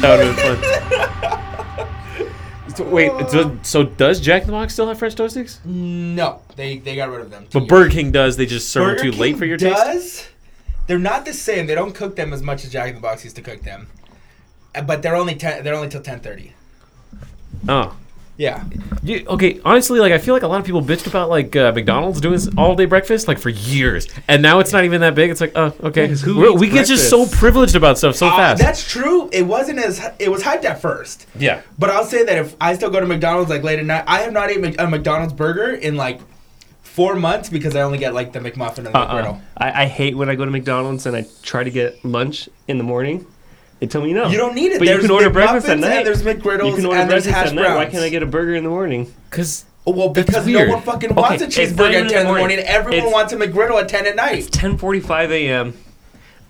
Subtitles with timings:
[0.00, 1.48] That would have been fun.
[2.74, 5.60] So, wait, so, so does Jack in the Box still have French toast sticks?
[5.62, 7.46] No, they they got rid of them.
[7.52, 8.38] But Burger King does.
[8.38, 9.76] They just serve Burger them too late for your taste.
[9.76, 10.28] does.
[10.86, 11.66] They're not the same.
[11.66, 13.88] They don't cook them as much as Jack in the Box used to cook them.
[14.74, 15.62] Uh, But they're only ten.
[15.62, 16.54] They're only till ten thirty.
[17.68, 17.94] Oh.
[18.38, 18.64] Yeah.
[19.02, 21.70] You, okay, honestly, like I feel like a lot of people bitched about like uh,
[21.72, 25.14] McDonald's doing this all day breakfast like for years, and now it's not even that
[25.14, 25.30] big.
[25.30, 28.62] It's like, oh, okay, We're- we get just so privileged about stuff so Uh, fast.
[28.62, 29.28] that's true.
[29.32, 31.26] It wasn't as it was hyped at first.
[31.38, 34.04] yeah, But I'll say that if I still go to McDonald's like late at night,
[34.06, 36.20] I have not eaten a McDonald's burger in like
[36.82, 39.22] four months because I only get like the McMuffin and the Uh-uh.
[39.22, 39.40] McGriddle.
[39.58, 42.78] I, I hate when I go to McDonald's and I try to get lunch in
[42.78, 43.26] the morning.
[43.82, 44.28] They tell me no.
[44.28, 44.78] You don't need it.
[44.78, 45.92] But you can order breakfast at McMuffins night.
[45.96, 47.74] And there's McGriddles You can order and there's breakfast hash at night.
[47.74, 49.12] Why can't I get a burger in the morning?
[49.28, 52.22] because Oh, well, because no one fucking wants a cheeseburger at in 10 the in
[52.22, 52.38] the morning.
[52.38, 52.58] morning.
[52.60, 54.38] Everyone It's- wants a McGriddle at 10 at night.
[54.38, 55.74] It's 10:45 a.m.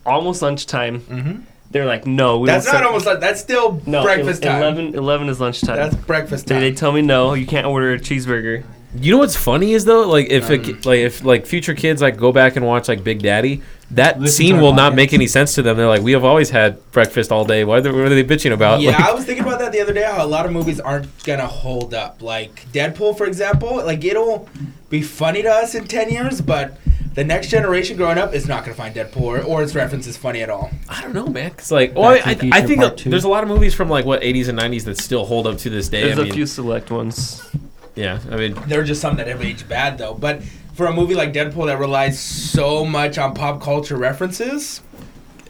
[0.05, 1.00] Almost lunchtime.
[1.00, 1.41] Mm-hmm.
[1.70, 4.61] They're like, no, we That's don't not almost like that's still no, breakfast time.
[4.61, 5.77] 11, 11 is lunchtime.
[5.77, 8.64] That's breakfast they, they tell me no, you can't order a cheeseburger.
[8.95, 11.75] You know what's funny is though, like if a Um, ki- like if like future
[11.75, 13.62] kids like go back and watch like Big Daddy,
[13.93, 15.77] that scene will not make any sense to them.
[15.77, 17.65] They're like, we have always had breakfast all day.
[17.65, 18.81] Why are they, what are they bitching about?
[18.81, 20.03] yeah, Like, I was thinking about that the other day.
[20.05, 22.20] How a lot of movies aren't gonna hold up.
[22.23, 23.77] Like Deadpool, for example.
[23.77, 24.48] Like it'll
[24.91, 26.79] be funny to us in ten years, but
[27.15, 30.43] the next generation growing up is not gonna find Deadpool or, or its references funny
[30.43, 30.70] at all.
[30.89, 31.47] I don't know, man.
[31.59, 33.48] It's like, well, I, Back to the I, I think Part there's a lot of
[33.48, 36.05] movies from like what 80s and 90s that still hold up to this day.
[36.05, 37.43] There's I a mean, few select ones.
[37.95, 38.21] Yeah.
[38.31, 40.15] I mean, There are just some that have aged bad though.
[40.15, 40.43] But
[40.75, 44.81] for a movie like Deadpool that relies so much on pop culture references,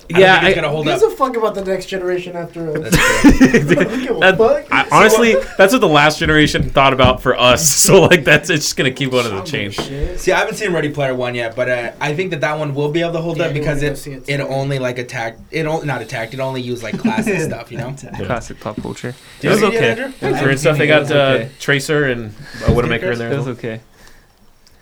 [0.08, 0.18] yeah.
[0.18, 1.12] don't think I- it's gonna Who hold gives up.
[1.12, 2.92] a fuck about the next generation after us?
[2.92, 4.66] That- fuck?
[4.72, 7.62] I, honestly, that's what the last generation thought about for us.
[7.82, 9.72] So like, that's it's just gonna keep going to the chain.
[10.18, 12.74] See, I haven't seen Ready Player One yet, but uh, I think that that one
[12.74, 14.42] will be able to hold Yeah, up because wanna it it it too.
[14.48, 17.94] only like attacked it only not attacked it only used like classic stuff, you know.
[18.24, 19.14] Classic pop culture.
[19.42, 19.90] It was you see it, okay.
[19.90, 20.04] Andrew?
[20.20, 21.50] It was For and stuff, they got uh, okay.
[21.58, 23.30] Tracer and uh, Widowmaker in there.
[23.32, 23.56] It as was well.
[23.56, 23.80] okay.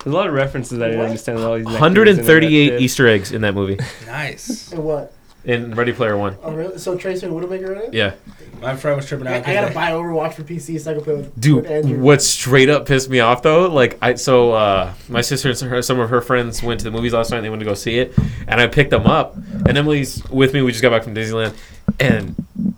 [0.03, 1.39] There's a lot of references that I didn't understand.
[1.41, 2.81] All these all 138.
[2.81, 4.73] Easter eggs in that movie Nice.
[4.73, 5.13] And what?
[5.45, 6.37] in Ready Player One.
[6.43, 6.79] Oh, really?
[6.79, 7.95] So Tracer and Widowmaker in it?
[7.95, 8.15] Yeah,
[8.61, 9.47] My friend was tripping out.
[9.47, 11.63] I gotta buy Overwatch for PC so I can play with, dude.
[11.63, 11.99] with Andrew.
[11.99, 15.83] What straight up pissed me off though, like I so uh, my sister and her,
[15.83, 17.39] some of her friends went to the movies last night.
[17.39, 18.15] and They went to go see it,
[18.47, 19.37] and I picked them up.
[19.67, 20.63] And Emily's with me.
[20.63, 21.57] We just got back from Disneyland,
[21.99, 22.35] and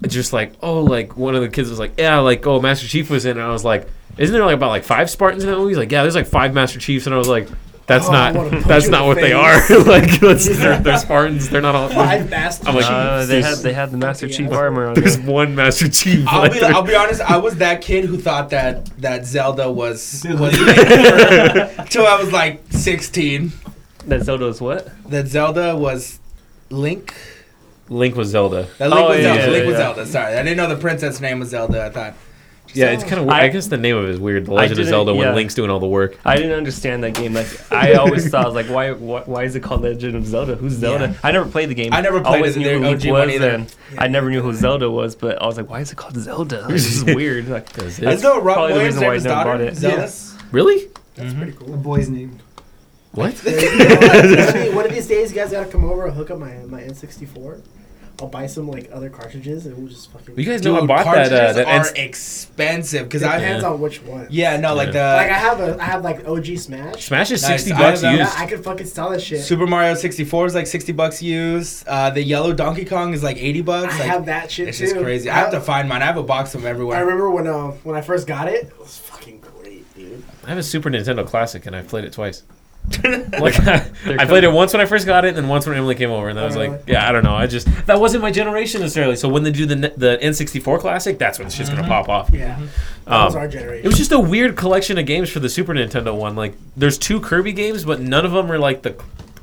[0.07, 3.11] just like oh, like one of the kids was like, yeah, like oh, Master Chief
[3.11, 5.57] was in, and I was like, isn't there like about like five Spartans in that
[5.57, 5.71] movie?
[5.71, 7.49] He's like, yeah, there's like five Master Chiefs, and I was like.
[7.85, 8.35] That's Oh, not.
[8.69, 9.55] That's not the what they are.
[9.85, 11.51] like, that's, they're, they're Spartans.
[11.51, 11.89] They're not all.
[11.89, 14.37] Five Master I'm like, Uh, they there's- had they had the Master Yeah.
[14.37, 15.27] Chief armor on There's there.
[15.31, 16.25] one Master Chief.
[16.29, 17.21] I'll like, be, I'll be honest.
[17.23, 22.63] I was that kid who thought that that Zelda was was until I was like
[22.71, 23.53] 16.
[24.07, 24.89] That Zelda was what?
[25.11, 26.21] That Zelda was
[26.71, 27.13] Link.
[27.89, 28.69] Link was Zelda.
[28.79, 29.43] That Link Oh, was yeah, Zelda.
[29.43, 29.77] yeah, Link was.
[29.77, 30.07] Zelda.
[30.07, 31.85] Sorry, I didn't know the princess name was Zelda.
[31.85, 32.15] I thought.
[32.75, 33.41] Yeah, it's kind of weird.
[33.41, 34.47] I, I- guess the name of it is weird.
[34.47, 35.35] The Legend of didn't- Zelda when yeah.
[35.35, 36.17] Link's doing all the work.
[36.25, 37.35] I didn't understand that game.
[37.35, 40.27] Like I always thought, I was like, why, why, why is it called Legend of
[40.27, 40.55] Zelda?
[40.57, 41.09] Who's Zelda?
[41.09, 41.15] Yeah.
[41.23, 41.93] I never played the game.
[41.93, 43.51] I never played always it, knew who Link OG was, either.
[43.51, 45.15] and I never knew who Zelda was.
[45.15, 46.67] But I was like, why is it called Zelda?
[46.69, 47.49] This is weird.
[47.49, 48.23] Like, Does I it?
[48.23, 49.77] know Rob probably the reason why I never bought it.
[49.77, 49.97] Zelda.
[49.99, 50.37] Yes.
[50.51, 50.89] Really?
[51.15, 51.37] That's Mhm.
[51.37, 51.77] pretty A cool.
[51.77, 52.39] boy's name.
[53.13, 53.35] What?
[53.45, 57.61] One of these days, you guys gotta come over and hook up my my N64.
[58.23, 60.39] I'll buy some like other cartridges and we'll just fucking.
[60.39, 61.09] You guys know I Dude, bought that.
[61.11, 64.29] Uh, cartridges that are N- expensive because I Depends on which one.
[64.31, 67.07] yeah no like the Like I the have a I have like OG Smash.
[67.07, 67.51] Smash is Nice.
[67.65, 68.19] sixty I bucks have that.
[68.21, 68.33] used.
[68.39, 69.41] Yeah, I could fucking sell that shit.
[69.43, 71.87] Super Mario 64 is like 60 bucks used.
[71.89, 73.95] Uh, the yellow Donkey Kong is like 80 bucks.
[73.95, 74.85] I like, have that shit it's too.
[74.87, 75.29] just crazy.
[75.29, 76.03] I have to find mine.
[76.03, 76.97] I have a box of them everywhere.
[76.99, 80.23] I remember when uh when I first got it, it was fucking great, dude.
[80.45, 82.45] I have a Super Nintendo Classic and I've played it twice.
[83.41, 85.77] like I, I played it once when I first got it, and then once when
[85.77, 86.83] Emily came over, and I was Oh, like, really?
[86.89, 87.35] yeah, I don't know.
[87.35, 89.17] I just that wasn't my generation necessarily.
[89.17, 92.31] So when they do the the N64 Classic, that's when the shit's gonna pop off.
[92.33, 92.59] Yeah,
[93.07, 93.85] that was Um, our generation.
[93.85, 96.35] It was just a weird collection of games for the Super Nintendo one.
[96.37, 98.97] Like, there's two Kirby games, but none of them are like the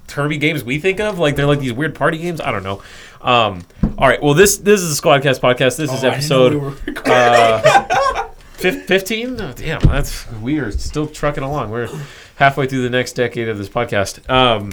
[0.08, 1.18] Kirby games we think of.
[1.18, 2.42] Like, they're like these weird party games.
[2.42, 2.82] I don't know.
[3.22, 3.64] Um,
[3.98, 4.22] all right.
[4.22, 5.78] Well, this this is a Squadcast podcast.
[5.78, 7.14] This is Oh, I episode we were recording.
[7.14, 9.42] uh, fif- 15.
[9.42, 11.72] Oh, damn, that's we are still trucking along.
[11.72, 11.90] We're
[12.40, 14.28] halfway through the next decade of this podcast.
[14.30, 14.72] Um,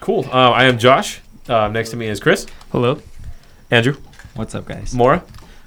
[0.00, 0.24] cool.
[0.32, 1.20] Uh, I am Josh.
[1.48, 3.00] Uh, next to me is Chris, hello.
[3.70, 3.96] Andrew,
[4.34, 4.94] What's up, guys?
[4.94, 5.22] Mora,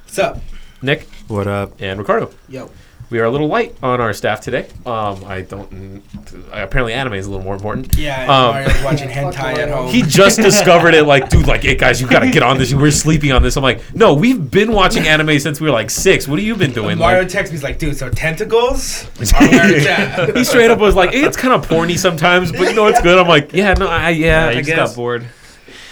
[0.05, 0.39] What's up?
[0.81, 1.73] Nick, What up?
[1.79, 2.31] and Ricardo.
[2.49, 2.69] Yo.
[3.09, 4.67] We are a little light on our staff today.
[4.85, 6.03] Um, I don't.
[6.51, 7.95] Apparently, anime is a little more important.
[7.95, 9.89] Yeah, Um, Mario's watching hentai at home.
[9.89, 11.03] He just discovered it.
[11.03, 12.73] Like, dude, like, hey guys, you gotta get on this.
[12.73, 13.55] We're sleeping on this.
[13.55, 16.27] I'm like, no, we've been watching anime since we were like six.
[16.27, 16.97] What have you been doing?
[16.97, 19.05] Mario Like, texts me, he's like, dude, so tentacles?
[19.05, 22.61] are where it's at." he straight up was like, it's kind of porny sometimes, but
[22.61, 23.17] you know it's good.
[23.17, 24.89] I'm like, yeah, no, I, yeah, Yeah, I you just guess.
[24.89, 25.25] got bored.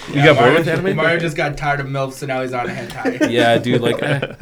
[0.09, 0.97] You got bored with anime?
[0.97, 3.31] Mario just got tired of MILF, so now he's on a hentai.
[3.31, 3.81] Yeah, dude.
[3.81, 4.33] Like, eh.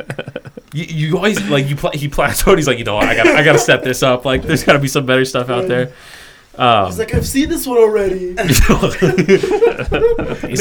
[0.74, 1.76] You, you always like you.
[1.76, 2.58] Pla- he plateaued.
[2.58, 4.26] He's like, you know, what, I got, I got to step this up.
[4.26, 5.94] Like, there's got to be some better stuff out there.
[6.56, 8.36] Um, He's like, I've seen this one already.
[8.38, 8.70] he's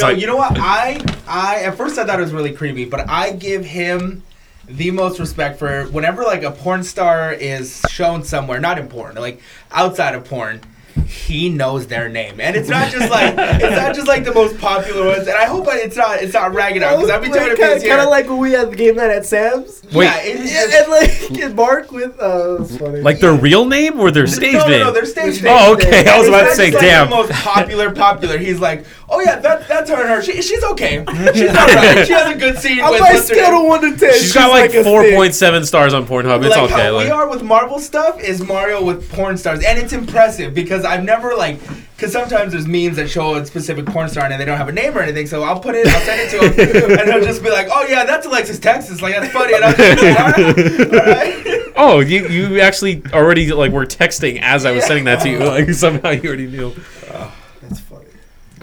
[0.01, 0.57] no, like, you know what?
[0.57, 4.23] I I at first I thought it was really creepy, but I give him
[4.67, 9.15] the most respect for whenever like a porn star is shown somewhere, not in porn,
[9.15, 9.39] like
[9.71, 10.61] outside of porn.
[11.07, 14.59] He knows their name, and it's not just like it's not just like the most
[14.59, 15.27] popular ones.
[15.27, 17.83] And I hope it's not it's not ragging out because every time it appears kind
[17.83, 19.81] here, of like when we had the game night at Sam's.
[19.93, 20.05] Wait.
[20.05, 20.91] yeah, it's Yeah, just, and
[21.31, 23.01] like and Mark with uh, funny.
[23.01, 24.79] like their real name or their stage no, name?
[24.79, 25.61] no, no, they're stage Oh, names.
[25.61, 26.07] oh, okay.
[26.07, 27.09] I was about to say, just, like, damn.
[27.09, 28.37] The most popular, popular.
[28.37, 30.21] He's like, oh yeah, that, that's her and her.
[30.21, 31.03] She, she's okay.
[31.33, 32.05] She's alright.
[32.07, 33.61] She has a good scene on with my what's her scale name?
[33.61, 35.15] of one to ten, She's got like a four six.
[35.15, 36.43] point seven stars on Pornhub.
[36.45, 36.83] It's like okay.
[36.83, 40.53] how Like, we are with Marvel stuff is Mario with porn stars, and it's impressive
[40.53, 41.59] because I've never like,
[41.95, 44.71] because sometimes there's memes that show a specific porn star and they don't have a
[44.73, 45.27] name or anything.
[45.27, 47.85] So I'll put it, I'll send it to him, and he'll just be like, "Oh
[47.87, 49.01] yeah, that's Alexis Texas.
[49.01, 51.73] Like that's funny." And I'm just like, all right, all right.
[51.75, 54.87] oh, you you actually already like were texting as I was Yeah.
[54.87, 55.39] sending that to you.
[55.39, 56.73] Like somehow you already knew.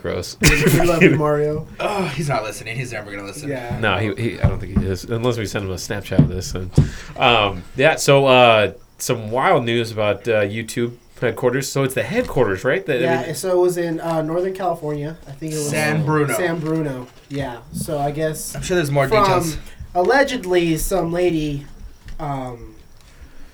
[0.02, 0.62] That's funny.
[0.62, 0.80] Gross.
[0.80, 1.66] We love you, Mario.
[1.78, 2.76] Oh, he's not listening.
[2.76, 3.48] He's never gonna listen.
[3.48, 3.78] Yeah.
[3.80, 6.28] No, he, he I don't think he is unless we send him a Snapchat of
[6.28, 6.54] this.
[6.54, 6.70] And,
[7.16, 7.96] um, yeah.
[7.96, 11.68] So uh, some wild news about uh, YouTube headquarters.
[11.70, 12.84] So it's the headquarters, right?
[12.86, 15.18] That, I Yeah, mean, so it was in uh, Northern California.
[15.28, 16.34] I think it was San Bruno.
[16.34, 17.06] San Bruno.
[17.28, 17.60] Yeah.
[17.72, 19.58] So I guess I'm sure there's more from details.
[19.94, 21.66] allegedly some lady.
[22.18, 22.69] Um,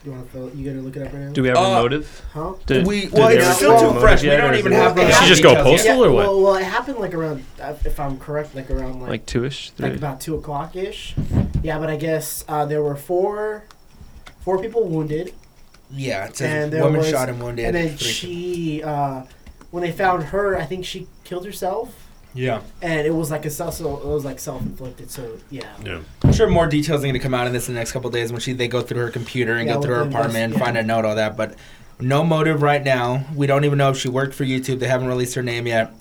[0.07, 0.53] you want to?
[0.57, 1.33] You gonna look it up right now?
[1.33, 2.23] Do we have a Uh, motive?
[2.33, 2.53] huh?
[2.67, 4.23] Did- We well, they it's release still the too motive fresh.
[4.23, 4.95] We yet, don't is even it- have.
[4.95, 5.97] Did really she just go details yet.
[5.97, 6.05] postal?
[6.05, 6.27] or what?
[6.27, 9.73] Well, well, it happened like around, uh, if I'm correct, like around like, Like two-ish,
[9.79, 9.99] like three.
[9.99, 11.15] about two o'clock ish.
[11.63, 13.65] Yeah, but I guess uh, there were four,
[14.41, 15.33] four people wounded,
[15.95, 17.65] Yeah, it says And there woman was- shot and wounded.
[17.67, 19.23] and then she, uh,
[19.71, 22.06] when they found her, I think she killed herself,
[22.37, 25.11] Yeah, and it was like a self, it was like self inflicted.
[25.11, 25.63] So yeah.
[25.85, 26.01] yeah.
[26.23, 28.09] I'm sure more details are going to come out in this in the next couple
[28.09, 30.13] of days when she they go through her computer and Yeah, go through her with
[30.13, 31.37] the apartment, invest- find a note, all that.
[31.37, 31.57] But
[31.99, 33.25] no motive right now.
[33.35, 34.79] We don't even know if she worked for YouTube.
[34.81, 35.93] They haven't released her name yet.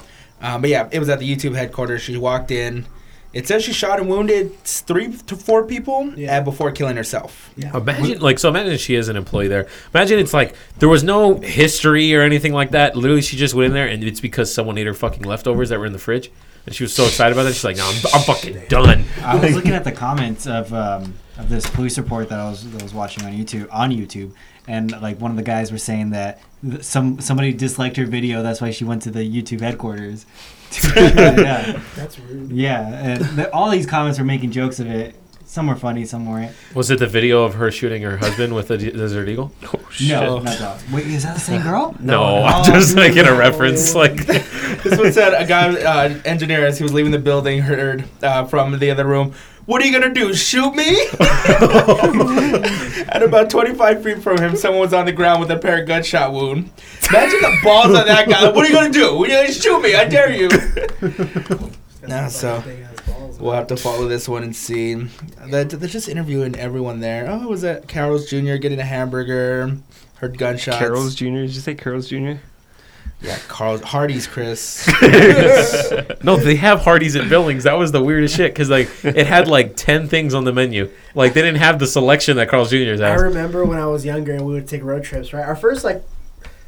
[0.42, 2.02] Um, but yeah, it was at the YouTube headquarters.
[2.02, 2.86] She walked in.
[3.36, 6.38] It says she shot and wounded three to four people Yeah.
[6.40, 7.52] uh, before killing herself.
[7.58, 7.76] Yeah.
[7.78, 8.48] Imagine like so.
[8.50, 9.68] Imagine she is an employee there.
[9.94, 12.96] Imagine it's like there was no history or anything like that.
[12.96, 15.78] Literally, she just went in there and it's because someone ate her fucking leftovers that
[15.80, 16.32] were in the fridge,
[16.66, 17.54] and she was so excited about that.
[17.54, 21.14] She's like, "No, I'm, I'm fucking done." I was looking at the comments of um,
[21.38, 24.32] of this police report that I was that I was watching on YouTube on YouTube,
[24.66, 26.40] and like one of the guys were saying that
[26.80, 28.42] some somebody disliked her video.
[28.42, 30.26] That's why she went to the YouTube headquarters.
[30.96, 32.52] yeah, That's rude.
[32.52, 35.16] yeah, and the, all these comments are making jokes of it.
[35.48, 36.52] Some were funny, some weren't.
[36.74, 39.52] Was it the video of her shooting her husband with a desert eagle?
[39.74, 40.10] Oh, shit.
[40.10, 40.84] No, not that.
[40.92, 41.96] Wait, is that the same girl?
[42.02, 42.44] No, no.
[42.46, 43.96] I'm just making a reference.
[43.96, 48.04] Like, This one said a guy, uh, engineer, as he was leaving the building, heard
[48.22, 49.34] uh, from the other room,
[49.66, 50.34] "What are you gonna do?
[50.34, 51.08] Shoot me?"
[53.10, 55.88] At about 25 feet from him, someone was on the ground with a pair of
[55.88, 56.70] gunshot wound.
[57.10, 58.50] Imagine the balls on that guy.
[58.52, 59.16] What are you gonna do?
[59.18, 59.96] What are you gonna shoot me?
[59.96, 60.50] I dare you.
[62.08, 62.62] Nah, so-
[63.40, 64.94] We'll have to follow this one and see.
[65.48, 67.28] They're, they're just interviewing everyone there.
[67.30, 68.56] Oh, was that Carol's Jr.
[68.58, 69.76] getting a hamburger?
[70.16, 70.78] Heard gunshots.
[70.78, 71.26] Carol's Jr.
[71.26, 72.34] Did you say Carol's Jr.?
[73.26, 74.88] Yeah, Carl Hardee's Chris.
[76.24, 77.64] no, they have Hardee's at Billings.
[77.64, 80.92] That was the weirdest shit because like it had like ten things on the menu.
[81.16, 83.02] Like they didn't have the selection that Carl's Jr.'s has.
[83.02, 85.46] I remember when I was younger and we would take road trips, right?
[85.46, 86.04] Our first like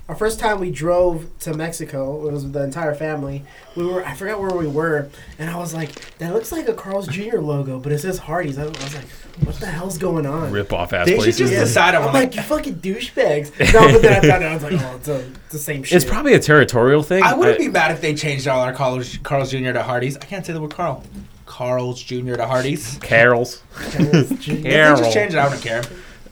[0.09, 3.43] our first time we drove to Mexico, it was with the entire family.
[3.75, 6.73] We were I forgot where we were, and I was like, that looks like a
[6.73, 7.39] Carl's Jr.
[7.39, 8.57] logo, but it says Hardee's.
[8.57, 9.05] I, I was like,
[9.43, 10.51] what the hell's going on?
[10.51, 11.37] Rip off ass They should places.
[11.39, 11.59] just Yeah.
[11.59, 12.13] decide on I'm one.
[12.15, 13.51] like, you fucking douchebags.
[13.73, 15.83] No, but then I found out I was like, oh, it's, a, it's the same
[15.83, 15.97] shit.
[16.01, 17.21] It's probably a territorial thing.
[17.23, 19.73] I wouldn't be mad if they changed all our Carl's, Carl's Jr.
[19.73, 20.15] to Hardee's.
[20.17, 21.03] I can't say the word Carl.
[21.45, 22.35] Carl's Jr.
[22.35, 22.97] to Hardee's.
[22.99, 23.61] Carol's.
[23.73, 24.51] Carl's Jr.
[24.53, 25.83] If they just change it, I don't care.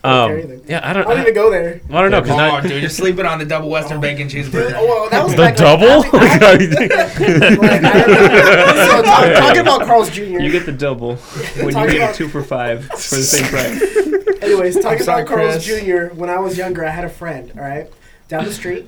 [0.06, 0.62] Um, anything.
[0.68, 1.04] yeah, I I don't.
[1.06, 1.82] I don't I, even go there.
[1.90, 4.74] I don't know because oh, now dude, you're sleeping on the double Western bacon cheeseburger.
[4.76, 6.04] oh, well, that was the back, double.
[6.14, 10.22] Like, I- I- I- so talk, talking about Carl's Jr.
[10.40, 11.16] You get the double
[11.56, 14.42] when you Talking get about- a two for five for the same price.
[14.44, 15.84] Anyways, talking sorry, about Carl's Chris.
[15.84, 16.14] Jr.
[16.16, 17.52] When I was younger, I had a friend.
[17.56, 17.90] All right,
[18.28, 18.88] down the street.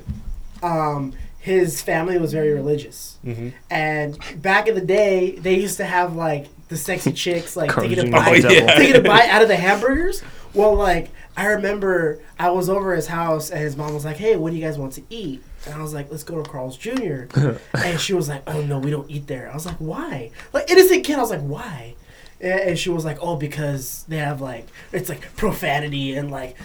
[0.62, 3.53] Um, his family was very religious, Mhm.
[3.69, 7.89] and back in the day, they used to have like the sexy chicks like Carl's
[7.89, 8.75] taking a bite, Oh, yeah.
[8.75, 10.21] taking a bite out of the hamburgers.
[10.54, 14.36] Well, like I remember, I was over his house, and his mom was like, "Hey,
[14.36, 16.77] what do you guys want to eat?" And I was like, "Let's go to Carl's
[16.77, 17.25] Jr."
[17.74, 20.70] and she was like, "Oh no, we don't eat there." I was like, "Why?" Like
[20.72, 21.96] innocent kid, I was like, "Why?"
[22.42, 26.56] And she was like, "Oh, because they have like it's like profanity and like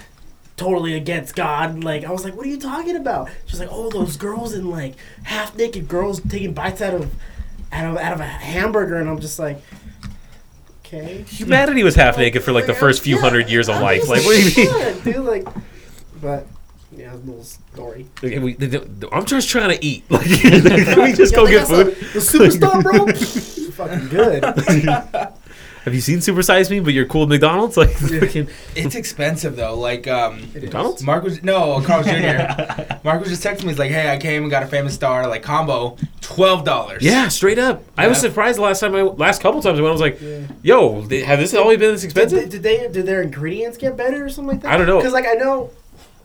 [0.57, 3.91] totally against God." Like I was like, "What are you talking about?" She's like, "Oh,
[3.91, 7.15] those girls and like half naked girls taking bites out of
[7.73, 9.61] out of out of a hamburger, and I'm just like,
[10.93, 11.23] okay.
[11.29, 14.09] Humanity was half naked for like the first few hundred years of life.
[14.09, 15.01] Like, what do you mean?
[15.03, 15.17] dude?
[15.25, 15.47] Like,
[16.21, 16.47] but
[16.97, 18.07] yeah, little story.
[18.23, 20.05] Okay, we- the- the- I'm just trying to eat.
[20.11, 21.87] Like, can we just Yeah, go get food?
[22.13, 23.07] The superstar, bro.
[23.73, 25.33] fucking good.
[25.85, 26.79] Have you seen Super Size Me?
[26.81, 27.77] But you're cool at McDonald's.
[27.83, 29.75] Like, fucking It's expensive though.
[29.79, 30.63] Like um, It is.
[30.65, 31.03] McDonald's.
[31.03, 32.95] Mark was no Carl Jr.
[33.05, 33.71] Mark was just texting me.
[33.71, 37.29] He's like, "Hey, I came and got a famous star like combo, twelve dollars." Yeah,
[37.29, 37.83] straight up.
[37.99, 38.29] I was Yeah.
[38.29, 40.41] surprised the last time I, last couple times I went, I was like, Yeah.
[40.63, 43.77] "Yo, they, have this always been this Did they, expensive?" did they did their ingredients
[43.79, 44.73] get better or something like that?
[44.73, 44.99] I don't know.
[44.99, 45.71] Because like I know,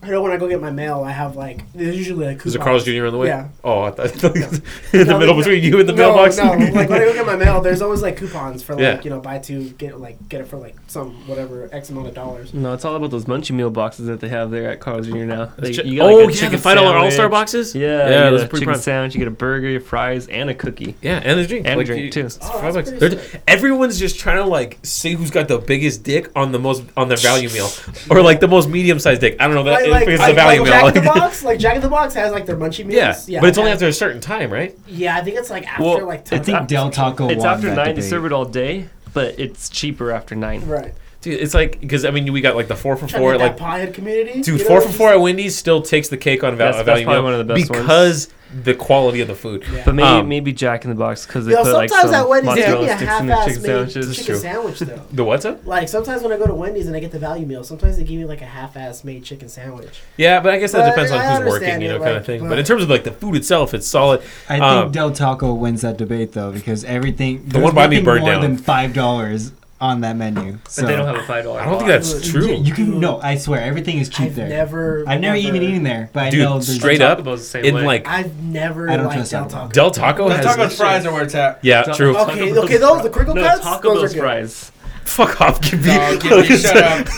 [0.03, 2.55] I know when I go get my mail, I have like there's usually like Is
[2.55, 2.63] it coupons.
[2.63, 3.05] Carl's Jr.
[3.07, 3.27] on the way?
[3.27, 3.47] Yeah.
[3.63, 6.37] Oh, I thought in the No, middle no, between you and the no, mailbox.
[6.37, 9.01] No, like when I go get my mail, there's always like coupons for like Yeah.
[9.03, 12.13] you know buy two get like get it for like some whatever x amount of
[12.13, 12.53] dollars.
[12.53, 15.17] No, it's all about those Munchie meal boxes that they have there at Carl's Jr.
[15.25, 15.45] now.
[15.57, 17.73] They, Chi- you got, like, oh a yeah, chicken the five dollar All Star boxes.
[17.75, 18.81] Yeah, yeah, you get those a are pretty chicken prime.
[18.81, 20.95] sandwich, you get a burger, your fries, and a cookie.
[21.01, 21.65] Yeah, and a drink.
[21.67, 22.25] And a drink, you- too.
[22.27, 22.99] it's Oh, five that's bucks.
[23.17, 26.83] pretty Everyone's just trying to like see who's got the biggest dick on the most
[26.95, 27.69] on the value meal,
[28.09, 29.37] or like the most medium sized dick.
[29.39, 30.81] I don't know that Like, like, it's like, a value like meal.
[30.81, 33.27] Jack in the Box, like Jack in the Box has like their munchie meals.
[33.29, 33.75] yeah, but it's only yeah.
[33.75, 34.77] after a certain time, right?
[34.87, 36.31] Yeah, I think it's like after Well, like.
[36.31, 37.95] I think Del Taco It's after that nine.
[37.95, 40.65] They serve it all day, but it's cheaper after nine.
[40.67, 40.93] Right.
[41.21, 43.63] Dude, it's like because I mean we got like the four for four, like that
[43.63, 44.41] pothead community.
[44.41, 46.85] dude, you know, four for four at Wendy's still takes the cake on val- That's-
[46.85, 48.29] value that's probably meal one of the best ones.
[48.49, 49.63] Because the quality of the food.
[49.71, 49.83] Yeah.
[49.85, 52.21] But maybe Um, maybe Jack in the Box because they Yo, put like sometimes some
[52.23, 54.17] at Wendy's they give me mozzarella a sticks in the chicken sandwiches.
[54.17, 55.01] chicken sandwich though.
[55.11, 55.65] The what's up?
[55.65, 58.03] Like sometimes when I go to Wendy's and I get the value meal, sometimes they
[58.03, 60.01] give me like a half-ass made chicken sandwich.
[60.17, 62.01] Yeah, but I guess that But depends on I who's working, understand you know, it,
[62.03, 62.39] kind of thing.
[62.41, 64.21] But, but- in terms of like the food itself, it's solid.
[64.49, 68.01] I think Um, Del Taco wins that debate though because everything The one by me
[68.01, 68.41] burned more down.
[68.41, 70.57] than five dollars on that menu.
[70.67, 71.61] So But they don't have a five dollar.
[71.61, 72.47] I don't think that's true.
[72.47, 74.49] You, you can no, I swear everything is cheap I've there.
[74.49, 75.03] never.
[75.07, 77.75] I've never even eaten there, but I know there's straight up Bell's the same in
[77.75, 77.83] way.
[77.85, 79.47] like I've never I don't trust Del.
[79.47, 79.67] Taco.
[79.71, 81.59] Del Taco Del has Taco's fries are where it's at.
[81.63, 82.17] yeah, Ta- true.
[82.17, 84.19] Okay, okay, those- the crinkle no, cuts, Taco those are Bell's good.
[84.21, 84.71] fries.
[85.07, 85.87] Fuck off, give me.
[85.95, 87.07] No, give me shut up.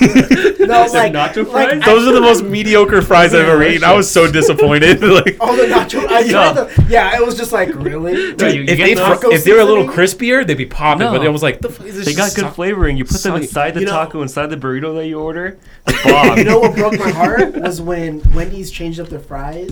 [0.60, 1.82] No, like nacho like, fries?
[1.82, 3.82] I- Those are the most mediocre fries I've ever eaten.
[3.82, 5.02] I was so disappointed.
[5.02, 6.06] like, Oh, the nacho.
[6.08, 6.52] I Yeah.
[6.52, 8.34] the, yeah, it was just like really.
[8.34, 10.54] No, you- you if get they those- fr- if they were a little crispier, they'd
[10.54, 11.06] be popping.
[11.06, 11.12] No.
[11.12, 12.06] But it was like, the fuck is this?
[12.06, 12.96] They got good so- flavoring.
[12.96, 15.58] You put them inside the You know- taco, inside the burrito that you order.
[16.04, 16.38] Bomb.
[16.38, 19.70] You know what broke my heart was when Wendy's changed up their fries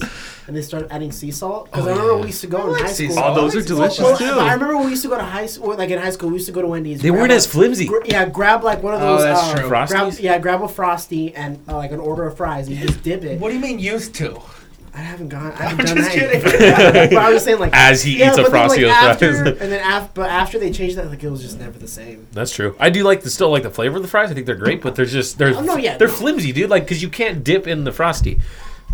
[0.48, 1.66] and they started adding sea salt.
[1.70, 3.22] Because I remember we used to go in like high sea school.
[3.24, 4.24] Oh, those are delicious Well, too.
[4.24, 6.46] I remember we used to go to high school, like in high school, we used
[6.46, 7.02] to go to Wendy's.
[7.02, 7.86] They weren't a- as flimsy.
[7.86, 9.20] gr- yeah, grab like one of those.
[9.20, 9.40] Oh, those.
[9.42, 9.68] that's uh, true.
[9.68, 12.66] Grab, yeah, grab a frosty and uh, like an order of fries.
[12.66, 13.38] And you just dip it.
[13.38, 14.40] What do you mean used to?
[14.94, 15.52] I haven't gone.
[15.52, 16.42] I haven't I'm done just that.
[16.42, 17.10] kidding.
[17.14, 19.10] but I was saying like As he yeah, eats a but then, frosty like, with
[19.10, 19.46] after, fries.
[19.60, 22.26] and then after, but after they changed that, like it was just never the same.
[22.32, 22.74] That's true.
[22.80, 24.30] I do like the still like the flavor of the fries.
[24.30, 26.14] I think they're great, but they're just they're Oh, no, yeah, they're no.
[26.14, 26.70] flimsy, dude.
[26.70, 28.40] Like because you can't dip in the frosty.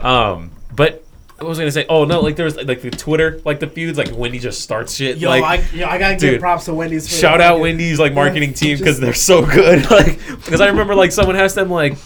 [0.02, 1.03] Um, but
[1.38, 1.85] what was gonna say?
[1.88, 5.19] Oh no, like there's like the Twitter like the feuds like Wendy just starts shit.
[5.19, 7.09] Yo, like I, yo, I gotta dude, give props to Wendy's.
[7.09, 7.53] For shout that.
[7.55, 9.85] out Wendy's like marketing Yeah, team because they're so good.
[9.91, 11.97] Like because I remember like someone asked them like,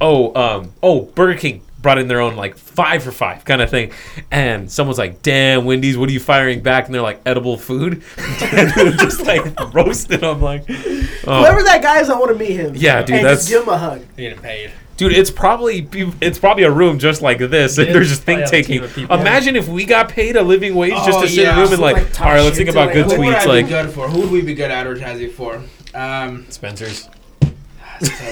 [0.00, 3.70] oh um oh Burger King brought in their own like five for five kind of
[3.70, 3.92] thing,
[4.30, 6.86] and someone's like, damn Wendy's, what are you firing back?
[6.86, 8.02] And they're like edible food,
[8.42, 9.42] and they're just like
[9.74, 10.24] roasted.
[10.24, 11.40] I'm like, oh.
[11.40, 12.72] Whoever that guy is, I want to meet him.
[12.76, 14.02] Yeah, dude, and that's- just give him a hug.
[14.16, 14.72] Getting paid.
[14.96, 15.86] Dude, it's probably
[16.22, 19.04] it's probably a room just like this, and they're just think have a team taking.
[19.10, 21.72] Imagine if we got paid a living wage just Oh, to sit in a room
[21.72, 23.40] and like, Like, all right, let's think about like, good who Who would tweets.
[23.42, 24.08] I Like be good for?
[24.08, 25.62] Who would we be good advertising for?
[25.94, 27.08] Um, Spencer's.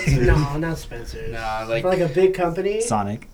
[0.09, 1.29] No, not Spencer.
[1.29, 2.81] nah, like For like a big company.
[2.81, 3.29] Sonic.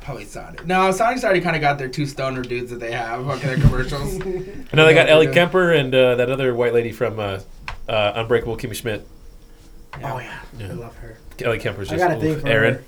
[0.00, 0.66] probably Sonic.
[0.66, 3.56] No, Sonic's already kind of got their two stoner dudes that they have on their
[3.56, 4.20] commercials.
[4.22, 5.26] I know they got Ellie.
[5.32, 7.40] Kemper and uh, that other white lady from uh,
[7.88, 9.06] uh, Unbreakable Kimmy Schmidt.
[10.02, 10.68] Oh yeah, Yeah.
[10.68, 11.18] I love her.
[11.42, 12.74] Ellie Kemper's I just got a thing for Aaron.
[12.74, 12.84] her.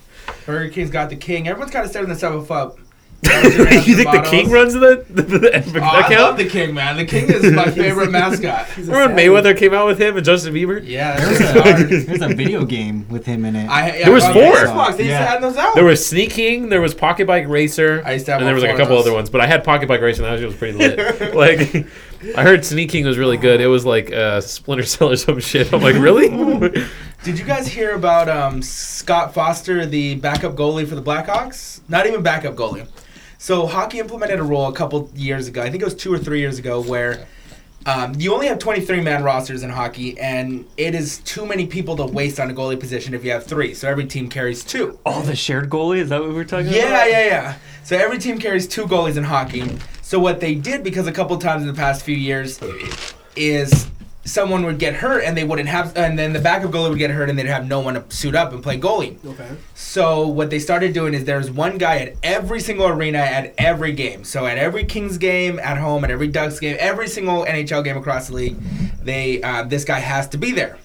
[0.47, 1.49] Burger King's got the king.
[1.49, 2.79] Everyone's kind of setting themselves up.
[3.23, 6.37] you think the king runs the, the, the, the Oh, I love account?
[6.39, 6.97] the king, man.
[6.97, 8.67] The king is my favorite mascot.
[8.69, 9.27] He's Remember savage.
[9.27, 10.81] Mayweather came out with him and Justin Bieber?
[10.83, 13.69] Yeah, There's that's a, there's a video game with him in it.
[13.69, 14.53] I, yeah, There was on four.
[14.55, 15.19] Xbox, they used Yeah.
[15.19, 15.75] to have those out.
[15.75, 18.55] There was Sneak King, there was Pocket Bike Racer, I used to have and there
[18.55, 19.29] was like a couple other ones.
[19.29, 21.35] But I had Pocket Bike Racer, and that was pretty lit.
[21.35, 21.87] like,
[22.39, 23.61] I heard Sneak King was really good.
[23.61, 25.75] It was like uh, Splinter Cell or some shit.
[25.75, 26.31] I'm like, really?
[27.23, 31.83] Did you guys hear about um, Scott Foster, the backup goalie for the Blackhawks?
[31.87, 32.89] Not even backup goalie.
[33.37, 35.61] So hockey implemented a rule a couple years ago.
[35.61, 37.27] I think it was two or three years ago, where
[37.85, 41.95] um, you only have 23 man rosters in hockey, and it is too many people
[41.97, 43.75] to waste on a goalie position if you have three.
[43.75, 44.99] So every team carries two.
[45.05, 45.99] Oh, the shared goalie?
[45.99, 46.77] Is that what we were talking about?
[46.77, 47.59] Yeah, yeah, yeah.
[47.85, 49.79] So every team carries two goalies in hockey.
[50.01, 52.59] So what they did, because a couple times in the past few years,
[53.37, 53.91] is
[54.31, 57.11] someone would get hurt and they wouldn't have, and then the backup goalie would get
[57.11, 59.23] hurt and they'd have no one to suit up and play goalie.
[59.25, 59.49] Okay.
[59.75, 63.93] So what they started doing is there's one guy at every single arena at every
[63.93, 64.25] game.
[64.25, 67.97] So at every Kings game at home, at every Ducks game, every single NHL game
[67.97, 68.57] across the league,
[69.03, 70.79] they uh, this guy has to be there.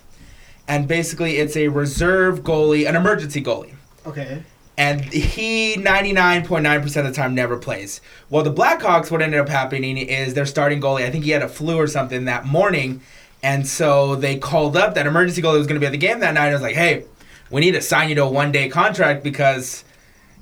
[0.67, 3.75] And basically, it's a reserve goalie, an emergency goalie.
[4.05, 4.43] Okay.
[4.77, 8.01] And he 99.9% of the time never plays.
[8.29, 11.41] Well, the Blackhawks, what ended up happening is their starting goalie, I think he had
[11.41, 13.01] a flu or something that morning.
[13.45, 16.19] And so they called up that emergency goalie was going to be at the game
[16.21, 16.49] that night.
[16.49, 17.05] I was like, hey,
[17.51, 19.85] we need to sign you to a one day contract because,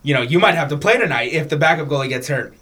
[0.03, 2.55] you know, you might have to play tonight if the backup goalie gets hurt.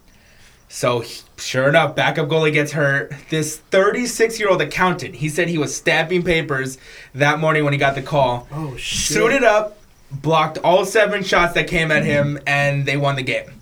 [0.67, 1.03] So
[1.37, 3.13] sure enough, backup goalie gets hurt.
[3.29, 6.79] This 36 year old accountant, he said he was stamping papers
[7.13, 8.47] that morning when he got the call.
[8.51, 9.15] Oh shit.
[9.15, 9.77] Suited up,
[10.11, 12.09] blocked all seven shots that came at hmm.
[12.09, 13.60] him, and they won the game.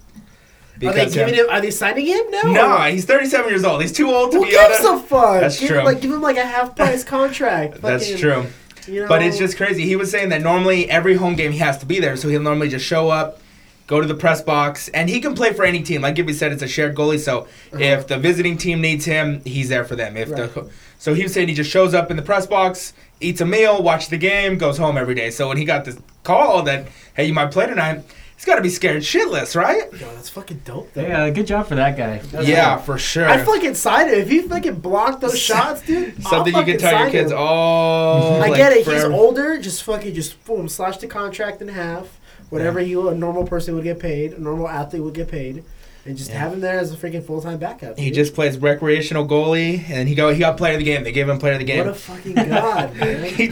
[0.88, 1.46] Are they giving um, him?
[1.50, 2.42] Are they signing him now?
[2.44, 3.82] no, or- he's 37 years old.
[3.82, 5.42] He's too old to Who be gives on a fuck?
[5.42, 5.80] That's give true.
[5.80, 7.82] Him, like give him like a half price contract.
[7.82, 8.46] That's Fucking, true.
[8.88, 9.08] You know?
[9.08, 9.86] But it's just crazy.
[9.86, 12.42] He was saying that normally every home game he has to be there, so he'll
[12.42, 13.40] normally just show up,
[13.88, 16.02] go to the press box, and he can play for any team.
[16.02, 17.78] Like Gibby said, it's a shared goalie, so uh-huh.
[17.80, 20.18] if the visiting team needs him, he's there for them.
[20.18, 20.54] If Right.
[20.54, 23.46] the so he was saying he just shows up in the press box, eats a
[23.46, 25.32] meal, watches the game, goes home every day.
[25.32, 28.04] So when he got this call that hey, you might play tonight,
[28.40, 29.92] he's got to be scared shitless, right?
[29.92, 31.02] Yo, that's fucking dope though.
[31.02, 32.20] Yeah, good job for that guy.
[32.20, 32.86] That's yeah, dope.
[32.86, 33.28] for sure.
[33.28, 34.18] I fucking sign it.
[34.18, 36.24] If he fucking blocked those shots, dude.
[36.24, 37.32] Something you can tell your kids.
[37.34, 37.38] him.
[37.38, 38.88] Oh, I like, get it.
[38.88, 39.60] He's older.
[39.60, 42.18] Just fucking just boom, slash the contract in half.
[42.50, 45.64] Whatever you a normal person would get paid, a normal athlete would get paid,
[46.10, 46.40] and just Yeah.
[46.40, 47.98] have him there as a freaking full time backup.
[48.00, 51.04] He just plays recreational goalie, and he go he got player of the game.
[51.04, 51.86] They gave him player of the game.
[51.86, 53.24] what a fucking god, man.
[53.26, 53.48] He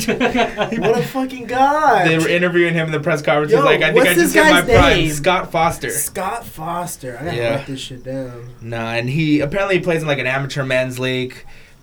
[0.79, 2.07] what a fucking god.
[2.07, 3.51] they were interviewing him in the press conference.
[3.51, 4.97] Yo, He's like, I think I just hit my guy's prime.
[4.97, 5.09] name?
[5.11, 5.89] Scott Foster.
[5.91, 7.17] Scott Foster.
[7.21, 7.55] I gotta Yeah.
[7.57, 8.49] write this shit down.
[8.61, 11.35] Nah, and he apparently he plays in like an amateur men's league.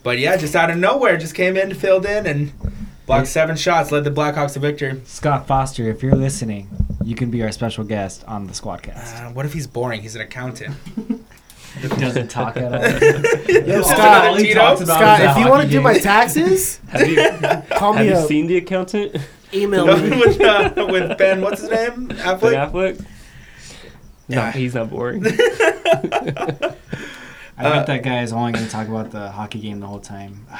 [0.02, 2.52] But yeah, just out of nowhere, just came in, filled in, and
[3.06, 5.00] blocked seven shots, led the Blackhawks to victory.
[5.04, 6.68] Scott Foster, if you're listening,
[7.04, 9.28] you can be our special guest on the Squadcast.
[9.28, 10.02] Uh, what if he's boring?
[10.02, 10.76] He's an accountant.
[11.98, 12.80] Doesn't talk at all.
[12.80, 14.60] Yo, Just Scott, another all he Tito?
[14.60, 17.16] talks about Scott, if you want to do my taxes, Have you,
[17.76, 18.28] call have me you up.
[18.28, 19.16] seen the accountant?
[19.52, 20.10] Email No, me.
[20.10, 22.06] with, uh, with Ben, what's his name?
[22.06, 22.70] Ben Affleck.
[22.70, 23.00] Affleck?
[24.28, 24.52] No, Yeah.
[24.52, 25.24] he's not boring.
[25.26, 25.30] I
[27.62, 30.46] bet that guy is only going to talk about the hockey game the whole time.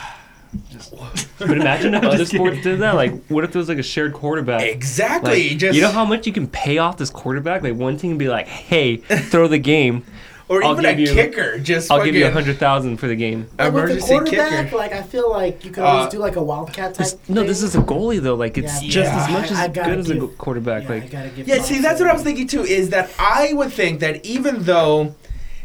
[1.39, 2.95] But imagine if other just sports did that.
[2.95, 4.63] Like, what if there was like a shared quarterback?
[4.63, 5.51] Exactly.
[5.51, 7.63] Like, just you know how much you can pay off this quarterback?
[7.63, 10.05] Like one team can be like, "Hey, throw the game.
[10.49, 11.59] or I'll even a you- kicker.
[11.59, 14.65] Just I'll give you a hundred thousand for the game." Like, with the emergency quarterback,
[14.67, 14.77] kicker.
[14.77, 17.07] like I feel like you could always Uh, do like a wildcat type.
[17.07, 18.35] This- no, this is a goalie though.
[18.35, 19.25] Like it's Yeah, just yeah.
[19.25, 20.83] as much I- I as gotta good as a quarterback.
[20.85, 22.17] Yeah, like Yeah, see, that's what I him.
[22.17, 22.63] was thinking too.
[22.63, 25.15] Is that I would think that even though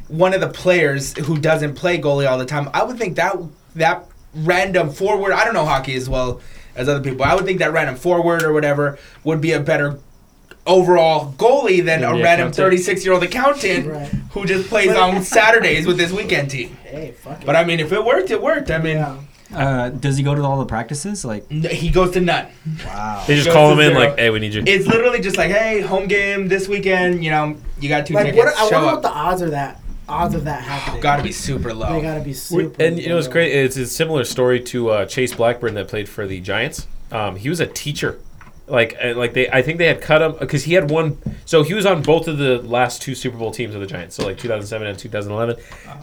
[0.08, 3.36] one of the players who doesn't play goalie all the time, I would think that
[3.76, 5.34] that random forward.
[5.34, 6.42] I don't know hockey as well
[6.76, 7.24] as other people.
[7.26, 10.00] I would think that random forward or whatever would be a better
[10.68, 14.08] overall goalie than Than a random 36 year old accountant Right.
[14.32, 16.76] who just plays on Saturdays with his weekend team.
[16.90, 17.46] Hey, fuck it.
[17.46, 18.72] But I mean, if it worked, it worked.
[18.72, 19.18] I mean, yeah.
[19.56, 21.24] Uh, does he go to all the practices?
[21.26, 22.48] Like, n- he goes to none.
[22.86, 23.24] wow.
[23.28, 24.10] They just call to him in zero.
[24.10, 27.24] like, "Hey, we need you." It's literally just like, hey, home game this weekend.
[27.24, 28.44] You know, you got two Like, tickets.
[28.46, 28.58] what?
[28.58, 28.94] I wonder up.
[28.96, 31.02] what the odds are that odds of that happening.
[31.02, 31.94] Got to be super low.
[31.94, 32.82] They gotta be super.
[32.82, 33.54] and you know it's great.
[33.54, 36.88] It's a similar story to uh, Chase Blackburn that played for the Giants.
[37.12, 38.20] Um, he was a teacher.
[38.68, 41.18] Like, uh, like they, I think they had cut him because he had one.
[41.46, 44.16] So he was on both of the last two Super Bowl teams of the Giants.
[44.16, 45.56] So like 2007 and 2011.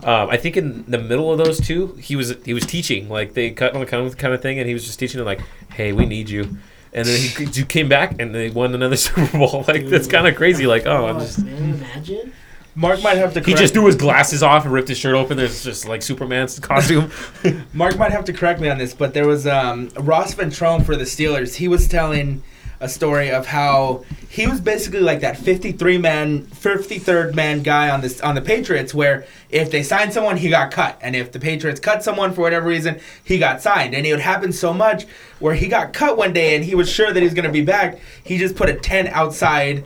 [0.03, 3.09] Um, I think in the middle of those two, he was he was teaching.
[3.09, 5.27] Like they cut him kind of kind of thing, and he was just teaching them
[5.27, 5.43] like,
[5.75, 6.57] "Hey, we need you."
[6.93, 9.65] And then he, he came back and they won another Super Bowl.
[9.69, 10.67] Like that's kind of crazy.
[10.67, 11.45] Like, oh, I'm Fuck, just.
[11.45, 12.33] man, imagine.
[12.77, 13.41] Mark might have to.
[13.41, 15.39] He Correct, just threw his glasses off and ripped his shirt open.
[15.39, 17.11] There's just like Superman's costume.
[17.73, 20.95] Mark might have to correct me on this, but there was um, Ross Ventrone for
[20.95, 21.55] the Steelers.
[21.55, 22.43] He was telling
[22.79, 28.03] a story of how he was basically like that 53 man, 53rd man guy on
[28.03, 31.41] this on the Patriots, where if they signed someone, he got cut, and if the
[31.41, 35.07] Patriots cut someone for whatever reason, he got signed, and it would happen so much
[35.39, 37.53] where he got cut one day and he was sure that he was going to
[37.53, 37.99] be back.
[38.25, 39.85] He just put a tent outside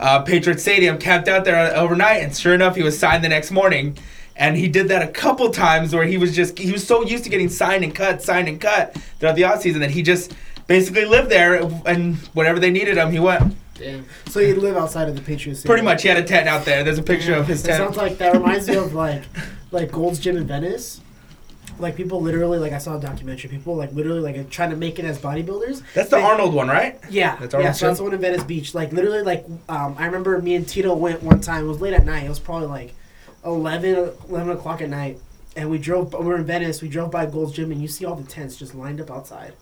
[0.00, 3.50] uh, Patriot Stadium, camped out there overnight, and sure enough, he was signed the next
[3.50, 3.96] morning.
[4.36, 7.24] And he did that a couple times where he was just he was so used
[7.24, 10.32] to getting signed and cut, signed and cut throughout the offseason that he just
[10.66, 13.54] basically lived there and whenever they needed him, he went.
[13.74, 14.06] Damn.
[14.28, 15.62] So you live outside of the Patriots.
[15.62, 16.82] Pretty much, he had a tent out there.
[16.84, 17.78] There's a picture of his That tent.
[17.84, 19.24] sounds like that reminds me of like
[19.72, 21.02] like Gold's Gym in Venice.
[21.80, 23.50] Like people literally like I saw a documentary.
[23.50, 25.82] People like literally like trying to make it as bodybuilders.
[25.94, 26.98] That's the They- Arnold one, right?
[27.10, 27.58] Yeah, That's yeah.
[27.58, 28.74] Arnold So that's the one in Venice Beach.
[28.74, 31.64] Like literally, like um, I remember me and Tito went one time.
[31.64, 32.24] It was late at night.
[32.24, 32.94] It was probably like
[33.44, 35.18] 11, 11 o'clock at night,
[35.56, 36.12] and we drove.
[36.12, 36.82] We were in Venice.
[36.82, 39.54] We drove by Gold's Gym, and you see all the tents just lined up outside.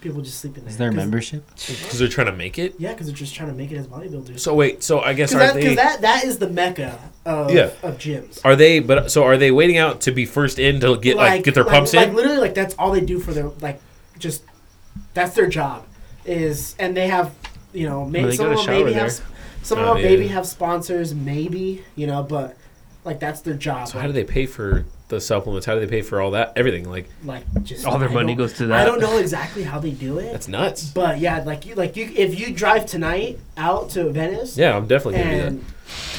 [0.00, 0.70] People just sleeping there.
[0.70, 1.44] Is there a 'Cause- membership?
[1.56, 2.74] Because they're trying to make it.
[2.78, 4.38] Yeah, because they're just trying to make it as bodybuilders.
[4.40, 6.98] So wait, so I guess Because are that, they 'cause that, that is the mecca
[7.26, 7.70] of, Yeah.
[7.82, 8.40] of gyms.
[8.44, 8.78] are they?
[8.78, 11.64] But so are they waiting out to be first in to get like, get their
[11.64, 12.14] like, pumps like, in?
[12.14, 13.80] literally, like that's all they do for their like,
[14.18, 14.42] just
[15.14, 15.84] that's their job
[16.24, 17.32] is, and they have
[17.72, 19.20] you know maybe they some got of them maybe shower have
[19.62, 22.56] some Oh, of them yeah, maybe have sponsors, maybe you know, but
[23.04, 23.88] like that's their job.
[23.88, 25.64] So how do they pay for the supplements?
[25.66, 26.52] How do they pay for all that?
[26.56, 28.80] Everything like like just All their I money goes to that.
[28.80, 30.90] I don't know exactly how they do it, that's nuts.
[30.90, 34.56] but yeah, like you like you if you drive tonight out to Venice.
[34.58, 35.32] Yeah, I'm definitely gonna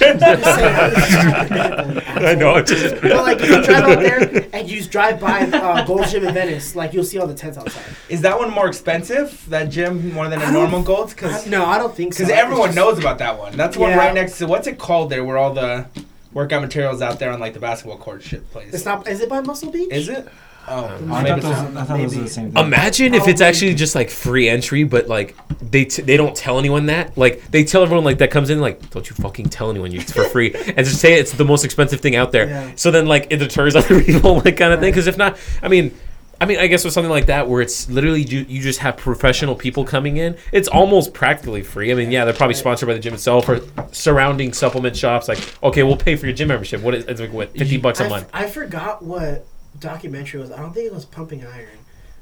[0.01, 0.39] And I'm
[2.17, 2.55] I know.
[2.55, 5.85] I'm just But like if you drive out there and you just drive by uh,
[5.85, 7.83] Gold's Gym in Venice, like you'll see all the tents outside.
[8.09, 9.45] Is that one more expensive?
[9.49, 11.13] That gym more than a normal Gold's?
[11.13, 12.23] I- Because no, I don't think so.
[12.23, 13.55] Because everyone just- knows about that one.
[13.57, 15.85] That's the one right next to what's it called there, where all the
[16.33, 18.73] workout materials out there on like the basketball court shit place.
[18.73, 19.07] It's not.
[19.07, 19.91] Is it by Muscle Beach?
[19.91, 20.27] Is it?
[20.71, 21.77] Oh, I maybe thought those.
[21.77, 22.63] I thought those were the same thing.
[22.63, 26.59] Imagine if it's actually just like free entry, but like they t- they don't tell
[26.59, 27.17] anyone that.
[27.17, 30.01] Like they tell everyone like that comes in like, don't you fucking tell anyone you
[30.01, 32.47] it's for free, and just say it's the most expensive thing out there.
[32.47, 32.71] Yeah.
[32.75, 34.91] So then like it deters other people, like kind of thing.
[34.91, 35.97] Because if not, I mean.
[36.41, 38.95] I mean, I guess with something like that, where it's literally you, you just have
[38.95, 41.91] professional people coming in, it's almost practically free.
[41.91, 43.59] I mean, yeah, they're probably sponsored by the gym itself or
[43.91, 45.27] surrounding supplement shops.
[45.27, 46.81] Like, okay, we'll pay for your gym membership.
[46.81, 48.29] What is it's like what fifty bucks I, a f- month?
[48.33, 49.45] I forgot what
[49.79, 50.51] documentary was.
[50.51, 51.77] I don't think it was Pumping Iron.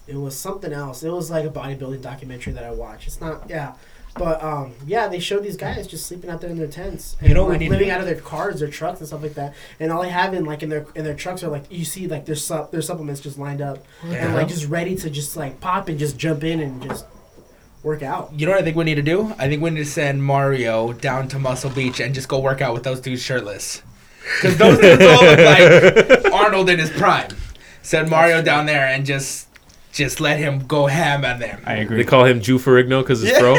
[0.07, 1.03] It was something else.
[1.03, 3.07] It was like a bodybuilding documentary that I watched.
[3.07, 3.49] It's not.
[3.49, 3.73] Yeah.
[4.17, 7.29] But um, yeah, they showed these guys just sleeping out there in their tents, and
[7.29, 9.53] You know like, living out of their cars, their trucks, and stuff like that.
[9.79, 12.07] And all they have in like in their in their trucks are like you see
[12.07, 15.59] like their sup their supplements just lined up and like just ready to just like
[15.59, 17.05] pop and just jump in and just
[17.83, 18.31] work out.
[18.33, 19.33] You know what I think we need to do?
[19.37, 22.61] I think we need to send Mario down to Muscle Beach and just go work
[22.61, 23.81] out with those dudes shirtless.
[24.41, 27.29] Because those dudes all look like Arnold in his prime.
[27.81, 29.46] Send Mario down there and just
[29.97, 31.59] just let him go ham on them.
[31.65, 31.97] I agree.
[31.97, 33.55] They call him Jew Ferrigno because it's bro.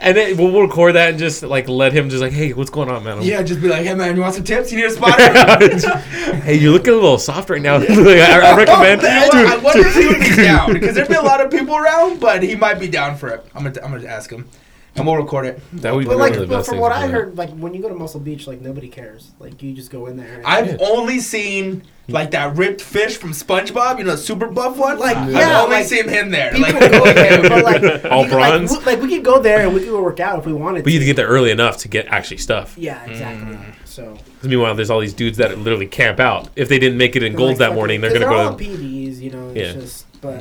[0.00, 2.90] and then we'll record that and just like let him just like, hey, what's going
[2.90, 3.22] on, man?
[3.22, 4.72] Yeah, just be like, hey man, you want some tips?
[4.72, 5.98] You need a spotter?
[6.42, 7.78] hey, you're looking a little soft right now.
[8.02, 9.02] Like, I, I recommend.
[9.02, 12.18] I wonder if he would be down because there'd be a lot of people around,
[12.18, 13.46] but he might be down for it.
[13.54, 14.48] I'm gonna, I'm gonna ask him,
[14.94, 15.60] and we'll record it.
[15.74, 17.12] That would be But one like, of the but best from things what I do.
[17.12, 19.30] heard, like when you go to Muscle Beach, like nobody cares.
[19.38, 20.34] Like you just go in there.
[20.38, 20.76] And, I've Yeah.
[20.80, 24.98] only seen like that ripped fish from SpongeBob, you know, the super buff one.
[24.98, 26.50] Like, I've yeah, only like, seen him there.
[26.52, 28.70] people Like, go there, but like All we- bronze?
[28.72, 30.52] Like, we- like we could go there and we could go work out if we
[30.52, 30.78] wanted.
[30.78, 30.84] To.
[30.84, 31.04] But you to.
[31.06, 32.76] have to get there early enough to get actually stuff.
[32.76, 33.54] Yeah, exactly.
[33.56, 33.64] Mm.
[33.86, 34.04] So
[34.40, 36.48] 'Cause meanwhile, there's all these dudes that literally camp out.
[36.56, 38.34] If they didn't make it in they're Golds like that fucking- morning, they're 'cause gonna
[38.34, 38.64] they're go all to.
[38.64, 39.48] PDs, you know.
[39.54, 39.80] It's Yeah.
[39.80, 40.40] just, but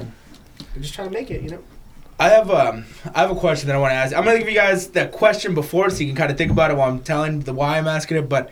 [0.74, 1.60] they're just trying to make it, you know.
[2.22, 4.16] I have um, I have a question that I want to ask.
[4.16, 6.70] I'm gonna give you guys that question before, so you can kind of think about
[6.70, 8.30] it while I'm telling the why I'm asking it.
[8.30, 8.52] But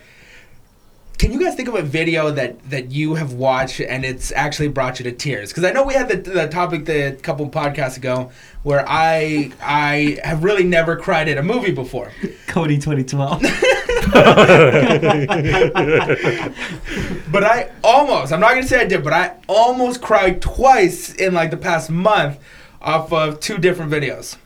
[1.19, 4.69] can you guys think of a video that that you have watched and it's actually
[4.69, 5.49] brought you to tears?
[5.49, 8.31] Because I know we had the, the topic the couple podcasts ago
[8.63, 12.11] where I I have really never cried at a movie before.
[12.47, 13.43] Cody 2012.
[17.31, 21.13] But I almost, I'm not going to say I did, but I almost cried twice
[21.13, 22.39] in like the past month
[22.81, 24.37] off of two different videos.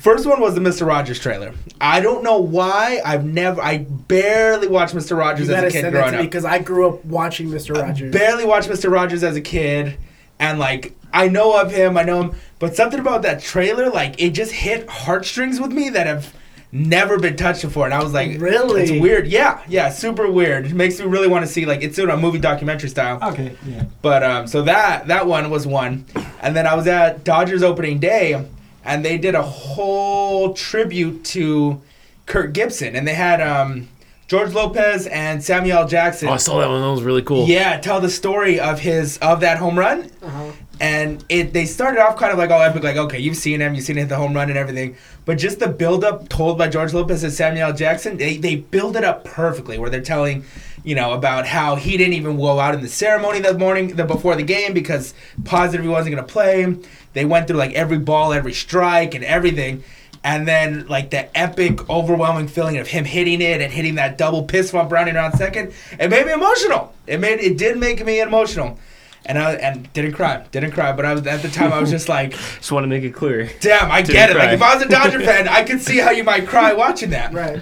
[0.00, 0.86] First one was the Mr.
[0.86, 1.52] Rogers trailer.
[1.78, 3.02] I don't know why.
[3.04, 5.10] I've never, I barely watched Mr.
[5.10, 6.20] You Rogers as a kid growing up.
[6.22, 7.76] because I grew up watching Mr.
[7.78, 8.10] Rogers.
[8.10, 8.90] Barely watched Mr.
[8.90, 9.98] Rogers as a kid,
[10.38, 14.20] and like I know of him, I know him, but something about that trailer, like
[14.20, 16.32] it just hit heartstrings with me that have
[16.74, 18.82] never been touched before, and I was like, Really?
[18.82, 20.66] It's weird, yeah, yeah, super weird.
[20.66, 23.18] It makes me really want to see like it's in a movie documentary style.
[23.22, 23.84] okay, yeah.
[24.02, 26.04] But um, so that that one was one,
[26.42, 28.44] and then I was at Dodgers opening day,
[28.84, 31.80] and they did a whole tribute to
[32.26, 33.88] Kirk Gibson, and they had um,
[34.26, 36.28] George Lopez and Samuel Jackson.
[36.28, 36.80] Oh, I saw that one.
[36.80, 37.46] That was really cool.
[37.46, 40.50] Yeah, tell the story of his of that home run, Uh-huh.
[40.80, 43.74] And it they started off kind of like all epic, like okay, you've seen him,
[43.74, 46.58] you've seen him hit the home run and everything, but just the build up told
[46.58, 50.44] by George Lopez and Samuel Jackson, they they build it up perfectly, where they're telling,
[50.82, 54.04] you know, about how he didn't even go out in the ceremony that morning, the
[54.04, 56.76] before the game because positive he wasn't gonna play.
[57.12, 59.84] They went through like every ball, every strike, and everything.
[60.24, 64.44] And then, like the epic, overwhelming feeling of him hitting it and hitting that double
[64.44, 66.94] piss bump rounding around second, it made me emotional.
[67.06, 68.78] It made it did make me emotional,
[69.26, 70.92] and I and didn't cry, didn't cry.
[70.92, 73.10] But I was at the time I was just like, Just want to make it
[73.14, 73.50] clear.
[73.60, 74.36] damn, I Didn't get it.
[74.36, 74.44] cry.
[74.46, 77.10] Like if I was a Dodger fan, I could see how you might cry watching
[77.10, 77.32] that.
[77.32, 77.60] Right.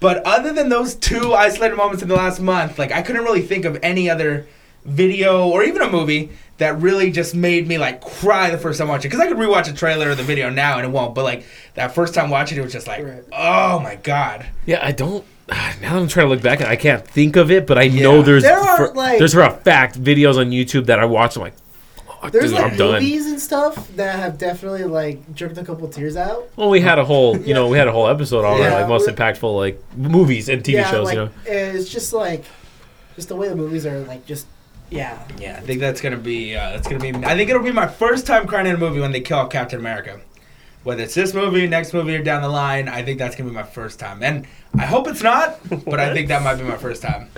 [0.00, 3.42] But other than those two isolated moments in the last month, like I couldn't really
[3.42, 4.46] think of any other
[4.84, 6.30] video or even a movie
[6.60, 9.10] that really just made me like cry the first time watching.
[9.10, 11.14] Because I could rewatch a trailer or the video now and it won't.
[11.14, 11.44] But like
[11.74, 13.24] that first time watching it was just like, Right.
[13.32, 14.46] oh my god.
[14.66, 15.24] Yeah, I don't.
[15.48, 18.22] Now that I'm trying to look back, I can't think of it, but I know
[18.22, 21.34] there's There are, for, like- there's for a fact videos on YouTube that I watch.
[21.36, 21.54] I'm like,
[21.96, 22.92] fuck, There's dude, like I'm done.
[23.02, 26.50] movies and stuff that have definitely like jerked a couple tears out.
[26.56, 28.74] Well, we had a whole, you know, we had a whole episode on Yeah.
[28.74, 31.06] like most impactful like movies and TV yeah, shows.
[31.06, 32.44] like you know, it's just like
[33.16, 34.46] just the way the movies are like just
[34.90, 35.18] yeah.
[35.38, 37.10] Yeah, I think that's gonna be uh, that's gonna be.
[37.26, 39.50] I think it'll be my first time crying in a movie when they kill off
[39.50, 40.20] Captain America.
[40.82, 43.54] Whether it's this movie, next movie, or down the line, I think that's gonna be
[43.54, 44.22] my first time.
[44.22, 44.46] And
[44.78, 47.28] I hope it's not, but I think that might be my first time.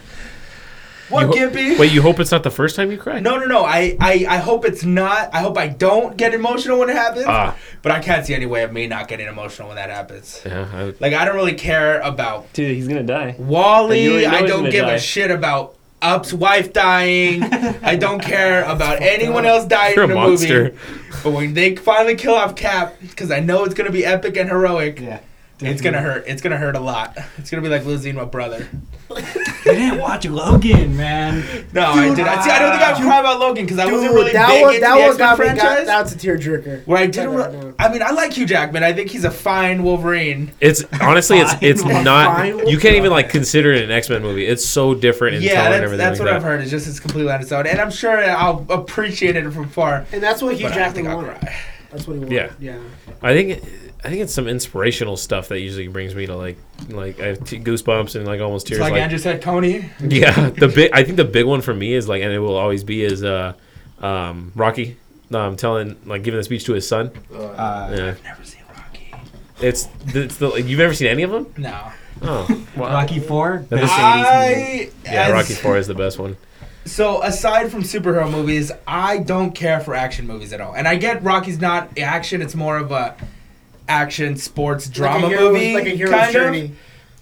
[1.08, 1.78] What, You ho- Gimpy?
[1.78, 3.20] Wait, you hope it's not the first time you cry?
[3.20, 3.64] No, no, no.
[3.64, 5.28] I, I, I hope it's not.
[5.34, 7.26] I hope I don't get emotional when it happens.
[7.28, 10.40] Ah, But I can't see any way of me not getting emotional when that happens.
[10.46, 10.68] yeah.
[10.72, 13.34] I, Like I don't really care about Dude, he's gonna die.
[13.38, 14.08] You Wally.
[14.08, 14.94] already know I don't give die.
[14.94, 17.42] a shit about Up's wife dying.
[17.82, 20.62] I don't care about anyone else dying you're a in the monster.
[20.64, 20.78] movie.
[21.22, 24.50] But when they finally kill off Cap, because I know it's gonna be epic and
[24.50, 25.20] heroic, Yeah.
[25.70, 26.24] It's gonna hurt.
[26.26, 27.16] It's gonna hurt a lot.
[27.38, 28.68] It's gonna be like losing my brother.
[29.64, 31.44] You didn't watch Logan, man.
[31.72, 32.26] No, I did.
[32.26, 32.50] I see.
[32.50, 33.06] I don't think I dude.
[33.06, 35.08] cried about Logan because I wasn't Dude, really that big one into that the one
[35.10, 35.28] X-Men got.
[35.28, 35.86] Got, franchise.
[35.86, 36.86] that's a tearjerker.
[36.86, 37.34] Where I didn't.
[37.34, 38.82] Right Re- I mean, I like Hugh Jackman.
[38.82, 40.50] I think he's a fine Wolverine.
[40.60, 42.68] it's honestly, it's it's not.
[42.68, 44.46] You can't even like consider it an X Men movie.
[44.46, 45.98] It's so different in Yeah, tone and that's, everything.
[45.98, 46.36] that's like what that.
[46.36, 46.60] I've heard.
[46.60, 50.04] It's just it's completely on its own, and I'm sure I'll appreciate it from far.
[50.12, 51.36] And that's what Hugh But Jackman wanted.
[51.92, 52.32] That's what he wanted.
[52.32, 52.50] Yeah.
[52.58, 52.78] Yeah.
[53.22, 53.62] I think
[54.04, 57.44] I think it's some inspirational stuff that usually brings me to like like I have
[57.44, 58.80] t- goosebumps and like almost It's tears.
[58.80, 59.88] like, like Andrew said, Tony.
[60.00, 60.90] Yeah, the big.
[60.92, 63.22] I think the big one for me is like, and it will always be is
[63.22, 63.52] uh,
[64.00, 64.96] um, Rocky,
[65.30, 67.12] um, I'm telling like giving a speech to his son.
[67.32, 69.14] Uh, Yeah, Never seen Rocky.
[69.60, 70.50] it's it's the.
[70.60, 71.52] You've ever seen any of them?
[71.56, 71.92] No.
[72.22, 72.92] Oh, Wow.
[72.92, 73.64] Rocky Four.
[73.68, 74.90] That is- best 80s movie.
[75.08, 76.36] I yeah, Rocky Four is the best one.
[76.84, 80.74] So aside from superhero movies, I don't care for action movies at all.
[80.74, 83.14] And I get Rocky's not action; it's more of a
[83.88, 86.64] action sports drama like a hero's, movie, like a hero's kind journey.
[86.66, 86.70] of.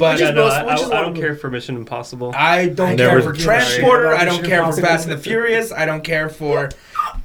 [0.01, 1.77] But Which Yeah, is no, most- I, which is I, I don't care for Mission
[1.77, 2.33] Impossible.
[2.35, 4.15] I don't Never- care for Transporter.
[4.15, 5.71] I don't care for Fast and the Furious.
[5.73, 6.71] I don't care for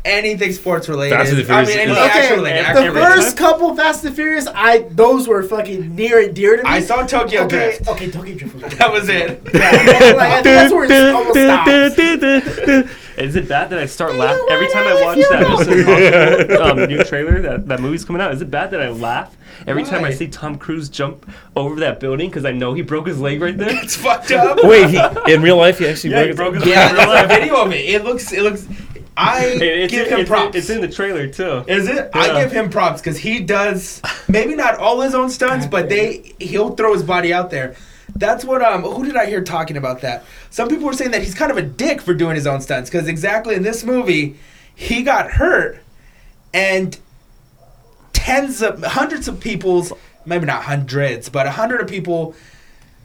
[0.04, 1.16] anything sports related.
[1.16, 2.58] Fast and the I mean, Furious any action Okay, related.
[2.58, 6.20] the the action every first couple Fast and the Furious, I those were fucking near
[6.22, 6.70] and dear to me.
[6.70, 7.88] I saw Tokyo okay, Drift.
[7.88, 8.56] okay, Tokyo Drift.
[8.56, 9.44] Was That was it.
[9.46, 12.92] like, that's where it almost stops.
[13.18, 16.90] Is it bad that I start laughing every time I watch that Mission Impossible um,
[16.90, 17.42] new trailer?
[17.42, 18.34] That that movie's coming out.
[18.34, 19.34] Is it bad that I laugh
[19.68, 23.08] every time I see Tom Cruise jump over that building because I know he broke
[23.08, 23.70] his leg right there?
[23.84, 24.60] It's fucked up.
[24.64, 26.64] Wait, he, in real life, he actually Yeah, he broke broke his.
[26.64, 27.08] his Yeah, leg.
[27.08, 27.76] there's a video of it.
[27.90, 28.32] It looks.
[28.32, 28.68] It looks.
[29.18, 30.56] I it's, give in, him it's, props.
[30.56, 31.64] in, it's in the trailer too.
[31.68, 31.96] Is it?
[32.14, 32.22] Yeah.
[32.22, 36.34] I give him props because he does maybe not all his own stunts, but they
[36.40, 37.76] he'll throw his body out there.
[38.14, 40.26] That's what um who did I hear talking about that?
[40.50, 42.90] Some people were saying that he's kind of a dick for doing his own stunts
[42.90, 44.36] because exactly in this movie
[44.76, 45.80] he got hurt
[46.54, 46.98] and
[48.26, 49.94] tens of hundreds of people's
[50.26, 52.36] maybe not hundreds but a hundred of people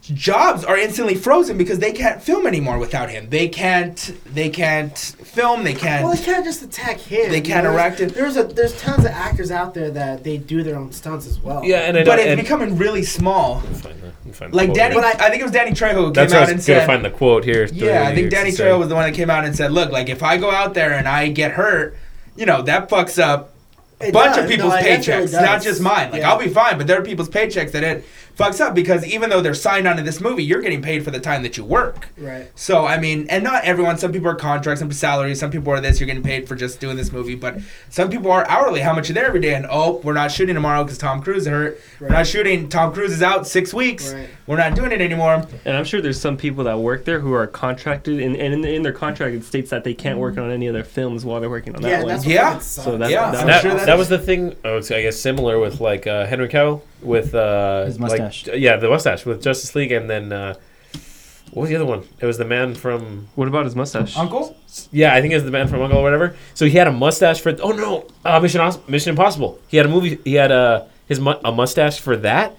[0.03, 3.29] jobs are instantly frozen because they can't film anymore without him.
[3.29, 7.31] They can't they can't film, they can't Well, they can't just attack him.
[7.31, 7.73] They can't know?
[7.73, 8.15] erect it.
[8.15, 11.39] There's a there's tons of actors out there that they do their own stunts as
[11.39, 11.63] well.
[11.65, 13.61] Yeah, and I but know- it's and- becoming really small.
[13.61, 15.05] Find the- find the Like Danny, here.
[15.05, 16.81] I, think it was Danny Trejo who That's came what out I and was gonna
[16.81, 16.87] said.
[16.87, 17.69] find the quote here.
[17.73, 18.81] yeah, I think Danny the Trejo same.
[18.81, 20.93] was the one that came out and said, "Look, like if I go out there
[20.95, 21.95] and I get hurt,
[22.37, 23.53] you know that fucks up
[24.01, 24.45] a bunch does.
[24.45, 26.11] of people's No, paychecks, not just mine.
[26.11, 26.31] Like Yeah.
[26.33, 28.05] I'll be fine, but there are people's paychecks that it
[28.41, 31.21] fucks up because even though they're signed onto this movie, you're getting paid for the
[31.21, 32.09] time that you work.
[32.19, 32.51] Right.
[32.55, 33.99] So I mean, and not everyone.
[33.99, 36.01] Some people are contracts, some salaries, some people are this.
[36.01, 38.81] You're getting paid for just doing this movie, but some people are hourly.
[38.81, 39.55] How much are there every day?
[39.55, 41.81] And oh, we're not shooting tomorrow because Tom Cruise is hurt.
[42.01, 42.69] We're not shooting.
[42.69, 44.13] Tom Cruise is out six weeks.
[44.13, 44.29] Right.
[44.47, 45.47] We're not doing it anymore.
[45.65, 48.65] And I'm sure there's some people that work there who are contracted, and, and in,
[48.65, 51.51] in their contract it states that they can't work on any other films while they're
[51.51, 52.09] working on that Yeah, one.
[52.09, 52.59] that's Yeah.
[52.59, 54.57] So that's- Yeah, that's- that, sure that, that was the thing.
[54.65, 58.21] I would say, I guess similar with like uh, Henry Cavill with uh, His like-
[58.21, 58.49] mustache.
[58.55, 60.55] yeah, the mustache with Justice League, and then uh,
[61.53, 62.05] what was the other one?
[62.21, 64.17] It was the man from What about his mustache?
[64.17, 64.57] Uncle.
[64.93, 66.37] yeah, I think it was the man from Uncle or whatever.
[66.55, 69.59] So he had a mustache for oh no, uh, Mission Mission Impossible.
[69.69, 70.19] He had a movie.
[70.25, 72.55] He had a his mu- a mustache for that.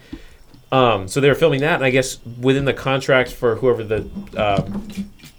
[0.74, 4.10] Um, so they were filming that, and I guess within the contract for whoever the
[4.38, 4.88] um,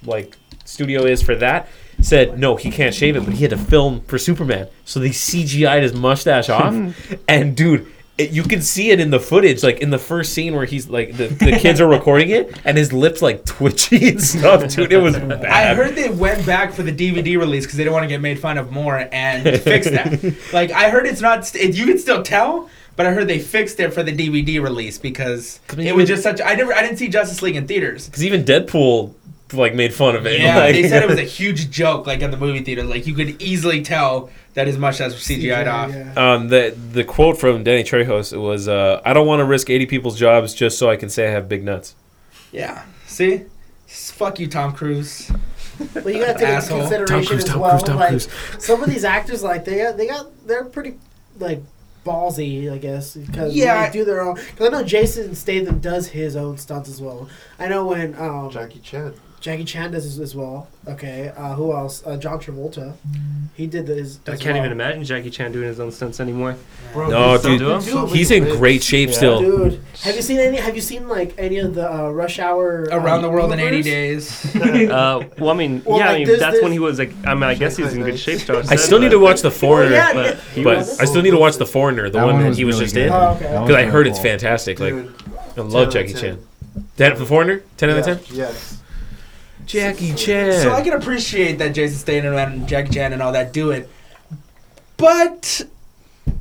[0.05, 1.69] like studio is for that
[2.01, 4.67] said no, he can't shave it, but he had to film for Superman.
[4.85, 6.75] So they CGI'd his mustache off,
[7.29, 7.87] and dude.
[8.19, 10.87] It, you can see it in the footage, like in the first scene where he's
[10.89, 14.93] like the, the kids are recording it, and his lips like twitchy and stuff, dude.
[14.93, 15.47] It was bad.
[15.47, 18.21] I heard they went back for the DVD release because they didn't want to get
[18.21, 20.35] made fun of more and fix that.
[20.53, 21.47] like I heard it's not.
[21.47, 24.99] St- you can still tell, but I heard they fixed it for the DVD release
[24.99, 26.39] because I mean, it was just such.
[26.45, 26.75] I never.
[26.75, 28.07] I didn't see Justice League in theaters.
[28.09, 29.15] Because even Deadpool
[29.55, 30.41] like made fun of it.
[30.41, 32.85] Yeah, Like- they said it was a huge joke, like in the movie theater.
[32.85, 35.91] Like you could easily tell that his mustache was CGI'd off.
[35.91, 36.13] Yeah.
[36.17, 39.87] Um, the the quote from Danny Trejos was, uh, "I don't want to risk 80
[39.87, 41.95] people's jobs just so I can say I have big nuts."
[42.53, 42.85] Yeah.
[43.07, 43.43] See,
[43.87, 45.31] fuck you, Tom Cruise.
[45.95, 46.83] Well, you gotta take Asshole.
[46.83, 47.71] into Tom consideration Cruise, as Tom well.
[47.73, 48.29] Cruise, Tom like Cruise.
[48.59, 50.95] some of these actors, like they got, they got, they're pretty
[51.39, 51.63] like
[52.05, 53.87] ballsy, I guess, because Yeah.
[53.87, 54.35] they do their own.
[54.35, 57.29] Because I know Jason Statham does his own stunts as well.
[57.59, 59.15] I know when um, Jackie Chan.
[59.43, 60.69] Jackie Chan does as, as well.
[60.87, 62.07] Okay, uh, who else?
[62.07, 62.95] Uh, John Travolta.
[63.57, 64.21] He did this.
[64.27, 64.59] I as can't well.
[64.65, 66.55] even imagine Jackie Chan doing his own stunts anymore.
[66.93, 67.81] Bro, No, he's dude, do 'em?
[67.81, 69.17] so Dude, He's in great shape Yeah.
[69.17, 69.41] still.
[69.41, 70.59] Dude, have you seen any?
[70.59, 73.59] Have you seen like any of the uh, Rush Hour Around um, the world in
[73.59, 74.55] 80 days.
[74.93, 77.01] Uh, well, I mean, Well, yeah, like, I mean, there's that's this- when he was
[77.01, 77.13] like.
[77.27, 78.41] I mean, I guess he's in good shape.
[78.47, 80.79] Josh I still need to watch The Foreigner, yeah, but but.
[81.01, 82.85] I still need to watch The Foreigner, the That one one that he was really
[82.87, 83.07] just good.
[83.09, 83.49] in, Oh, okay.
[83.61, 84.79] Because I heard it's fantastic.
[84.79, 84.95] Like,
[85.57, 86.31] I love Jackie Chan.
[86.31, 86.39] of
[86.97, 87.11] 10.
[87.11, 88.21] Ten, The Foreigner, ten out of ten.
[88.37, 88.79] Yes.
[89.73, 90.63] Jackie Chan.
[90.63, 93.89] So I can appreciate that Jason Statham and Jackie Chan and all that do it,
[94.97, 95.63] but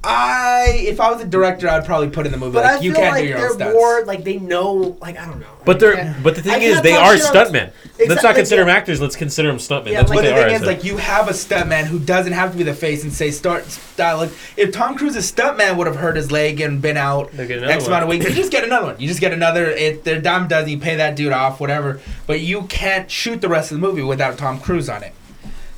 [0.03, 2.83] I, if I was a director, I'd probably put in the movie But like I
[2.83, 3.73] you feel can't like do your own they're stunts.
[3.73, 4.97] more like they know.
[4.99, 5.45] Like I don't know.
[5.63, 7.33] but I they're can't- but the I thing is cannot they talk are shit on-
[7.35, 7.53] stuntmen.
[7.53, 8.65] Let's Exactly, not consider yeah.
[8.67, 9.01] them actors.
[9.01, 9.87] Let's consider them stuntmen.
[9.91, 10.43] Yeah, That's like- what But they the are.
[10.43, 10.67] thing I is, said.
[10.67, 13.65] like, you have a stuntman who doesn't have to be the face and say start
[13.69, 14.17] style.
[14.17, 17.59] Like, if Tom Cruise's stuntman would have hurt his leg and been out They'll get
[17.59, 17.91] another X one.
[17.91, 18.95] amount of weeks, you just get another one.
[18.99, 19.65] You just get another.
[19.69, 20.67] It their dime does.
[20.67, 21.99] You pay that dude off, whatever.
[22.25, 25.13] But you can't shoot the rest of the movie without Tom Cruise on it.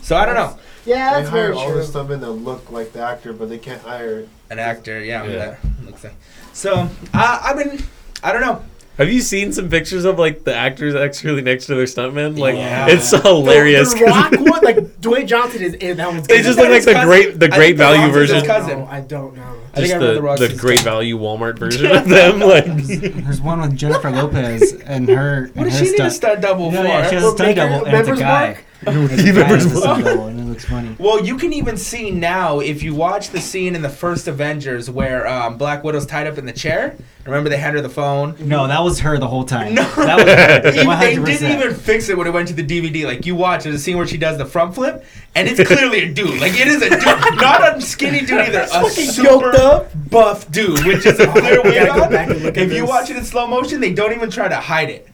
[0.02, 0.58] So I don't know.
[0.86, 1.82] Yeah, They that's hire very all true.
[1.82, 4.28] the stuntmen that look like the actor, but they can't hire.
[4.50, 5.24] An actor, yeah.
[5.26, 5.36] Yeah.
[5.38, 6.14] That looks like.
[6.54, 7.84] So I, I mean,
[8.24, 8.64] I don't know.
[8.98, 12.38] Have you seen some pictures of like the actors actually next to their stuntmen?
[12.38, 12.88] Like Yeah.
[12.90, 13.92] it's so hilarious.
[13.94, 15.74] The, 'cause Rock one, like Dwayne Johnson is.
[15.76, 16.44] is that one's They good.
[16.44, 17.08] just that look like the cousin?
[17.08, 18.46] great the great think The value Rock's his version.
[18.48, 18.80] cousin.
[18.82, 19.42] No, I don't know.
[19.74, 20.92] I think Just I the, The Rock's the great cousin.
[20.92, 22.40] value Walmart version of them.
[22.40, 25.50] Like There's one with Jennifer Lopez and her.
[25.56, 26.88] What and does her she need a stunt- stunt double Yeah, for?
[26.88, 28.46] yeah, she has a stunt double, and it's a guy.
[28.48, 28.64] Mark?
[28.88, 30.16] It's a He guy members as a stunt Mark.
[30.16, 30.96] double, and it looks funny.
[31.00, 34.90] Well, you can even see now if you watch the scene in the first Avengers
[34.90, 36.96] where um, Black Widow's tied up in the chair.
[37.26, 38.36] Remember they hand her the phone.
[38.40, 39.74] No, that was her the whole time.
[39.76, 40.72] No, that was her.
[41.00, 41.26] they 100%.
[41.26, 43.06] didn't even fix it when it went to the DVD.
[43.06, 46.04] Like you watch, there's a scene where she does the front flip, and it's clearly
[46.04, 46.42] a dude.
[46.42, 48.62] Like it is a dude, not a skinny dude either.
[48.64, 49.90] A fucking super up.
[50.10, 52.12] buff dude with just a clear I wig on.
[52.12, 52.90] back and If you this.
[52.90, 55.08] watch it in slow motion, they don't even try to hide it.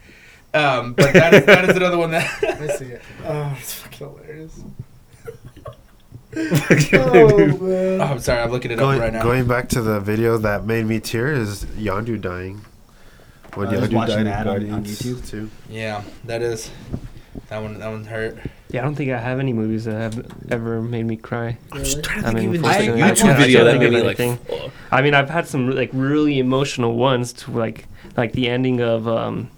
[0.53, 2.27] Um, but that is, that is another one that.
[2.43, 3.01] I see it.
[3.25, 4.59] Oh, it's fucking hilarious.
[6.35, 6.49] oh
[6.93, 8.01] Oh, man.
[8.01, 9.23] I'm sorry, I'm looking it Going, up right now.
[9.23, 12.61] going back to the video that made me tear is Yondu dying.
[13.55, 15.29] When I was Yondu died in that on- on Guardians YouTube.
[15.29, 15.49] too.
[15.69, 16.69] Yeah, that is.
[17.49, 18.37] That one, that one hurt.
[18.69, 21.57] Yeah, I don't think I have any movies that have ever made me cry.
[21.73, 22.01] Really?
[22.03, 23.83] trying I mean, even first just thing a that- I YouTube can't video that think
[23.83, 24.19] made me like.
[24.19, 24.71] anything.
[24.91, 27.85] I mean, I've had some like really emotional ones to like
[28.17, 29.49] like the ending of um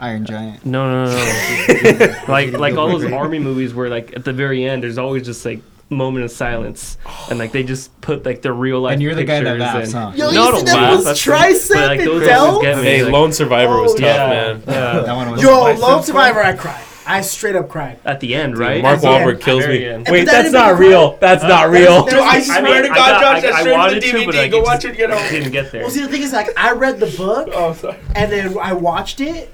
[0.00, 0.64] Iron Giant.
[0.66, 2.14] no no no, no.
[2.28, 5.44] like like all those army movies where like at the very end there's always just
[5.44, 5.60] like
[5.90, 6.96] moment of silence
[7.30, 9.92] and like they just put like the real life And you're the guy that laughs,
[9.92, 10.12] and- huh?
[10.14, 11.04] Yo, no, you I see don't that laugh.
[11.04, 12.44] was tricep but, like, and those Del?
[12.46, 12.82] always get me.
[12.84, 14.62] Hey, like, Lone Survivor was Oh, tough, yeah, man.
[14.68, 15.00] yeah.
[15.00, 15.42] That one was.
[15.42, 16.80] Yo, Lone Survivor, I cried.
[17.06, 17.98] I straight up cried.
[18.04, 18.80] At the end, right?
[18.80, 19.84] Mark Wahlberg kills me.
[19.84, 20.06] end.
[20.08, 21.16] Wait, that's didn't not make me real.
[21.16, 22.04] That's not real.
[22.04, 24.26] Dude, I I swear mean, to God, got- Josh, I- that's I wanted to to,
[24.26, 25.28] but I Go watch it, get home.
[25.28, 25.80] Didn't get there.
[25.82, 27.96] Well, see, the thing is, like, I read the book, Oh, sorry.
[28.14, 29.52] and then I watched it.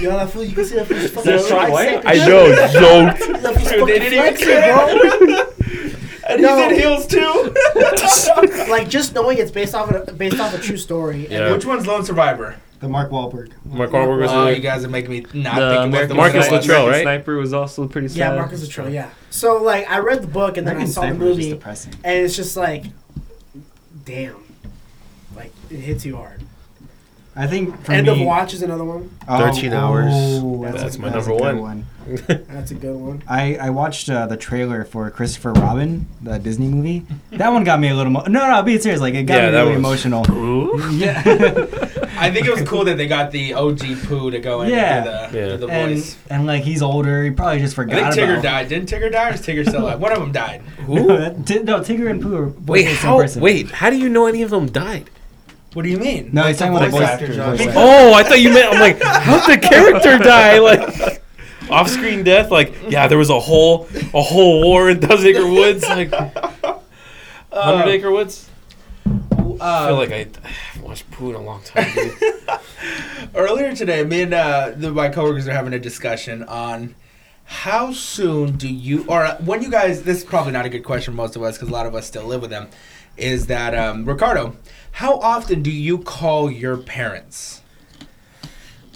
[0.00, 2.28] Yo, that fool, you can see that fool's fucking That's right, tricep I shit.
[2.28, 2.54] know, yo.
[2.56, 4.74] That fool's Dude, they fucking didn't even flexing, care.
[4.74, 5.50] bro.
[6.26, 6.56] And No.
[6.56, 7.54] he's in heels too.
[8.70, 11.28] like just knowing it's based off of a, based off a true story.
[11.28, 11.52] Yeah.
[11.52, 12.56] Which one's Lone Survivor?
[12.80, 13.52] The Mark Wahlberg.
[13.66, 14.72] Mark Wahlberg was Oh, in you there.
[14.72, 16.56] guys are making me not the think about American the Marcus one Sniper.
[16.56, 17.02] Luttrell, right?
[17.02, 18.16] Sniper was also pretty sad.
[18.18, 18.88] Yeah, Marcus Luttrell.
[18.88, 19.10] Yeah.
[19.28, 21.38] So like, I read the book and then I American saw the Sniper is just
[21.38, 21.94] movie, depressing.
[22.02, 22.84] and it's just like,
[24.06, 24.42] damn,
[25.36, 26.40] like it hits you hard.
[27.36, 29.10] I think for End me, of Watch is another one.
[29.26, 30.12] Oh, 13 hours.
[30.14, 31.86] oh, That's a- my a number good one.
[32.06, 33.22] That's a good one.
[33.26, 37.04] I, I watched uh, the trailer for Christopher Robin, the Disney movie.
[37.32, 38.12] That one got me a little.
[38.12, 40.30] Mo- no, no, being serious, like it got Yeah, me that really was- emotional.
[40.30, 40.90] Ooh.
[40.92, 41.22] Yeah,
[42.16, 45.00] I think it was cool that they got the OG Pooh to go in Yeah.
[45.00, 45.56] the, Yeah.
[45.56, 46.16] the and voice.
[46.30, 48.42] and like he's older, he probably just I forgot think Tigger about.
[48.44, 48.68] died.
[48.68, 49.98] Didn't Tigger die or is Tigger still alive?
[49.98, 50.62] One of them died.
[50.86, 53.16] No, Ti- no, Tigger and Pooh are both Wait, the same how?
[53.18, 53.42] person.
[53.42, 55.10] Wait, how do you know any of them died?
[55.74, 56.30] What do you mean?
[56.32, 57.36] No, he's talking about the voice voice actor, actor.
[57.36, 57.58] Josh.
[57.58, 57.78] voice actor.
[57.80, 58.72] Oh, I thought you meant.
[58.74, 60.58] I'm like, how'd the character die?
[60.60, 61.22] Like,
[61.70, 62.50] off-screen death.
[62.50, 65.82] Like, yeah, there was a whole a whole war in Dozen Acre Woods.
[65.82, 66.12] Like,
[67.52, 68.48] Hundred Acre Woods.
[69.06, 71.92] I feel Uh, like I, I haven't watched Pooh in a long time.
[71.94, 72.14] Dude.
[73.34, 76.94] earlier today, me and uh, the, my coworkers are having a discussion on
[77.44, 80.82] how soon do you, or uh, when you guys, this is probably not a good
[80.84, 82.68] question for most of us because a lot of us still live with them,
[83.16, 84.56] is that, um, Ricardo,
[84.92, 87.60] how often do you call your parents?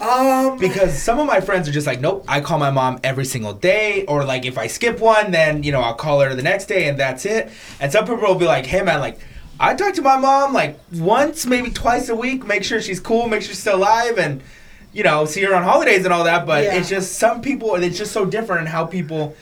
[0.01, 3.25] Um, Because some of my friends are just like, nope, I call my mom every
[3.25, 6.41] single day, or like if I skip one, then you know I'll call her the
[6.41, 7.49] next day and that's it.
[7.81, 9.19] And some people will be like, hey man, like
[9.59, 13.27] I talk to my mom like once, maybe twice a week, make sure she's cool,
[13.27, 14.41] make sure she's still alive, and
[14.93, 16.45] you know see her on holidays and all that.
[16.45, 16.75] But Yeah.
[16.75, 19.35] it's just some people, it's just so different in how people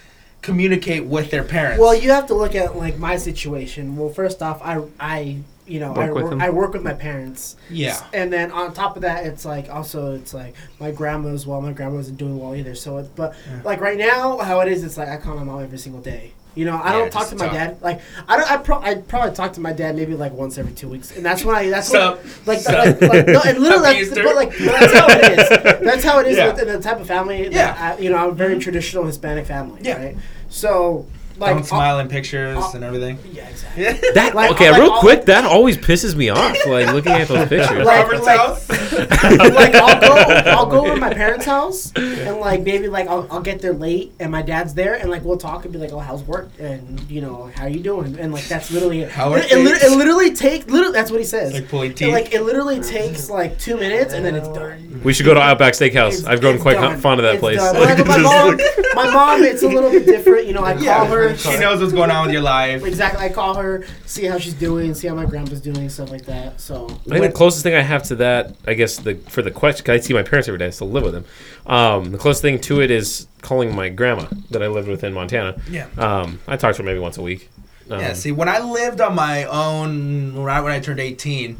[0.47, 1.79] communicate with their parents.
[1.81, 3.95] Well, you have to look at like my situation.
[3.97, 5.37] Well, first off, I I
[5.67, 6.41] you know I Work with work.
[6.41, 7.57] I work with my parents.
[7.69, 7.99] yeah.
[8.13, 11.59] And then on top of that, it's like also it's like my grandma as well.
[11.61, 12.75] My grandma isn't doing well either.
[12.75, 13.35] So, it, but
[13.65, 16.31] like right now, how it is, it's like I call my mom every single day.
[16.55, 17.53] You know, I Yeah, don't talk to my tough.
[17.53, 17.81] dad.
[17.83, 18.49] Like I don't.
[18.51, 21.23] I, pro- I probably talk to my dad maybe like once every two weeks, and
[21.23, 21.69] that's when I.
[21.69, 22.17] That's Sup?
[22.17, 22.73] when, like, Sup?
[22.73, 25.49] like, like no, and literally, that's, but like that's how it is.
[25.87, 26.47] That's how it is Yeah.
[26.51, 27.47] within the type of family.
[27.51, 27.73] Yeah.
[27.75, 27.83] Mm-hmm.
[27.83, 29.81] I, you know, I'm a very traditional Hispanic family.
[29.83, 29.97] Yeah.
[30.03, 30.17] Right.
[30.49, 31.05] So
[31.39, 33.17] like Don't uh, smile in pictures I'll- and everything.
[33.31, 33.83] Yeah, exactly.
[33.83, 33.97] Yeah.
[34.15, 35.25] That Like, okay, like, real all- quick.
[35.25, 36.55] That always pisses me off.
[36.65, 37.85] Like looking at those pictures.
[37.85, 38.69] Like- Robert's like- house.
[39.23, 40.15] like I'll go,
[40.51, 43.73] I'll go over to my parents' house, and like maybe like I'll, I'll get there
[43.73, 46.49] late, and my dad's there, and like we'll talk and be like, "Oh, how's work?"
[46.59, 49.11] and you know, "How are you doing?" and like that's literally it.
[49.11, 51.53] How are it, it, lit- it literally takes literally that's what he says.
[51.53, 52.13] Like pulling It, teeth.
[52.13, 55.01] like it literally takes like two minutes, and then it's done.
[55.03, 56.07] We should go to Outback Steakhouse.
[56.19, 56.99] It's- I've grown quite done.
[56.99, 57.57] fond of that It's place.
[57.57, 57.77] done.
[57.79, 58.57] When I go to my mom,
[58.95, 60.47] my mom, it's a little bit different.
[60.47, 61.37] You know, I call yeah, her.
[61.37, 62.83] she knows what's going on with your life.
[62.85, 66.25] Exactly, I call her, see how she's doing, see how my grandpa's doing, stuff like
[66.25, 66.59] that.
[66.59, 69.51] So I think the closest thing I have to that, I guess, the for the
[69.51, 70.67] question, 'cause I see my parents every day.
[70.67, 71.25] I still live with them.
[71.65, 75.13] Um, the closest thing to it is calling my grandma that I lived with in
[75.13, 75.55] Montana.
[75.69, 75.87] Yeah.
[75.97, 77.49] Um, I talk to her maybe once a week.
[77.89, 81.57] Um, Yeah, see, when I lived on my own, right when I turned 18,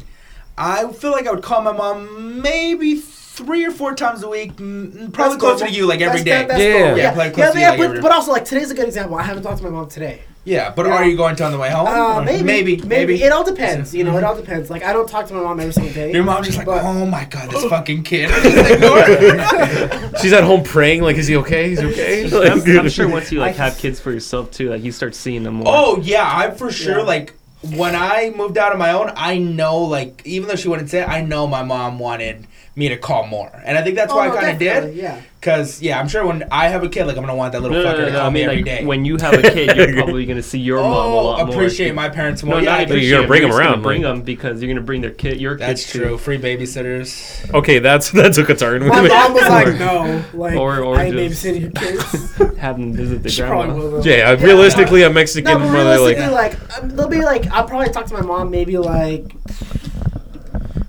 [0.58, 2.96] I feel like I would call my mom maybe
[3.38, 5.66] three or four times a week, mm, probably That's closer normal.
[5.68, 6.30] to you, like every That's- day.
[6.30, 6.78] that- that's Yeah.
[6.80, 6.98] normal.
[6.98, 8.74] Yeah, yeah, like yeah, close to you, yeah, like but, but also like today's a
[8.74, 9.16] good example.
[9.16, 10.20] I haven't talked to my mom today.
[10.44, 10.92] Yeah, but Yeah.
[10.94, 11.86] are you going to on the way home?
[11.86, 13.22] Uh, maybe, maybe, maybe, maybe.
[13.22, 13.94] It all depends.
[13.94, 14.70] You know, it all depends.
[14.70, 16.10] Like I don't talk to my mom every single day.
[16.12, 18.30] Your mom's just like, oh my god, this fucking kid.
[18.30, 20.20] Just ignore it.
[20.20, 21.68] She's at home praying, like, is he okay?
[21.70, 22.28] He's okay.
[22.38, 24.90] Like, I'm, I'm sure once you like I have kids for yourself too, like you
[24.92, 25.66] start seeing them more.
[25.68, 27.04] oh yeah, I'm for sure Yeah.
[27.04, 27.34] like
[27.76, 29.12] when I moved out on my own.
[29.16, 32.46] I know like even though she wouldn't say it, I know my mom wanted
[32.78, 34.94] me to call more, and I think that's Oh, why no, I kind of did.
[34.96, 35.20] Yeah.
[35.40, 37.76] Cause yeah, I'm sure when I have a kid, like I'm gonna want that little
[37.76, 38.84] no, no, fucker no, to no, call I me mean, every like day.
[38.84, 41.54] when you have a kid, you're probably gonna see your mom a oh, lot more.
[41.54, 42.56] appreciate my parents more.
[42.56, 45.00] No, yeah, not I You're gonna bring them around, Bring them because you're gonna bring
[45.00, 46.08] their kid, your That's kids true.
[46.10, 46.18] too.
[46.18, 47.54] Free babysitters.
[47.54, 48.86] okay, that's that's a concern.
[48.88, 52.56] My mom was like, no, like Or- or I ain't just- babysitting your kids.
[52.58, 53.78] Have them visit the she probably grandma.
[53.82, 54.02] will.
[54.02, 54.10] though.
[54.10, 57.64] yeah, realistically, a Mexican No, but mother, realistically, like, like, um, they'll be like, I'll
[57.68, 59.36] probably talk to my mom maybe like,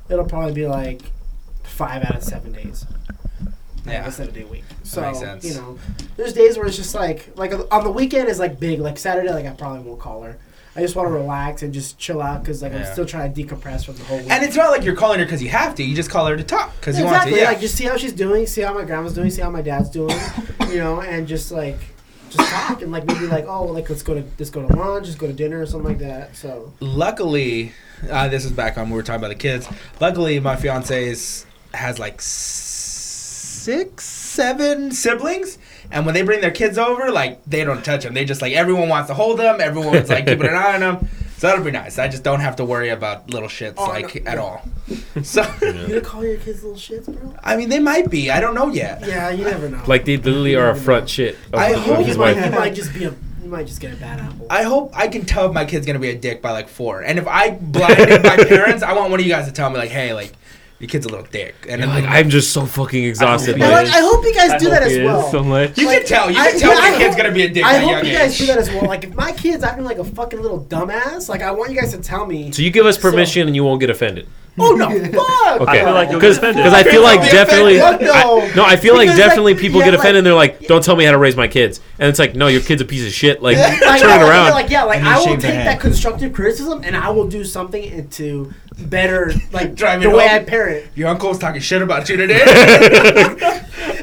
[0.10, 1.02] it'll probably be like
[1.80, 2.86] five out of seven days.
[3.86, 4.00] Yeah.
[4.00, 4.66] Like a seven day week.
[4.84, 5.02] So,
[5.42, 5.80] you know,
[6.18, 8.82] there's days where it's just like, like on the weekend is like big.
[8.82, 10.38] Like Saturday, like I probably won't call her.
[10.76, 12.80] I just want to relax and just chill out because like Yeah.
[12.80, 14.30] I'm still trying to decompress from the whole week.
[14.30, 15.84] And it's not like you're calling her because you have to.
[15.84, 17.46] You just call her to talk because you exactly, want to.
[17.46, 17.52] Yeah.
[17.52, 19.90] like just see how she's doing, see how my grandma's doing, see how my dad's
[19.90, 20.18] doing,
[20.68, 21.80] you know, and just like
[22.30, 25.06] just talk and like maybe like oh like let's go to let's go to lunch,
[25.08, 26.36] let's go to dinner or something like that.
[26.36, 27.72] So Luckily,
[28.10, 29.68] uh, this is back on when we were talking about the kids.
[30.00, 35.58] Luckily, my fiance's has like six, seven siblings,
[35.92, 38.14] and when they bring their kids over, like they don't touch them.
[38.14, 39.60] They just like everyone wants to hold them.
[39.62, 41.08] Everyone's like keeping an eye on them.
[41.38, 41.98] So that'll be nice.
[41.98, 44.42] I just don't have to worry about little shits Oh, like no, at yeah.
[44.44, 44.62] all.
[45.24, 47.34] So you gonna call your kids little shits, bro?
[47.44, 48.30] I mean, they might be.
[48.30, 49.06] I don't know yet.
[49.08, 49.82] Yeah, you never know.
[49.88, 51.38] like they literally are a front shit.
[51.54, 52.46] Of, I of hope his you might, wife.
[52.46, 54.48] you might just be a you might just get a bad apple.
[54.50, 57.02] I hope I can tell if my kid's gonna be a dick by like four.
[57.04, 59.78] And if I blinded my parents, I want one of you guys to tell me
[59.78, 60.34] like, hey, like
[60.80, 61.56] your kid's a little dick.
[61.70, 63.52] And I'm then like, I'm just so fucking exhausted.
[63.60, 65.32] hope Like, like, I hope you guys I do that hope as he is well.
[65.32, 65.78] So much.
[65.78, 66.32] you like, can tell.
[66.32, 67.92] You I- can tell yeah, my I kid's gonna be a dick I at hope
[67.92, 68.38] young you guys age.
[68.40, 68.86] do that as well.
[68.86, 71.92] Like if my kid's acting like a fucking little dumbass, like I want you guys
[71.94, 72.52] to tell me.
[72.52, 74.28] so you give us So- permission and you won't get offended.
[74.60, 75.62] Oh no, fuck.
[75.62, 76.66] Okay, I feel like you'll because offended.
[76.68, 78.08] I feel like Be definitely offended.
[78.08, 78.14] No.
[78.42, 80.34] I- no I feel like Because, like, definitely people yeah, get like- offended and they're
[80.34, 82.82] like don't tell me how to raise my kids and it's like no your kid's
[82.82, 85.06] a piece of shit like Like, turn it yeah, like, around Like yeah, like And
[85.08, 85.68] you I will shave their take head.
[85.68, 90.28] that constructive criticism and I will do something to better like Drive the it way
[90.28, 90.36] home.
[90.42, 90.86] I parent.
[90.96, 92.44] Your uncle's talking shit about you today.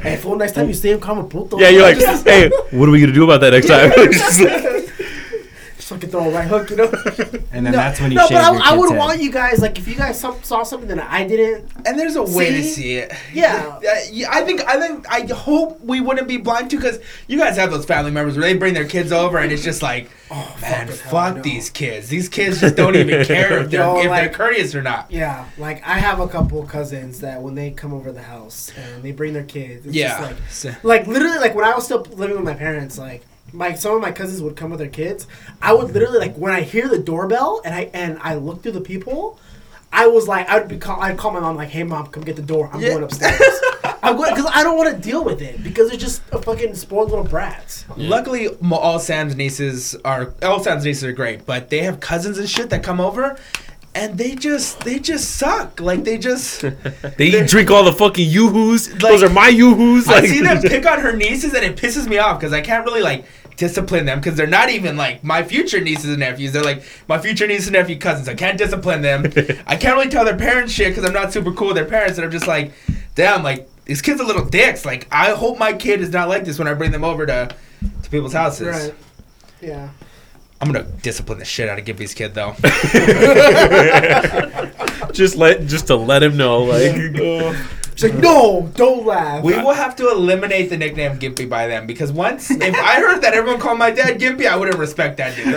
[0.02, 1.58] Hey, fool, next time you see him, come and puto.
[1.58, 4.62] yeah you're like hey what are we gonna do about that next time Just like-
[4.62, 4.75] just
[5.86, 6.90] fucking throw a right hook, you know.
[7.52, 8.98] And then no, that's when you no, shave but I, your I would head.
[8.98, 11.70] want you guys like if you guys some, saw something that I didn't.
[11.86, 12.68] and there's a way to See?
[12.68, 13.12] see it.
[13.32, 13.80] Yeah.
[14.12, 17.56] Yeah, I think I think I hope we wouldn't be blind to because you guys
[17.56, 20.56] have those family members where they bring their kids over and it's just like, oh
[20.60, 21.42] man, fucking hell, I fuck know.
[21.42, 22.08] these kids.
[22.08, 25.10] These kids just don't even care if they're Yo, if like- they're courteous or not.
[25.10, 29.02] Yeah, like I have a couple cousins that when they come over the house and
[29.02, 30.34] they bring their kids, it's Yeah.
[30.50, 33.74] just like like literally like when I was still living with my parents, like my
[33.74, 35.26] some of my cousins would come with their kids.
[35.62, 38.72] I would literally like when I hear the doorbell and I and I look through
[38.72, 39.38] the people,
[39.92, 42.24] I was like I would be call I'd call my mom like, hey mom, come
[42.24, 42.68] get the door.
[42.72, 42.90] I'm Yeah.
[42.90, 43.40] going upstairs.
[44.02, 46.74] I'm going because I don't want to deal with it because they're just a fucking
[46.74, 47.84] spoiled little brats.
[47.96, 52.48] Luckily, all Sam's nieces are all Sam's nieces are great, but they have cousins and
[52.48, 53.36] shit that come over,
[53.96, 55.80] and they just they just suck.
[55.80, 56.64] Like they just.
[57.16, 58.90] They drink all the fucking yoo-hoos.
[58.92, 60.06] Like- Those are my yoo-hoos.
[60.08, 62.84] I see them pick on her nieces, and it pisses me off because I can't
[62.84, 63.24] really like
[63.56, 66.52] discipline them because they're not even like my future nieces and nephews.
[66.52, 68.28] They're like my future niece and nephew cousins.
[68.28, 69.24] I can't discipline them.
[69.66, 72.18] I can't really tell their parents shit because I'm not super cool with their parents,
[72.18, 72.72] and I'm just like,
[73.14, 74.84] damn, like these kids are little dicks.
[74.84, 77.54] Like I hope my kid is not like this when I bring them over to
[78.02, 78.66] to people's houses.
[78.68, 78.94] Right.
[79.62, 79.88] Yeah.
[80.60, 82.54] I'm gonna discipline the shit out of Gimpy's kid though.
[85.12, 86.94] just let just to let him know, like.
[87.96, 89.42] It's like no, don't laugh.
[89.42, 93.22] We will have to eliminate the nickname Gimpy by them because once if I heard
[93.22, 95.46] that everyone called my dad Gimpy, I wouldn't respect that dude.
[95.48, 95.54] I'd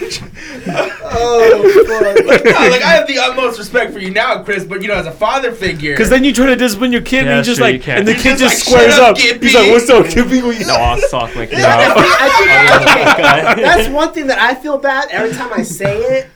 [0.00, 0.26] just be
[0.72, 2.16] like, oh, fuck.
[2.44, 5.06] No, like I have the utmost respect for you now, Chris, but you know, as
[5.06, 7.58] a father figure, Because then you try to discipline your kid, Yeah, and he just
[7.58, 7.98] sure, you like, can't.
[8.00, 9.18] and the He's kid just just, like, squares "Shut up, up.
[9.18, 11.60] He's Gimpy." like, "What's up, Gimpy?" No, I'll sock my kid.
[11.62, 13.08] I think,
[13.54, 16.26] okay, that's one thing that I feel bad every time I say it.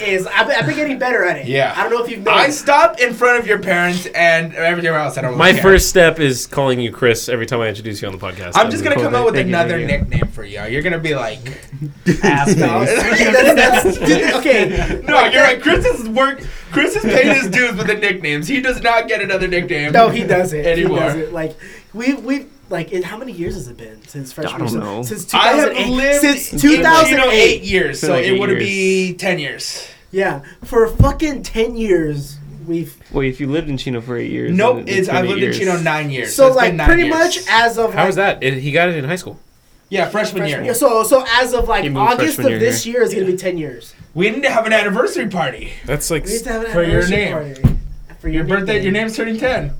[0.00, 1.46] Is I've been, I've been getting better at it.
[1.46, 1.72] Yeah.
[1.76, 2.44] I don't know if you've noticed.
[2.44, 5.16] I stop in front of your parents and everywhere else.
[5.16, 5.38] I don't.
[5.38, 5.62] My care.
[5.62, 8.52] first step is calling you Chris every time I introduce you on the podcast.
[8.56, 9.98] I'm just gonna come up with thank another thank you.
[9.98, 10.64] nickname for you.
[10.64, 11.38] You're gonna be like,
[12.24, 15.02] Ass that's, that's, dude, okay.
[15.06, 15.62] no, you're right.
[15.62, 16.42] Chris has work.
[16.72, 18.48] Chris is paying his dues with the nicknames.
[18.48, 19.92] He does not get another nickname.
[19.92, 20.66] No, he doesn't.
[20.66, 20.98] Anymore.
[20.98, 21.32] He doesn't.
[21.32, 21.56] Like
[21.92, 24.54] we we like in how many years has it been since freshman?
[24.62, 24.80] I don't year?
[24.80, 25.02] know.
[25.02, 25.90] Since I have 2008.
[25.96, 27.32] lived since in Chino 2008.
[27.32, 29.86] eight years, so Like it would be ten years.
[30.12, 32.96] Yeah, for fucking ten years we've.
[33.12, 34.50] Wait, if you lived in Chino for eight years.
[34.56, 35.56] Nope, then it's I've 20 lived years.
[35.56, 36.34] in Chino nine years.
[36.34, 37.14] So it's like been nine pretty years.
[37.18, 38.42] much as of How like, was that?
[38.42, 39.38] It, he got it in high school.
[39.88, 40.62] yeah freshman, freshman year.
[40.64, 40.74] year.
[40.74, 43.94] So so as of like August of year this year is gonna be ten years.
[44.14, 46.82] We need to have an anniversary party That's like We need to have an For
[46.82, 47.32] your name.
[47.32, 47.54] party.
[48.20, 48.74] For your birthday.
[48.74, 48.82] nickname.
[48.82, 49.72] Your name's turning ten.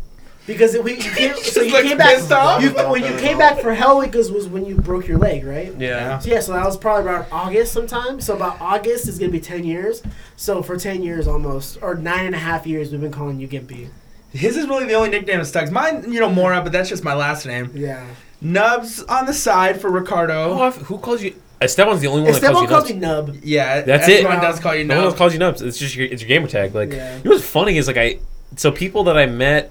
[0.50, 2.28] Because we you came, so you Like came back.
[2.32, 2.60] off?
[2.60, 5.44] You, when you came back for Hell Week was, was when you broke your leg,
[5.44, 5.72] right?
[5.78, 6.18] Yeah.
[6.18, 8.20] So yeah, so that was probably around August sometime.
[8.20, 10.02] So about August is gonna be ten years.
[10.34, 13.46] So for ten years almost, or nine and a half years, we've been calling you
[13.46, 13.90] Gimpy.
[14.32, 15.70] His is really the only nickname that stuck.
[15.70, 17.70] Mine, you know, Mora, but that's just my last name.
[17.72, 18.04] Yeah.
[18.40, 20.58] Nubs on the side for Ricardo.
[20.60, 21.30] Oh, who calls you?
[21.60, 23.28] Uh, Esteban's the only one that Esteban calls you calls Nubs.
[23.34, 23.44] me Nub.
[23.44, 24.24] Yeah, That's it.
[24.24, 25.62] Esteban does call you No one else calls you Nubs.
[25.62, 26.74] It's just your, it's your gamer tag.
[26.74, 27.18] Like, Yeah.
[27.18, 28.18] you know what's funny is like I,
[28.56, 29.70] so people that I met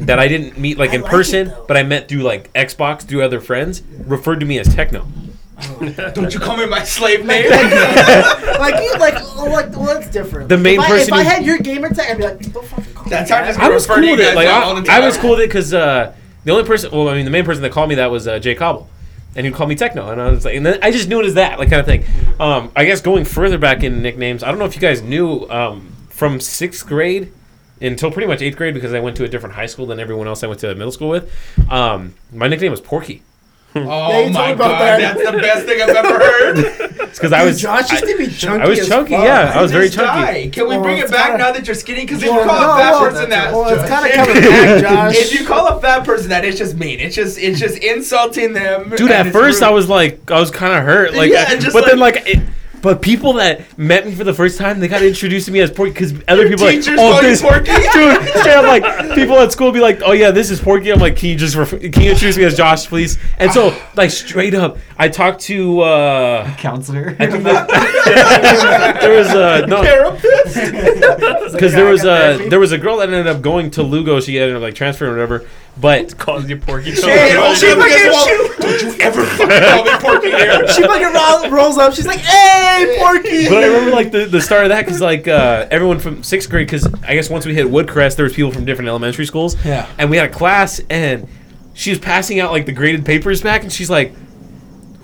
[0.00, 2.52] that I didn't meet like I in like person, it, but I met through like
[2.52, 5.06] Xbox through other friends, referred to me as Techno.
[6.14, 7.48] Don't you call me my slave name?
[7.48, 10.48] like you, like, oh, like, well, that's different.
[10.48, 12.66] The main if I, person If I had your gamer tag, I'd be like, don't
[12.66, 13.48] fucking call That's me how I that.
[13.52, 14.34] just I was cool with it.
[14.34, 16.12] Like I, I was cool with it because uh,
[16.44, 18.40] the only person, well, I mean, the main person that called me that was uh,
[18.40, 18.88] Jay Cobble,
[19.36, 21.26] and he called me Techno, and I was like, and then I just knew it
[21.26, 22.04] as that, like kind of thing.
[22.40, 25.48] Um, I guess going further back in nicknames, I don't know if you guys knew
[25.50, 27.32] um, from sixth grade
[27.80, 30.26] until pretty much eighth grade because I went to a different high school than everyone
[30.28, 31.30] else I went to middle school with.
[31.70, 33.22] Um, my nickname was Porky.
[33.76, 35.00] Oh Yeah, my god, that.
[35.16, 36.90] that's the best thing I've ever heard.
[37.14, 38.64] It's because I was Josh used I- to be chunky.
[38.64, 39.24] I was as chunky, fuck.
[39.24, 39.52] yeah.
[39.54, 40.06] I was very chunky.
[40.20, 40.48] guy.
[40.48, 42.00] Can we Well, bring it back kinda- now that you're skinny?
[42.02, 44.42] Because if Well, you call no, a fat well, person that, well, it's kinda coming
[44.50, 45.16] back, Josh.
[45.16, 46.98] If you call a fat person that, it's just mean.
[47.00, 48.90] It's just it's just insulting them.
[48.96, 49.68] Dude, at first rude.
[49.68, 52.42] I was like, I was kind of hurt, like, Yeah, just but then like, it,
[52.84, 55.70] but people that met me for the first time, they got introduced to me as
[55.70, 57.64] Porky because other Your people like, oh, this, Porky?
[57.72, 60.92] dude, straight up, like people at school be like, oh yeah, this is Porky.
[60.92, 63.16] I'm like, can you just, ref- can you introduce me as Josh, please?
[63.38, 67.16] And so, like, straight up, I talked to, uh, Counselor.
[67.18, 70.54] I think that, there was uh, no, therapist.
[71.52, 74.20] because there was a there was a girl that ended up going to Lugo.
[74.20, 75.48] She ended up like transferring or whatever,
[75.80, 76.92] but Calls you Porky.
[76.92, 80.68] Hey, Oh, don't she you fucking- fucking- don't you ever fucking call me Porky here.
[80.68, 81.92] She fucking roll, rolls up.
[81.94, 85.26] She's like, "Hey, Porky." But I remember like the, the start of that because like
[85.28, 88.52] uh, everyone from sixth grade because I guess once we hit Woodcrest there was people
[88.52, 89.56] from different elementary schools.
[89.64, 89.88] Yeah.
[89.98, 91.28] And we had a class and
[91.74, 94.14] she was passing out like the graded papers back and she's like,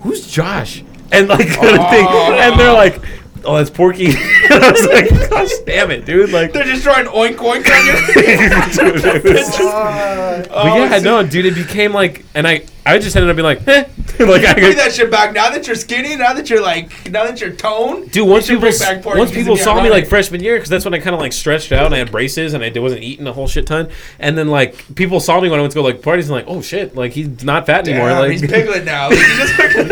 [0.01, 3.01] "Who's Josh?" And like kind of thing, and they're like,
[3.45, 4.07] "Oh, that's Porky."
[4.49, 7.95] I was like, "Gosh, damn it, dude!" Like, They're just throwing oink oink on your
[7.95, 8.77] face.
[8.77, 13.15] dude, it was- Uh, but yeah, no, dude, it became like, and I I just
[13.15, 13.85] ended up being like, eh.
[14.25, 15.33] like I Bring that shit back.
[15.33, 18.71] Now that you're skinny, now that you're like, now that you're toned, Dude, once people
[19.01, 21.71] Porky people saw me like freshman year, because that's when I kind of like stretched
[21.71, 23.89] out and I had braces and I wasn't eating a whole shit ton.
[24.19, 26.45] And then like people saw me when I went to go like parties and like,
[26.47, 28.09] oh shit, like he's not fat anymore.
[28.09, 29.09] Damn, like he's Piglet now.
[29.11, 29.89] Like, he's just Piglet.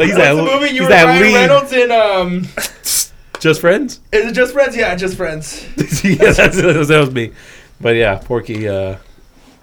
[0.00, 1.34] he's that, the movie you were Ryan.
[1.34, 1.90] Reynolds in?
[1.90, 2.46] Um,
[3.40, 4.00] Just friends.
[4.12, 4.76] is it Just Friends?
[4.76, 5.66] Yeah, Just Friends.
[6.02, 7.32] yeah, that's, that was me.
[7.80, 8.68] But yeah, Porky.
[8.68, 8.96] uh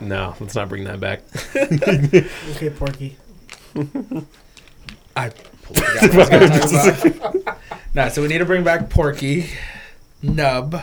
[0.07, 1.21] No, let's not bring that back.
[1.55, 3.17] okay, Porky.
[5.15, 7.57] I forgot what I was gonna talk about.
[7.93, 9.49] nah, so we need to bring back Porky,
[10.21, 10.81] Nub,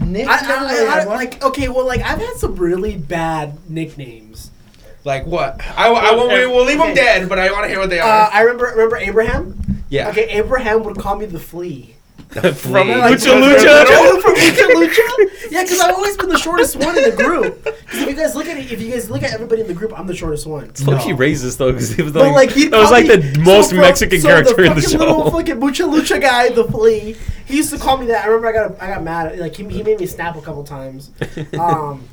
[0.00, 4.50] Nick I, I, I, I, like okay, well, like I've had some really bad nicknames.
[5.04, 5.60] Like what?
[5.76, 6.32] I, I won't.
[6.32, 8.30] we- We'll leave them dead, but I want to hear what they Uh, are.
[8.32, 9.84] I remember remember Abraham.
[9.88, 10.08] yeah.
[10.10, 11.94] Okay, Abraham would call me the flea.
[12.36, 14.20] From Like, Lucha Lucha.
[14.20, 15.50] from Lucha Lucha.
[15.50, 17.64] Yeah, because I've always been the shortest one in the group.
[17.64, 19.74] Because if you guys look at it, if you guys look at everybody in the
[19.74, 20.70] group, I'm the shortest one.
[20.84, 23.72] Look, he racist though, because he was like, like he that was like the most
[23.72, 27.16] Mexican so character in the fucking Little fucking Mucha Lucha guy, the flea.
[27.46, 28.24] He used to call me that.
[28.24, 29.38] I remember I got I got mad.
[29.38, 31.12] Like he, he made me snap a couple times.
[31.58, 32.06] Um,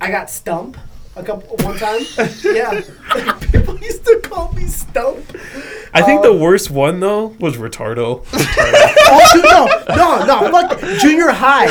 [0.00, 0.78] I got stump
[1.16, 2.00] a couple one time.
[2.42, 2.80] Yeah,
[3.52, 5.18] people used to call me stump.
[5.94, 8.24] I think the Um, worst one though was retardo.
[9.14, 10.50] Oh no, no, no!
[10.50, 11.66] Fuck junior high,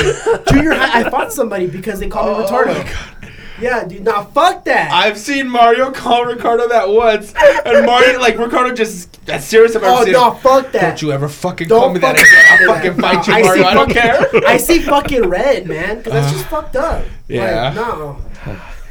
[0.51, 0.99] junior high.
[1.01, 2.77] I fought somebody because they called me Oh retardo.
[2.77, 3.33] my God.
[3.59, 4.03] Yeah, dude.
[4.03, 4.91] Nah, fuck that.
[4.91, 7.33] I've seen Mario call Ricardo that once,
[7.65, 10.15] and Mario like Ricardo just as serious about it.
[10.15, 10.33] oh it.
[10.33, 10.81] no, fuck that.
[10.81, 12.67] Don't you ever fucking Don't call me that again.
[12.69, 13.63] I'll fucking fight No, you, Mario.
[13.63, 14.25] see I don't care.
[14.47, 17.03] I see fucking red, man, because that's just fucked up.
[17.27, 17.65] Yeah.
[17.69, 18.17] Like, no.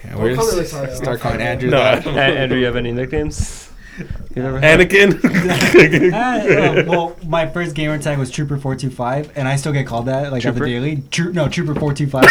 [0.04, 0.96] Yeah, we're call me just retarded.
[0.96, 2.02] start calling Andrew No, that.
[2.04, 2.22] don't A- know.
[2.22, 3.69] Andrew, you have any nicknames?
[4.34, 4.80] You never had?
[4.80, 5.20] Anakin.
[6.10, 9.72] Uh, uh, well, my first gamer tag was Trooper four two five, and I still
[9.72, 10.64] get called that like Trooper?
[10.64, 11.02] at the daily.
[11.10, 12.24] Tro- no, Trooper four two five.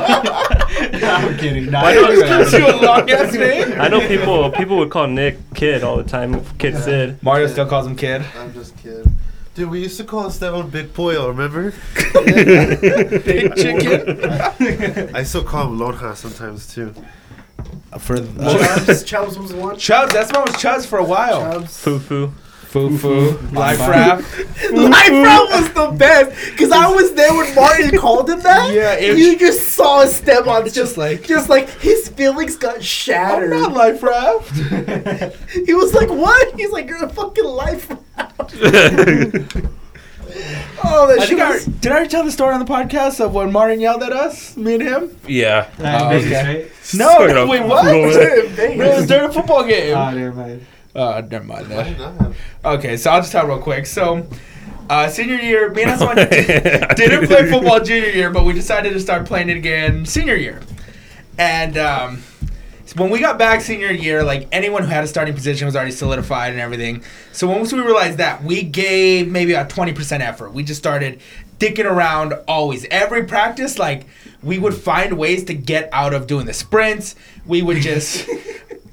[0.00, 1.70] I'm kidding.
[1.70, 3.80] No, Why I don't don't you do you a long ass name.
[3.80, 6.44] I know people people would call Nick Kid all the time.
[6.58, 7.22] Kid Sid.
[7.22, 8.24] Mario still calls him kid.
[8.36, 9.16] I'm just kidding.
[9.54, 11.72] Dude, we used to call Esteban Big Pollo, remember?
[12.14, 15.14] Big chicken.
[15.14, 16.94] I still call him Lonja sometimes too.
[17.98, 19.76] For Chubbs, Chubbs was one.
[19.78, 21.40] Chubbs, that's what was Chubbs for a while.
[21.40, 21.80] Chubbs.
[21.82, 22.32] Foo Foo.
[22.68, 24.18] Foo foo, life rap.
[24.72, 28.74] Life Route was the best because I was there when Martin called him that.
[28.74, 32.56] Yeah, it- you just saw his step on just just like- just like his feelings
[32.56, 33.54] got shattered.
[33.54, 33.72] I'm shattered.
[33.72, 35.32] not life rap.
[35.64, 39.64] He was like, "What?" He's like, "You're a fucking life." Route."
[40.84, 43.20] oh, that I shit think I, did I already tell the story on the podcast
[43.24, 45.16] of when Martin yelled at us, me and him?
[45.26, 45.68] yeah.
[45.78, 46.70] Uh, Oh, okay.
[46.94, 47.86] No, Straight no wait, what?
[47.86, 48.76] It.
[48.78, 49.96] No, it was during a football game.
[49.96, 50.66] Oh, never mind.
[50.94, 51.84] Uh, never mind that.
[51.86, 52.36] did I have?
[52.64, 53.86] Okay, so I'll just tell real quick.
[53.86, 54.26] So,
[54.90, 58.52] uh, senior year, me and Aswan I didn't didn't play football junior year, but we
[58.52, 60.60] decided to start playing it again senior year.
[61.36, 62.27] And um, so
[62.96, 65.90] when we got back senior year, like anyone who had a starting position was already
[65.92, 67.02] solidified and everything.
[67.32, 70.52] So once we realized that, we gave maybe a twenty percent effort.
[70.52, 71.20] We just started
[71.58, 72.86] dicking around always.
[72.90, 74.06] Every practice, like
[74.42, 77.14] we would find ways to get out of doing the sprints.
[77.46, 78.28] We would just.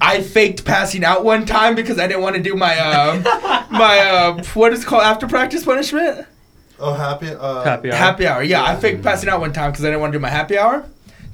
[0.01, 3.99] I faked passing out one time because I didn't want to do my uh, my
[3.99, 6.27] uh, what is it called after practice punishment
[6.77, 7.29] Oh, happy.
[7.29, 7.95] Uh, Happy hour.
[7.97, 8.43] happy hour.
[8.43, 10.57] Yeah, I faked passing out one time because I didn't want to do my happy
[10.57, 10.85] hour.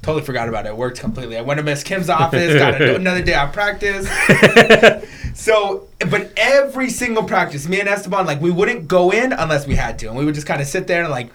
[0.02, 0.70] Totally forgot about it.
[0.70, 1.38] It worked completely.
[1.38, 4.08] I went to Miss Kim's office, got another day of practice.
[5.34, 9.76] so, but every single practice, me and Esteban, like we wouldn't go in unless we
[9.76, 11.30] had to, and we would just kind of sit there and like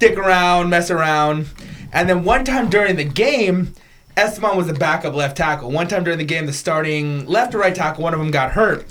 [0.00, 1.46] dick around, mess around.
[1.92, 3.74] And then one time during the game,
[4.16, 5.70] Esteban was the backup left tackle.
[5.70, 8.50] One time during the game, the starting left or right tackle, one of them got
[8.50, 8.84] hurt,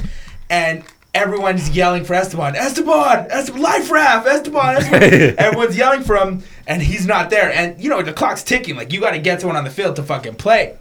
[0.50, 0.84] and
[1.18, 2.56] everyone's yelling for Esteban.
[2.56, 5.36] Esteban, Esteban, life raft, Esteban, Esteban.
[5.38, 7.52] Everyone's yelling for him, and he's not there.
[7.52, 8.76] And you know the clock's ticking.
[8.76, 10.78] Like you got to get someone on the field to fucking play.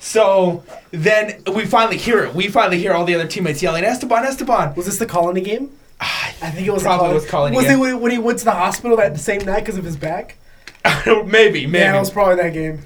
[0.00, 2.34] So then we finally hear it.
[2.34, 4.74] We finally hear all the other teammates yelling, Esteban, Esteban.
[4.74, 5.70] Was this the colony game?
[6.00, 7.78] I I think it was Probably the was Colony Was game.
[7.78, 10.36] it when, when he went to the hospital that same night because of his back?
[11.06, 11.78] maybe, maybe.
[11.78, 12.82] Yeah, it was probably that game.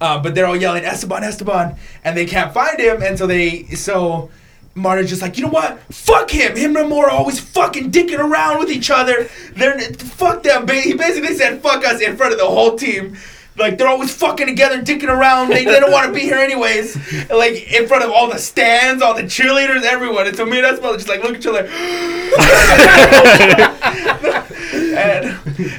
[0.00, 3.62] Uh, but they're all yelling Esteban, Esteban, and they can't find him, and so they
[3.68, 4.30] so
[4.76, 5.80] Martin's just like, you know what?
[5.92, 6.54] Fuck him.
[6.54, 9.28] Him and Mora are always fucking dicking around with each other.
[9.54, 10.66] They're fuck them.
[10.66, 13.16] Ba- He basically said fuck us in front of the whole team.
[13.58, 15.48] Like they're always fucking together, dicking around.
[15.48, 16.94] They, they don't want to be here anyways.
[17.30, 20.26] Like in front of all the stands, all the cheerleaders, everyone.
[20.26, 21.66] And so me and Esteban just like look at each other.
[24.96, 25.24] and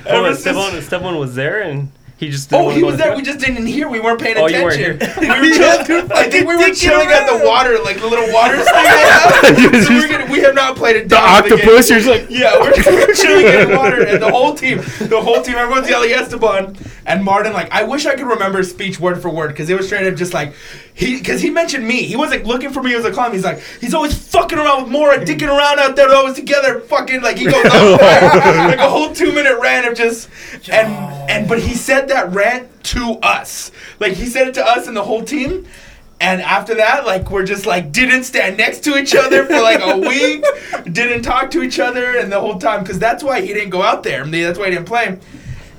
[0.08, 2.49] ever and since- Steban, Steban was there and he just.
[2.49, 3.11] didn't Oh, he was there.
[3.11, 3.88] the- We just didn't hear.
[3.88, 5.24] We weren't paying Oh, you weren't attention.
[5.24, 5.41] here.
[5.41, 5.55] we were
[5.86, 6.11] chilling.
[6.15, 9.84] I think we were chilling at the water, like the little water thing they have.
[9.86, 12.28] so we're gonna, we have not played a The dog of octopus, you're just like,
[12.30, 15.89] Yeah, we're, we're chilling in the water, and the whole team, the whole team, everyone's
[15.89, 17.53] yelling Esteban, and Martin.
[17.53, 20.15] Like, I wish I could remember speech word for word because it was straight up
[20.15, 20.53] just like
[20.98, 22.02] he, because he mentioned me.
[22.02, 23.32] He wasn't looking for me as a clown.
[23.32, 27.22] He's like, he's always fucking around with Mora, dicking around out there, always together, fucking
[27.22, 30.28] like he goes like a whole two minute rant of just
[30.72, 30.91] and
[31.30, 34.98] and but he said that rant to us, like he said it to us and
[34.98, 35.68] the whole team.
[36.20, 39.80] And after that, like we're just like didn't stand next to each other for like
[39.80, 40.43] a week,
[40.91, 43.84] didn't talk to each other, and the whole time because that's why he didn't go
[43.84, 44.26] out there.
[44.26, 45.20] That's why he didn't play.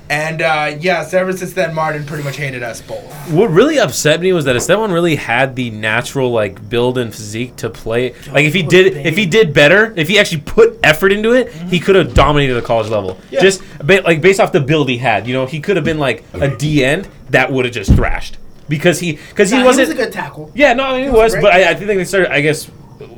[0.09, 3.03] And uh, yes, ever since then, Martin pretty much hated us both.
[3.31, 7.55] What really upset me was that Esteban really had the natural like build and physique
[7.57, 8.13] to play.
[8.31, 9.05] Like if he did, big.
[9.05, 12.55] if he did better, if he actually put effort into it, he could have dominated
[12.55, 13.19] the college level.
[13.29, 13.41] Yeah.
[13.41, 15.99] Just ba- like based off the build he had, you know, he could have been
[15.99, 18.37] like a D end that would have just thrashed
[18.67, 19.99] because he because Nah, he he was wasn't.
[19.99, 20.51] a good tackle.
[20.55, 21.41] yeah, no, I mean, he He was was, great.
[21.43, 22.31] but I, I think they started.
[22.33, 22.67] I guess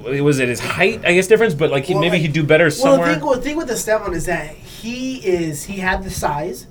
[0.07, 2.33] it was it his height, I guess difference, but like he, Well, maybe like- he'd
[2.33, 3.15] do better Well, somewhere.
[3.15, 6.67] the thing, the thing with Esteban is that he is he had the size,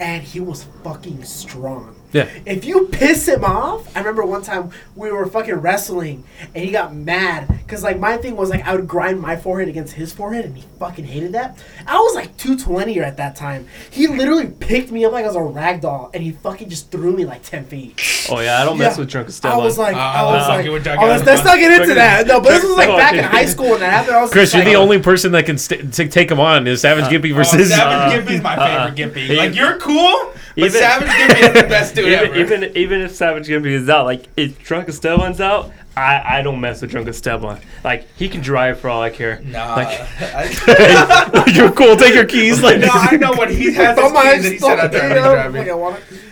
[0.00, 1.94] and he was fucking strong.
[2.12, 2.28] Yeah.
[2.46, 6.24] If you piss him off, I remember one time we were fucking wrestling,
[6.54, 9.68] and he got mad because like my thing was like I would grind my forehead
[9.68, 11.62] against his forehead, and he fucking hated that.
[11.86, 13.68] I was like two twenty at that time.
[13.90, 16.90] He literally picked me up like I was a rag doll, and he fucking just
[16.90, 18.00] threw me like ten feet.
[18.30, 19.00] Oh yeah, I don't mess Yeah.
[19.00, 21.22] with drunk I was like, Uh, I was uh, like, you were oh, talking let's,
[21.22, 22.26] about- let's not get into that.
[22.26, 24.16] No, but this was like back in high school when that happened.
[24.16, 26.40] I was like, Chris, you're like, the only person that can st- to take him
[26.40, 27.68] on is Savage Gimpy Oh, versus.
[27.70, 28.92] Savage Gimpy's my uh-uh.
[28.94, 29.36] favorite Gimpy.
[29.36, 32.36] Like you're cool, but Even- Savage Gimpy is the best dude even, ever.
[32.36, 36.60] even even if Savage Gimpy is out, like if Drunk Esteban's out, I, I don't
[36.60, 37.60] mess with Drunk Esteban.
[37.82, 39.40] Like he can drive for all I care.
[39.44, 39.88] nah, Like
[40.20, 41.96] I, you're cool.
[41.96, 42.62] Take your keys.
[42.62, 43.96] Like no, I know what he has.
[43.96, 45.78] Throw His my keys and he said out there stuff, when you he's know, driving.
[45.80, 46.22] want it.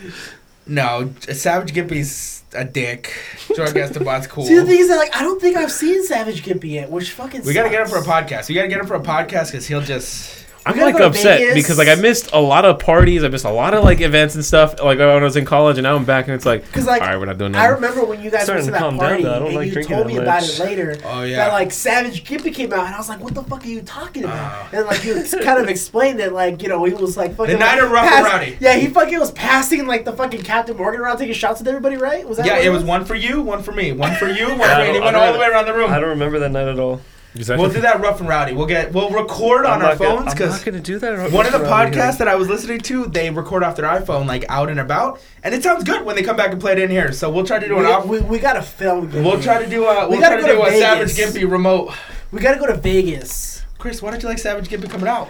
[0.67, 3.13] No, Savage Gimpy's a dick.
[3.55, 4.45] Drunk Esteban's cool.
[4.45, 7.13] See, the thing is that like I don't think I've seen Savage Gimpy yet, which
[7.13, 7.45] fucking.
[7.45, 8.49] we gotta get him for a podcast.
[8.49, 10.46] We gotta get him for a podcast because he'll just.
[10.67, 11.55] I'm like upset Vegas.
[11.55, 13.23] because like I missed a lot of parties.
[13.25, 14.75] I missed a lot of like events and stuff.
[14.83, 17.03] Like when I was in college, and now I'm back and it's like, Because like
[17.03, 17.63] all right, we're not doing that.
[17.63, 19.35] I remember when you guys went to to that calm down, party though.
[19.35, 20.59] I don't and like you told me about much.
[20.59, 20.97] it later.
[21.05, 21.37] Oh, yeah.
[21.37, 23.83] That like Savage Gimpy came out and I was like, what the fuck are you
[23.83, 24.67] talking about?
[24.73, 24.77] Oh.
[24.79, 27.53] And like you kind of explained it like you know he was like fucking.
[27.53, 28.59] The night of like, Rough and Rowdy.
[28.61, 31.97] Yeah, he fucking was passing like the fucking Captain Morgan around taking shots at everybody,
[31.97, 32.27] right?
[32.29, 32.47] Was that?
[32.47, 34.79] Yeah, it was one for you, one for me, one for you, one for I
[34.81, 34.87] me.
[34.87, 35.91] don't- And he I went don't- all the way around the room.
[35.93, 37.01] I don't remember that night at all.
[37.39, 38.53] We'll do that rough and rowdy.
[38.55, 40.99] We'll get we'll record on I'm our not gonna- phones I'm because not gonna do
[40.99, 41.31] that.
[41.33, 42.03] one of the around here.
[42.03, 45.21] podcasts that I was listening to, they record off their iPhone like out and about,
[45.45, 47.13] and it sounds good when they come back and play it in here.
[47.13, 48.07] So we'll try to do an off.
[48.07, 49.11] We, we, we gotta film.
[49.11, 49.25] Gimpy.
[49.25, 51.11] We'll try to do a We we'll gotta try to go do to a Savage
[51.17, 51.93] Gimpy remote.
[52.33, 53.65] We gotta go to Vegas.
[53.79, 55.29] Chris, why don't you like Savage Gimpy coming out?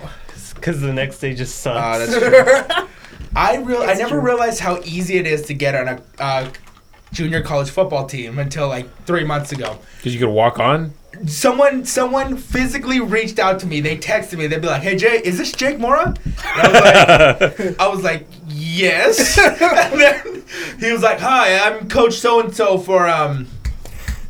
[0.55, 1.79] because the next day just sucks.
[1.79, 2.87] Ah, that's true.
[3.37, 4.21] I real I never true.
[4.21, 6.49] realized how easy it is to get on a uh,
[7.13, 9.79] junior college football team until like three months ago.
[9.99, 10.95] Because you could walk on.
[11.27, 13.81] Someone someone physically reached out to me.
[13.81, 14.47] They texted me.
[14.47, 16.15] They'd be like, "Hey Jay, is this Jake Mora?"
[16.45, 16.81] And I was
[17.61, 20.45] like, I was like, "Yes." and then
[20.79, 23.47] he was like, "Hi, I'm Coach so and so for um,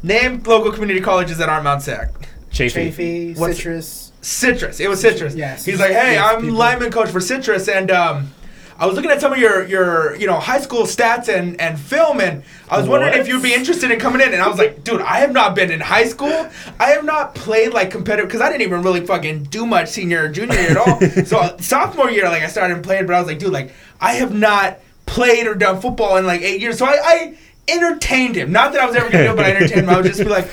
[0.03, 2.11] name local community colleges that aren't Mount Sac."
[2.51, 2.91] Chaffey.
[2.91, 4.13] Chaffey, citrus.
[4.23, 4.81] Citrus.
[4.81, 5.35] It was Citrus.
[5.35, 5.65] Yes.
[5.65, 6.57] He's like, "Hey, Yes, I'm people.
[6.57, 8.33] lineman coach for Citrus, and um."
[8.79, 11.79] I was looking at some of your, your you know high school stats and, and
[11.81, 13.21] film and I was wondering What?
[13.21, 15.55] if you'd be interested in coming in and I was like dude I have not
[15.55, 16.49] been in high school.
[16.79, 20.25] I have not played like competitive because I didn't even really fucking do much senior
[20.25, 21.01] or junior year at all.
[21.27, 24.35] So sophomore year like I started playing but I was like dude like I have
[24.35, 26.79] not played or done football in like eight years.
[26.79, 27.37] So I, I
[27.69, 28.53] entertained him.
[28.53, 29.91] Not that I was ever gonna do it but I entertained him.
[29.91, 30.49] I would just be like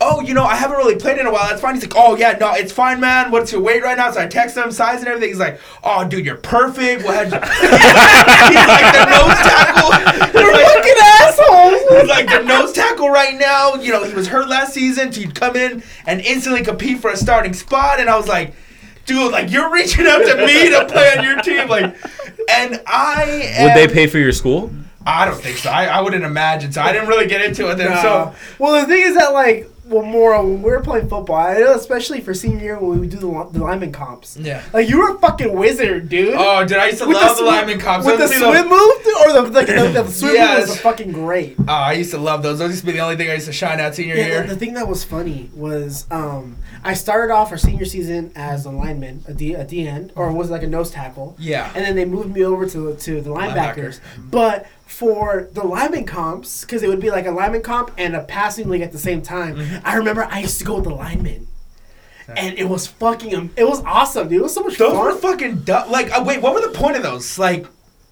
[0.00, 1.48] oh, you know, I haven't really played in a while.
[1.48, 1.74] That's fine.
[1.74, 3.30] He's like, oh, yeah, no, it's fine, man.
[3.30, 4.10] What's your weight right now?
[4.10, 5.30] So I text him, size and everything.
[5.30, 7.04] He's like, oh, dude, you're perfect.
[7.04, 7.38] What had you...
[8.48, 10.40] He's like, the nose tackle.
[10.40, 11.82] You're fucking assholes.
[12.00, 13.74] He's like, the nose tackle right now.
[13.74, 15.12] You know, he was hurt last season.
[15.12, 17.98] So he'd come in and instantly compete for a starting spot.
[17.98, 18.54] And I was like,
[19.04, 21.68] dude, like, you're reaching out to me to play on your team.
[21.68, 21.96] Like,
[22.48, 23.24] and I
[23.56, 24.70] am, Would they pay for your school?
[25.04, 25.70] I don't think so.
[25.70, 26.70] I, I wouldn't imagine.
[26.70, 27.90] So I didn't really get into it then.
[27.90, 28.02] No.
[28.02, 31.58] So well, the thing is that like, well, more when we were playing football, I
[31.58, 34.36] know especially for senior year when we would do the, the lineman comps.
[34.36, 34.62] yeah.
[34.72, 36.34] Like you were a fucking wizard, dude.
[36.36, 38.06] Oh, did I used to With love the, swim- lineman comps.
[38.06, 40.60] With the Those used to be swim move, or the like the, the swim Yes.
[40.60, 41.56] move was fucking great.
[41.60, 42.58] Oh, I used to love those.
[42.58, 44.42] Those used to be the only thing I used to shine at senior Yeah, year.
[44.42, 48.66] the, the thing that was funny was um, I started off our senior season as
[48.66, 51.34] a lineman, a D, a D end, or was it like a nose tackle.
[51.38, 51.70] Yeah.
[51.74, 54.00] And then they moved me over to to the linebackers.
[54.18, 58.22] But for the lineman comps, because it would be like a lineman comp and a
[58.22, 59.86] passing league at the same time, Mm-hmm.
[59.86, 61.46] I remember I used to go with the lineman.
[62.36, 64.40] And it was fucking, it was awesome, dude.
[64.40, 65.04] It was so much Those fun.
[65.04, 65.90] were fucking dumb.
[65.90, 67.38] Like, uh, wait, what were the point of those?
[67.38, 67.66] Like,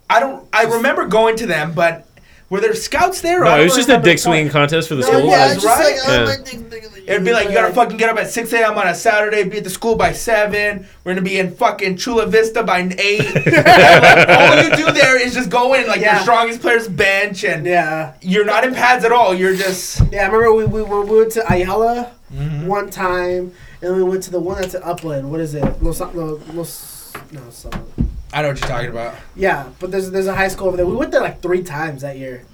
[0.08, 0.48] I don't.
[0.54, 2.05] I remember going to them, but
[2.50, 3.42] were there scouts there?
[3.42, 5.24] or No, it was just a dick swinging contest for the No, school.
[5.26, 5.78] yeah, was, just right?
[5.96, 6.24] like, oh, Yeah.
[6.24, 8.76] my dick- dick- It'd be like, you gotta fucking get up at 6 a.m.
[8.78, 10.84] on a Saturday, be at the school by 7.
[11.04, 13.34] We're gonna be in fucking Chula Vista by 8.
[13.46, 16.14] Like, all you do there is just go in, like, Yeah.
[16.16, 18.14] your strongest player's bench, and Yeah.
[18.22, 19.32] you're not in pads at all.
[19.34, 20.00] You're just.
[20.10, 22.66] Yeah, I remember we, we, we went to Ayala Mm-hmm.
[22.66, 25.30] one time, and we went to the one that's at Upland.
[25.30, 25.62] What is it?
[25.80, 28.10] Los, Los, Los no, something.
[28.32, 29.14] I know what you're talking about.
[29.34, 30.86] Yeah, but there's there's a high school over there.
[30.86, 32.44] We went there like three times that year.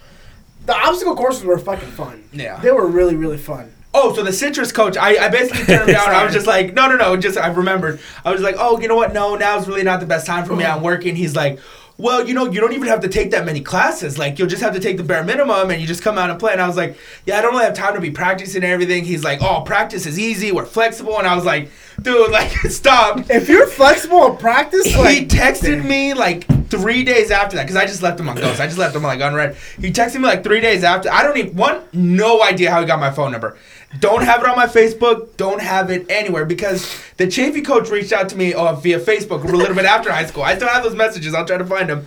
[0.67, 2.25] The obstacle courses were fucking fun.
[2.33, 2.61] Yeah.
[2.61, 3.73] They were really really fun.
[3.95, 6.09] Oh, so the citrus coach, I, I basically turned him down.
[6.09, 7.17] I was just like, no, no, no.
[7.17, 8.01] Just I remembered.
[8.25, 9.13] I was like, oh, you know what?
[9.13, 10.65] No, now is really not the best time for me.
[10.65, 11.15] I'm working.
[11.15, 11.59] He's like,
[11.99, 14.19] well, you know, you don't even have to take that many classes.
[14.19, 16.39] Like, you'll just have to take the bare minimum and you just come out and
[16.39, 16.53] play.
[16.53, 19.05] And I was like, yeah, I don't really have time to be practicing everything.
[19.05, 20.53] He's like, oh, practice is easy.
[20.53, 21.19] We're flexible.
[21.19, 21.71] And I was like,
[22.01, 23.31] dude, like, stop.
[23.31, 27.77] If you're flexible in practice, He like texted me like three days after that because
[27.77, 28.61] I just left him on ghost.
[28.61, 29.57] I just left him like unread.
[29.79, 31.13] He texted me like three days after.
[31.13, 33.59] I don't even one no idea how he got my phone number.
[34.01, 35.37] Don't have it on my Facebook.
[35.37, 39.45] Don't have it anywhere because the Chaffey coach reached out to me uh, via Facebook
[39.45, 40.43] a little bit after high school.
[40.43, 41.35] I still have those messages.
[41.35, 42.07] I'll try to find them.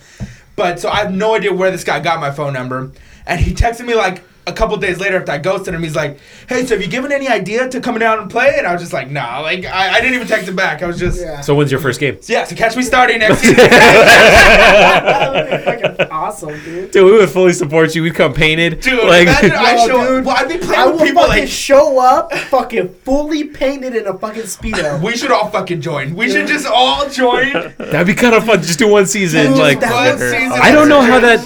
[0.56, 2.90] But so I have no idea where this guy got my phone number.
[3.26, 5.82] And he texted me like a couple days later after I ghosted him.
[5.82, 6.18] He's like,
[6.48, 8.80] "Hey, so have you given any idea to coming out and play?" And I was
[8.82, 10.82] just like, "Nah." Like I, I didn't even text him back.
[10.82, 11.40] I was just yeah.
[11.40, 12.18] So when's your first game?
[12.26, 13.56] yeah, so catch me starting next season.
[13.56, 16.90] that would be fucking awesome, dude.
[16.90, 18.02] Dude, we would fully support you.
[18.02, 18.80] We'd come painted.
[18.80, 20.24] Dude, like, imagine I show dude.
[20.24, 21.48] Well, I'd be playing I with will people fucking like.
[21.48, 25.02] show up, fucking fully painted in a fucking speedo.
[25.04, 26.14] we should all fucking join.
[26.14, 27.52] We should just all join.
[27.78, 28.62] that'd be kind of fun.
[28.62, 29.48] Just do one season.
[29.48, 31.40] Dude, like, One season I don't know how that.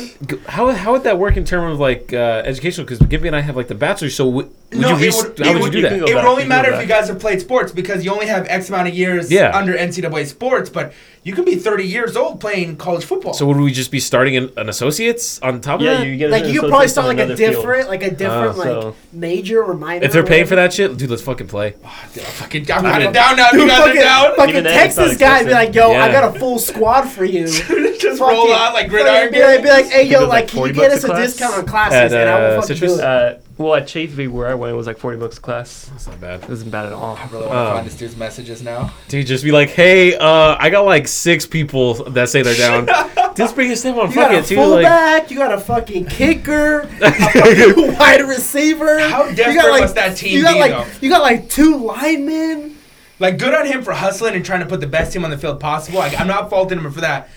[0.47, 2.85] How how would that work in terms of like uh, educational?
[2.87, 4.11] Because Gibby and I have like the bachelor.
[4.11, 4.95] So would No, you?
[4.95, 5.89] it Re- would- how it would you do that?
[5.91, 8.27] can go It would only matter if you guys have played sports because you only
[8.27, 9.57] have X amount of years Yeah.
[9.57, 10.93] under NCAA sports, but
[11.25, 13.35] you can be 30 years old playing college football.
[13.35, 16.07] So would we just be starting an, an associates on top of Yeah, that?
[16.07, 17.55] you get Like you could probably associate's start like a another field.
[17.57, 20.05] different, like a different Ah, like so- major or minor.
[20.05, 21.75] if they're paying for that shit, dude, let's fucking play.
[22.15, 23.49] Dude, I'm fucking, I'm kinda down now.
[23.53, 24.37] You Dude, guys fucking, are down.
[24.37, 27.47] fucking text this guy and be like, "Yo, I got a full squad for you."
[27.49, 30.59] just Fucking- roll on like gridiron be like, be like, "Hey, yo, like, like, can
[30.59, 32.97] you 40 get us a a discount on classes?" And I uh, will fucking Citrus?
[32.97, 33.40] do it.
[33.61, 35.85] Well, at Chaffey, where I went, it was like 40 bucks a class.
[35.93, 36.43] That's not bad.
[36.43, 37.15] It wasn't bad at all.
[37.15, 38.91] I really want to Um, find this dude's messages now.
[39.09, 42.87] Dude, just be like, hey, uh, I got like six people that say they're down.
[43.37, 44.57] just bring us them on You got a fuck it too.
[44.57, 48.99] Like, fullback, you got a fucking kicker, a fucking wide receiver.
[48.99, 50.87] How you desperate got, like, must that team you got be, like though?
[51.03, 52.79] you got like two linemen.
[53.19, 55.37] Like, good on him for hustling and trying to put the best team on the
[55.37, 55.99] field possible.
[55.99, 57.29] Like, I'm not faulting him for that.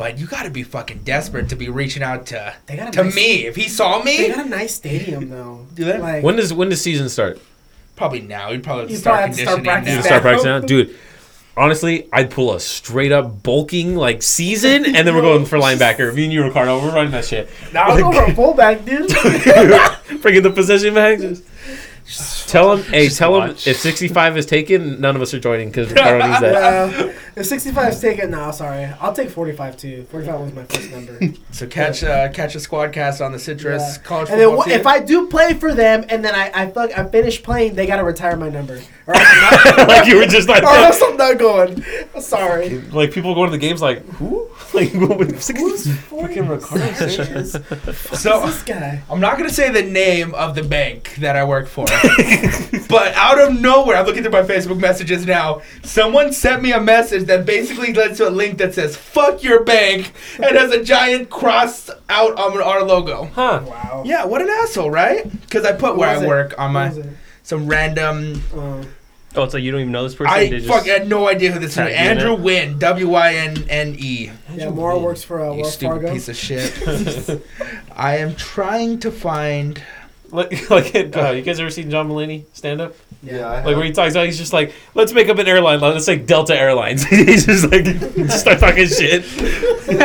[0.00, 3.04] But you got to be fucking desperate to be reaching out to They got to
[3.04, 3.44] nice- me.
[3.44, 5.66] If he saw me, They got a nice stadium though.
[5.74, 5.98] Do they?
[5.98, 7.38] Like, when does when does season start?
[7.96, 8.50] probably now.
[8.50, 10.02] He'd probably have to start probably have to start conditioning practicing You now.
[10.02, 10.96] can start practicing now, dude.
[11.56, 16.14] Honestly, I'd pull a straight up bulking like season, and then we're going for linebacker.
[16.14, 17.50] Me and you, Ricardo, we're running that shit.
[17.74, 19.08] Nah, I'll go for a fullback, dude.
[20.22, 21.18] Bringing the possession back.
[21.18, 21.44] Just,
[22.48, 25.68] tell him, hey, Just tell him if 65 is taken, none of us are joining
[25.68, 26.92] because Ricardo needs that.
[26.92, 27.12] Yeah.
[27.36, 28.84] If 65 is taken, no, sorry.
[29.00, 30.02] I'll take 45 too.
[30.10, 31.18] 45 was my first number.
[31.52, 34.02] So catch uh, catch a squad cast on the Citrus Yeah.
[34.02, 34.80] college And then football wh- team.
[34.80, 37.86] if I do play for them and then I I, fuck, I finish playing, they
[37.86, 38.80] gotta retire my number.
[39.10, 41.84] Or else I'm not, like you were just like, or else I'm not going.
[42.20, 42.80] Sorry.
[42.92, 44.48] like people going to the games like who?
[44.72, 47.52] Like Who's 60 fucking Ricardo Sanchez?
[48.12, 49.02] so this guy?
[49.10, 51.86] I'm not gonna say the name of the bank that I work for,
[52.88, 55.62] but out of nowhere, I'm looking through my Facebook messages now.
[55.82, 59.64] Someone sent me a message that basically led to a link that says "fuck your
[59.64, 63.24] bank" and has a giant cross out on our logo.
[63.34, 63.62] Huh?
[63.66, 64.02] Wow.
[64.06, 65.28] Yeah, what an asshole, right?
[65.40, 66.28] Because I put Who where I it?
[66.28, 66.92] work on Who my
[67.42, 68.40] some random.
[68.54, 68.84] Oh.
[69.36, 69.44] Oh.
[69.44, 70.32] it's like you don't even know this person?
[70.34, 71.76] I They just- fuck I had no idea who this is.
[71.76, 72.40] Tag you in Andrew it?
[72.40, 74.30] Wynne, W Y N N E.
[74.54, 76.12] yeah, Mora works for uh, You Wells stupid Fargo.
[76.12, 76.72] piece of shit.
[77.96, 79.80] I am trying to find.
[80.32, 82.94] Like, like uh, you guys ever seen John Mulaney stand up?
[83.22, 85.80] Yeah, I Like where he talks about, he's just like, let's make up an airline.
[85.80, 87.02] Let's say Delta Airlines.
[87.04, 89.24] he's just like, just start talking shit.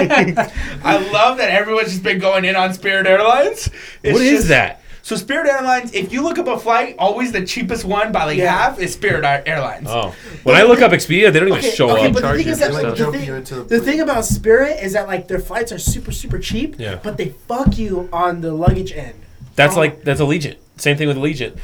[0.04, 3.70] I love that everyone's just been going in on Spirit Airlines.
[4.04, 4.82] It's what is just- that?
[5.06, 8.38] So Spirit Airlines, if you look up a flight, always the cheapest one by like
[8.40, 8.52] Yeah.
[8.52, 9.86] half is Spirit Airlines.
[9.88, 12.14] Oh, when I look up Expedia, they don't even show okay, up.
[12.14, 13.64] but the charge thing is that like, like the, thing, you into the.
[13.66, 16.98] the thing about Spirit is that like their flights are super super cheap, Yeah.
[17.04, 19.14] but they fuck you on the luggage end.
[19.56, 19.80] That's Oh.
[19.82, 20.56] like that's Allegiant.
[20.78, 21.56] Same thing with Allegiant.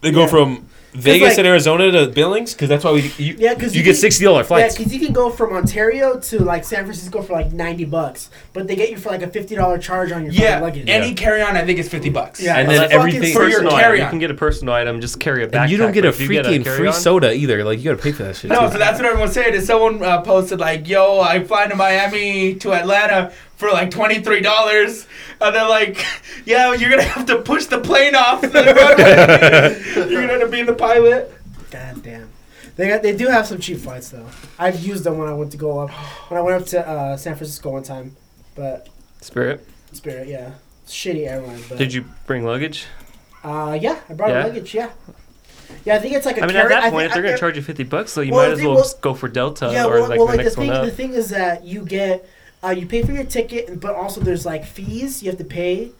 [0.00, 0.26] They go Yeah.
[0.26, 3.78] from Vegas like- and Arizona to Billings because that's why we you, Yeah, 'cause you,
[3.78, 4.60] you get can- sixty dollar flights.
[4.60, 4.78] Yeah, flights.
[4.78, 8.66] because you can go from Ontario to like San Francisco for like ninety bucks, but
[8.66, 10.84] they get you for like a fifty dollar charge on your fucking Yeah, luggage.
[10.88, 12.40] any carry-on I think is fifty bucks.
[12.42, 14.06] Yeah, and then fucking everything- For your carry on.
[14.06, 15.62] You can get a personal item, just carry a backpack.
[15.62, 17.62] and you don't get a but if you get freaking free soda either.
[17.64, 18.50] Like you got to pay for that shit.
[18.50, 18.72] No, too.
[18.72, 19.54] so that's what everyone's saying.
[19.54, 24.20] Is someone uh, posted like, "Yo, I fly to Miami to Atlanta for like twenty
[24.20, 25.06] three dollars,"
[25.40, 26.04] and they're like,
[26.44, 28.40] "Yeah, you're gonna have to push the plane off.
[28.40, 28.48] the
[29.94, 30.10] runway.
[30.10, 31.32] you're gonna have to be the pilot."
[31.70, 32.28] God damn.
[32.76, 34.26] They got they do have some cheap flights though.
[34.58, 35.90] I've used them when I went to go up
[36.30, 38.16] when I went up to uh, San Francisco one time,
[38.56, 38.88] but
[39.20, 39.66] Spirit.
[39.92, 40.52] Spirit, yeah,
[40.86, 41.60] shitty airline.
[41.68, 42.86] But Did you bring luggage?
[43.44, 44.44] Uh, yeah, I brought Yeah?
[44.44, 44.72] luggage.
[44.74, 44.90] Yeah,
[45.84, 45.96] yeah.
[45.96, 47.26] I think it's like a I mean, carry- at that point, think- if they're I-
[47.28, 49.14] gonna charge you fifty bucks, so you Well, might as thing well was- just go
[49.14, 50.84] for Delta yeah, or well, like well, the like next the one thing, up.
[50.84, 52.26] the thing is that you get,
[52.62, 55.92] uh, you pay for your ticket, but also there's like fees you have to pay,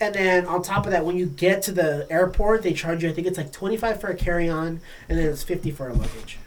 [0.00, 3.10] and then on top of that, when you get to the airport, they charge you.
[3.10, 5.88] I think it's like twenty five for a carry on, and then it's fifty for
[5.88, 6.38] a luggage.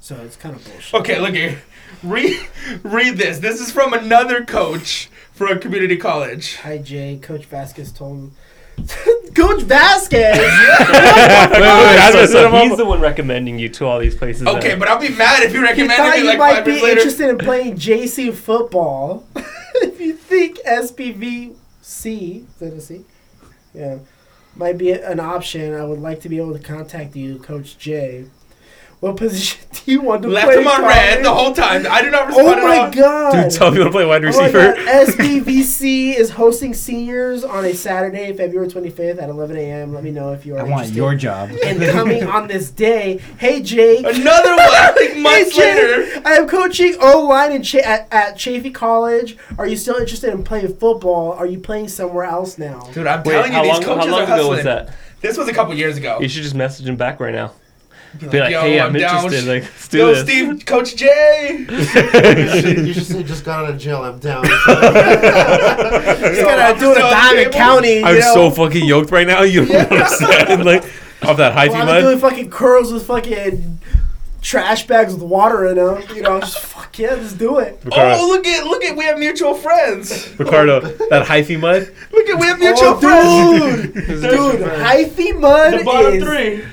[0.00, 0.94] So it's kind of bullshit.
[0.94, 1.62] Okay, look here.
[2.02, 2.48] Read
[2.82, 3.38] read this.
[3.38, 6.56] This is from another coach for a community college.
[6.56, 8.32] Hi Jay, Coach Vasquez told.
[9.34, 10.36] Coach Vasquez.
[10.38, 12.64] Wait, wait, wait, I so, so set him up.
[12.66, 14.46] he's the one recommending you to all these places.
[14.46, 14.78] Okay, then.
[14.78, 16.72] but I'll be mad if you He recommend thought me you like might five be
[16.80, 16.88] later.
[16.98, 19.26] interested in playing JC football.
[19.76, 21.54] if you think SBVC,
[22.48, 23.04] is that a C?
[23.74, 23.98] Yeah,
[24.54, 25.74] might be an option.
[25.74, 28.26] I would like to be able to contact you, Coach J.
[29.06, 30.56] What position do you want to Left play?
[30.56, 31.86] Left him on red the whole time.
[31.88, 32.60] I do not oh respond.
[32.60, 32.90] Oh my at all.
[32.92, 33.42] god!
[33.44, 34.74] Dude, tell me you want to play wide Oh receiver.
[34.74, 34.76] God.
[35.06, 39.94] SBVC is hosting seniors on a Saturday, February 25th at 11 a.m.
[39.94, 41.50] Let me know if you are I want your job.
[41.64, 43.18] And coming on this day.
[43.38, 44.04] Hey, Jake.
[44.04, 46.22] Another one, like months Hey, later.
[46.26, 49.36] I am coaching O line in Cha- at, at Chaffey College.
[49.56, 51.32] Are you still interested in playing football?
[51.32, 52.80] Are you playing somewhere else now?
[52.92, 54.94] Dude, I'm Wait, telling you, how these long, coaches how long are ago was that?
[55.20, 56.18] This was a couple years ago.
[56.20, 57.52] You should just message him back right now.
[58.20, 59.24] Be Be like, Yo, hey, I'm, down.
[59.24, 59.48] interested.
[59.48, 60.22] Like, let's do Yo, this.
[60.24, 61.66] Steve, Coach Jay.
[61.68, 64.02] you, should, you should say just got out of jail.
[64.02, 64.44] I'm down.
[64.46, 67.52] Just Yo, gotta I'm do it in Diamond.
[67.52, 68.02] County.
[68.04, 68.34] I'm you know?
[68.34, 69.42] so fucking yoked right now.
[69.42, 70.64] You don't understand.
[70.64, 70.82] Like,
[71.22, 72.00] off that hyphy Well, I'm mud.
[72.02, 73.78] doing fucking curls with fucking
[74.42, 76.02] trash bags with water in them.
[76.14, 77.80] You know, just fuck yeah, let's do it.
[77.84, 80.38] Ricardo, Oh, look at look at we have mutual friends.
[80.38, 81.90] Ricardo, that hyphy mud.
[82.12, 83.92] Look at we have oh, mutual Oh, friends.
[83.92, 86.22] dude, dude, hyphy mud The bottom is.
[86.24, 86.64] three.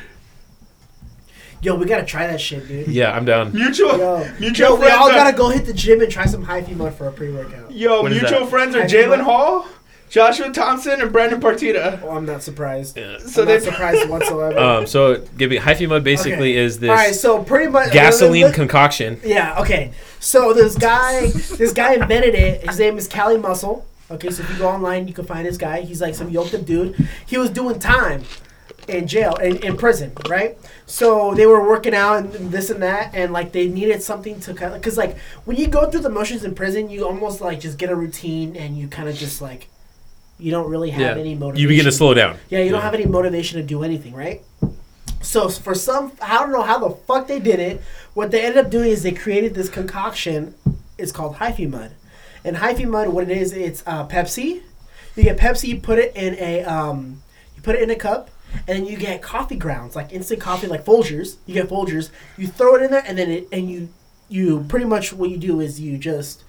[1.64, 2.88] Yo, we gotta try that shit, dude.
[2.90, 3.54] Yeah, I'm down.
[3.54, 6.46] Mutual Yo, mutual yo, we all are- gotta go hit the gym and try some
[6.46, 7.72] hyphy mud for a pre-workout.
[7.72, 9.66] Yo, What is mutual friends are Jalen Hall,
[10.10, 12.02] Joshua Thompson, and Brandon Partita.
[12.04, 12.98] Oh, I'm not surprised.
[12.98, 13.18] Yeah.
[13.20, 14.60] So I'm they not surprised whatsoever.
[14.80, 16.04] Um, so give me hyphy mud.
[16.04, 16.66] Basically, Okay.
[16.66, 19.22] is this all right, so pretty much gasoline Look- concoction.
[19.24, 19.94] Yeah, okay.
[20.20, 22.68] So this guy, this guy invented it.
[22.68, 23.86] His name is Cali Muscle.
[24.12, 25.80] Okay, so if you go online, you can find this guy.
[25.82, 26.96] He's like some yoked up dude.
[27.26, 28.24] He was doing time
[28.88, 30.58] in jail, in, in prison, right?
[30.86, 34.54] So they were working out and this and that, and like they needed something to
[34.54, 37.60] kind of, because like when you go through the motions in prison, you almost like
[37.60, 39.68] just get a routine and you kind of just like,
[40.40, 41.62] you don't really have Yeah, any motivation.
[41.62, 42.38] you begin to slow down.
[42.50, 44.42] Yeah, you don't have any motivation to do anything, right?
[45.22, 47.82] So for some, I don't know how the fuck they did it.
[48.14, 50.54] What they ended up doing is they created this concoction.
[50.98, 51.92] It's called hyphy mud,
[52.44, 54.62] and hyphy mud, what it is, it's uh, Pepsi.
[55.16, 57.22] You get Pepsi, you put it in a, um,
[57.56, 58.30] you put it in a cup,
[58.68, 61.38] and then you get coffee grounds, like instant coffee, like Folgers.
[61.46, 62.10] You get Folgers.
[62.38, 63.90] You throw it in there, and then it, and you,
[64.30, 66.44] you pretty much what you do is you just,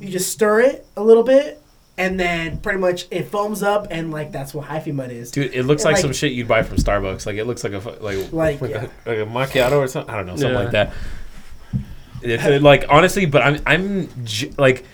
[0.00, 1.62] you just stir it a little bit.
[1.98, 5.30] And then pretty much it foams up, and like that's what hyphy mud is.
[5.30, 7.24] Dude, it looks And, like, like- some shit you'd buy from Starbucks.
[7.24, 8.86] Like it looks like a like Like, like, yeah.
[9.06, 10.12] a, like a macchiato or something.
[10.12, 10.58] I don't know, something Yeah.
[10.58, 10.92] like that.
[12.22, 14.84] It's like honestly, but I'm I'm j- like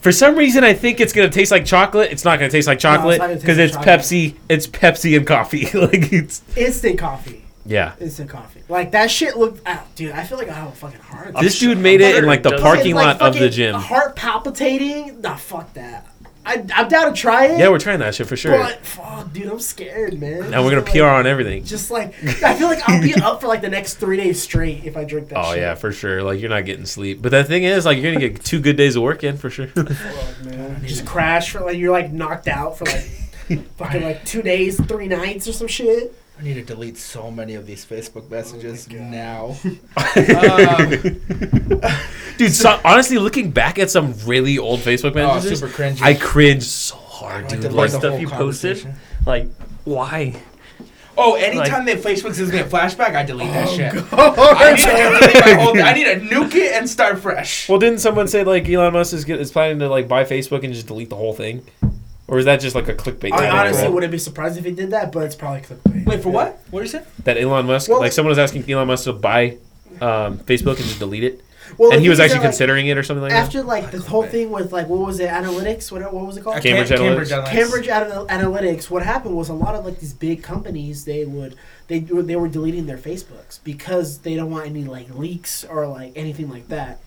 [0.00, 2.10] for some reason I think it's gonna taste like chocolate.
[2.12, 4.00] It's not gonna taste like chocolate not gonna taste because like it's chocolate.
[4.00, 4.34] Pepsi.
[4.48, 5.66] It's Pepsi and coffee.
[5.78, 7.44] like it's Instant coffee.
[7.64, 7.94] yeah.
[8.00, 8.62] Instant coffee.
[8.68, 9.62] Like that shit looked.
[9.66, 11.34] Ah, dude, I feel like I have a fucking heart.
[11.40, 12.62] This dude made it in like the it does.
[12.62, 13.74] parking It's like lot of the fucking gym.
[13.76, 15.20] Heart palpitating.
[15.20, 16.06] Nah, fuck that.
[16.48, 17.58] I, I'm down to try it.
[17.58, 18.56] Yeah, we're trying that shit for sure.
[18.56, 20.50] But fuck, dude, I'm scared, man.
[20.52, 21.64] Now we're gonna PR like- on everything.
[21.64, 24.84] Just like I feel like I'll be up for like the next three days straight
[24.84, 25.38] if I drink that.
[25.44, 25.58] Oh shit.
[25.58, 26.22] yeah, for sure.
[26.22, 27.20] Like you're not getting sleep.
[27.20, 29.50] But the thing is, like you're gonna get two good days of work in for
[29.50, 29.66] sure.
[29.66, 30.80] Fuck, man.
[30.86, 33.10] Just crash for like you're like knocked out for like
[33.76, 36.14] fucking like two days, three nights or some shit.
[36.38, 39.56] I need to delete so many of these Facebook messages Oh now.
[39.64, 40.90] um,
[42.36, 46.02] Dude, so, honestly, looking back at some really old Facebook oh, messages, super cringy.
[46.02, 47.62] I cringe so hard, dude.
[47.62, 48.86] delete Like, the stuff you posted?
[49.24, 49.48] Like,
[49.84, 50.38] why?
[51.18, 53.94] Oh, anytime that Facebook gives me a flashback, I delete that shit.
[54.12, 57.66] Oh, I need, to delete my whole, I need to nuke it and start fresh.
[57.68, 60.64] well, didn't someone say like Elon Musk is, get, is planning to like buy Facebook
[60.64, 61.64] and just delete the whole thing,
[62.28, 63.32] or is that just like a clickbait?
[63.32, 65.95] I honestly wouldn't be surprised if he did that, but it's probably clickbait.
[66.06, 66.58] Wait for what?
[66.70, 67.04] What did you say?
[67.24, 69.58] that Elon Musk, Well- like someone was asking Elon Musk to buy
[70.00, 71.40] um, Facebook and just delete it,
[71.78, 73.44] Well, and he was actually that, like, considering it or something like that.
[73.44, 76.44] after like the whole thing with like what was it analytics what, what was it
[76.44, 77.46] called Cambridge Cam- Analytics.
[77.48, 81.56] Cambridge Anal- Analytics what happened was a lot of like these big companies they would
[81.88, 85.86] they were- they were deleting their Facebooks because they don't want any like leaks or
[85.88, 87.00] like anything like that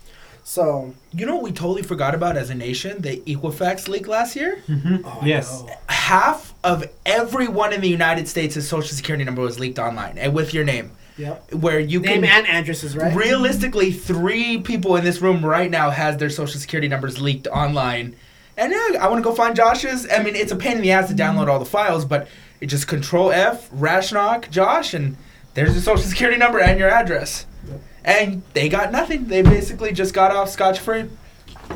[0.43, 3.01] so You know what we totally forgot about as a nation?
[3.03, 4.63] The Equifax leak last year?
[4.67, 5.61] oh, I Yes.
[5.61, 5.69] know.
[5.87, 10.53] Half of everyone in the United States' social security number was leaked online and with
[10.53, 10.91] your name.
[11.17, 11.53] yep.
[11.53, 13.15] Where you name can and addresses right?
[13.15, 18.15] realistically three people in this room right now has their social security numbers leaked online.
[18.57, 20.05] And yeah, i want to go find josh's.
[20.11, 22.27] I mean it's a pain in the ass to download all the files but
[22.59, 25.15] it just control f rashnock josh and
[25.53, 27.45] there's your social security number and your address.
[27.67, 27.81] Yep.
[28.05, 29.25] and they got nothing.
[29.27, 31.05] They basically just got off scotch-free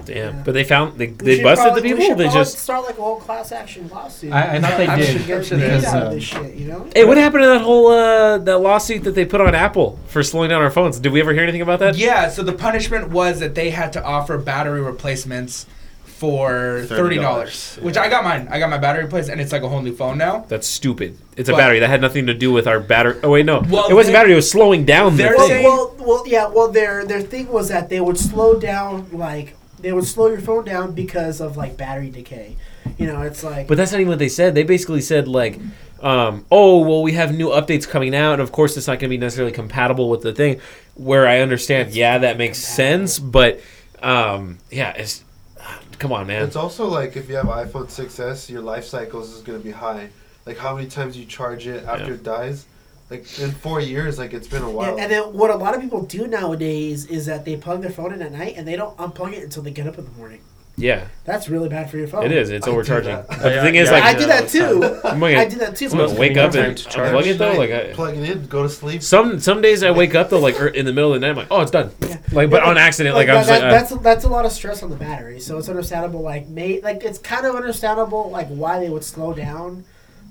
[0.06, 0.36] Damn.
[0.38, 0.42] Yeah.
[0.44, 2.16] But they found they, they busted probably- the people.
[2.16, 4.34] They just start like a whole class action lawsuit.
[4.34, 5.26] I, I thought they I'm did.
[5.28, 5.86] Get sure paid there is.
[5.86, 6.88] out of um, this shit, you know?
[6.96, 10.24] Hey, what happened to that whole uh, that lawsuit that they put on Apple for
[10.24, 11.00] slowing down our phones?
[11.00, 11.96] Did we ever hear anything about that?
[11.98, 15.66] Yeah, so the punishment was that they had to offer battery replacements
[16.06, 17.78] for thirty dollars.
[17.80, 18.48] $30, Which I got mine.
[18.50, 20.46] I got my battery replaced, and it's like a whole new phone now.
[20.48, 21.18] That's stupid.
[21.36, 23.20] It's a battery that had nothing to do with our battery.
[23.24, 24.34] Oh wait, no, Well, it wasn't they- battery.
[24.34, 25.64] It was slowing down the they're thing.
[25.64, 26.48] Well, well, well, yeah.
[26.48, 30.40] Well, their their thing was that they would slow down, like they would slow your
[30.42, 32.56] phone down because of like battery decay.
[32.98, 34.56] You know, it's like But that's not even what they said.
[34.56, 35.60] They basically said like,
[36.02, 39.10] um, "Oh, well, we have new updates coming out, and of course, it's not going
[39.10, 40.60] to be necessarily compatible with the thing."
[40.96, 43.60] Where I understand, yeah, that makes sense, but
[44.02, 45.24] um, yeah, it's
[46.00, 46.44] come on, man.
[46.44, 49.72] It's also like if you have iPhone 6s, your life cycles is going to be
[49.72, 50.10] high.
[50.46, 52.14] Like how many times you charge it after Yeah.
[52.14, 52.66] it dies.
[53.10, 55.00] Like in four years, like it's been a Yeah, while.
[55.00, 58.14] and then what a lot of people do nowadays is that they plug their phone
[58.14, 60.40] in at night and they don't unplug it until they get up in the morning.
[60.76, 62.24] Yeah, That's really bad for your phone.
[62.26, 62.50] it is.
[62.50, 63.16] It's I overcharging.
[63.30, 64.48] But the thing is, yeah, like, I do that all
[64.80, 65.02] the time.
[65.04, 65.08] too.
[65.08, 65.86] I'm gonna, I did that too.
[65.92, 67.12] I'm gonna wake up and to charge.
[67.14, 67.54] unplug it though.
[67.54, 69.04] Like, I, plug it in, go to sleep.
[69.04, 71.34] some some days I wake up though, like er, in the middle of the night,
[71.34, 71.92] I'm like, oh, it's done.
[72.02, 72.18] Yeah.
[72.32, 74.30] Like, but Yeah, on accident, like, that- I'm just like, that- uh, that's that's a
[74.30, 75.40] lot of stress on the battery.
[75.40, 76.22] So it's understandable.
[76.22, 79.84] Like, may like it's kind of understandable like why they would slow down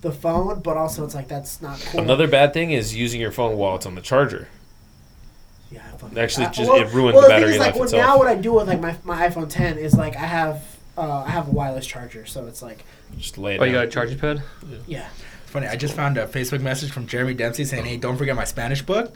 [0.03, 2.01] the phone, but also it's like that's not cool.
[2.01, 4.49] another bad thing is using your phone while it's on the charger.
[5.71, 5.81] Yeah,
[6.15, 7.85] I Actually, I- just- well- it ruins well, the thing battery is, like, life what-
[7.85, 8.03] itself.
[8.07, 10.63] Now, what I do with like my, my iPhone 10 is like I have
[10.99, 12.85] uh, I have a wireless charger, so it's like
[13.17, 14.43] Just lay it Oh, you got a charging pad?
[14.87, 15.09] yeah.
[15.43, 15.67] It's funny.
[15.67, 18.83] I just found a Facebook message from Jeremy Dempsey saying, "Hey, don't forget my Spanish
[18.83, 19.15] book."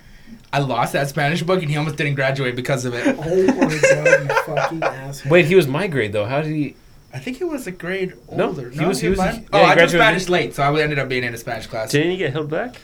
[0.52, 3.06] I lost that Spanish book, and he almost didn't graduate because of it.
[3.18, 5.30] Oh my god, you fucking asshole.
[5.32, 6.24] Wait, he was my grade though.
[6.26, 6.76] How did he?
[7.14, 8.70] I think he was a grade No, older.
[8.70, 9.42] he was- he was- mine?
[9.52, 11.66] yeah, oh, he I took Spanish late, so I ended up being in a Spanish
[11.66, 11.90] class.
[11.90, 12.76] Didn't you get held back?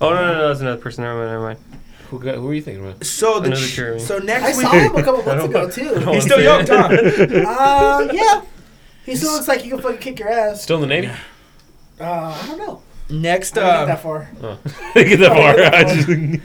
[0.00, 1.04] Oh, no, no, no, that's another person.
[1.04, 1.58] Never mind, never mind.
[2.10, 3.04] Who, got, who are you thinking about?
[3.04, 4.00] So the Another ch- Jeremy.
[4.00, 6.10] so I next saw week him a couple months ago too.
[6.12, 6.66] He's still say young, it.
[6.66, 6.90] Tom.
[7.46, 8.42] Uh, yeah.
[9.04, 10.62] He still looks like he can fucking kick your ass.
[10.62, 11.10] Still in the Navy?
[12.00, 12.04] Uh,
[12.42, 12.82] I don't know.
[13.10, 14.30] Next, I didn't get uh, that far.
[14.94, 15.54] Get that Oh, far.
[15.56, 15.94] get that I far.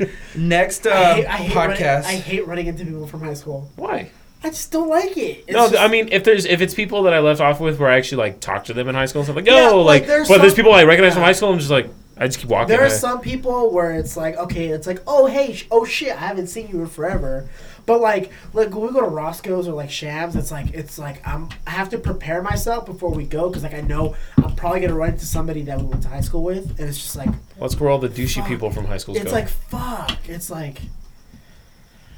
[0.08, 2.04] just- next uh, I hate, I hate running, podcast.
[2.06, 3.70] I hate running into people from high school.
[3.76, 4.12] Why?
[4.44, 5.46] I just don't like it.
[5.48, 7.80] It's no, just- I mean, if there's if it's people that I left off with
[7.80, 9.70] where I actually like talked to them in high school and stuff like, yo, Yeah,
[9.70, 11.52] like, like, there's but there's people I recognize from high school.
[11.52, 12.68] I'm just like, I just keep walking.
[12.68, 16.12] There are some people where it's like, okay, it's like, oh hey, sh- oh shit,
[16.16, 17.48] I haven't seen you in forever.
[17.86, 21.26] But like, like when we go to Roscoe's or like Shams, it's like, it's like
[21.28, 24.82] I'm, I have to prepare myself before we go because like I know I'm probably
[24.82, 27.30] gonna run into somebody that we went to high school with, and it's just like,
[27.60, 28.48] That's where all the douchey Fuck.
[28.48, 30.82] people from high school it's like fuck, it's like.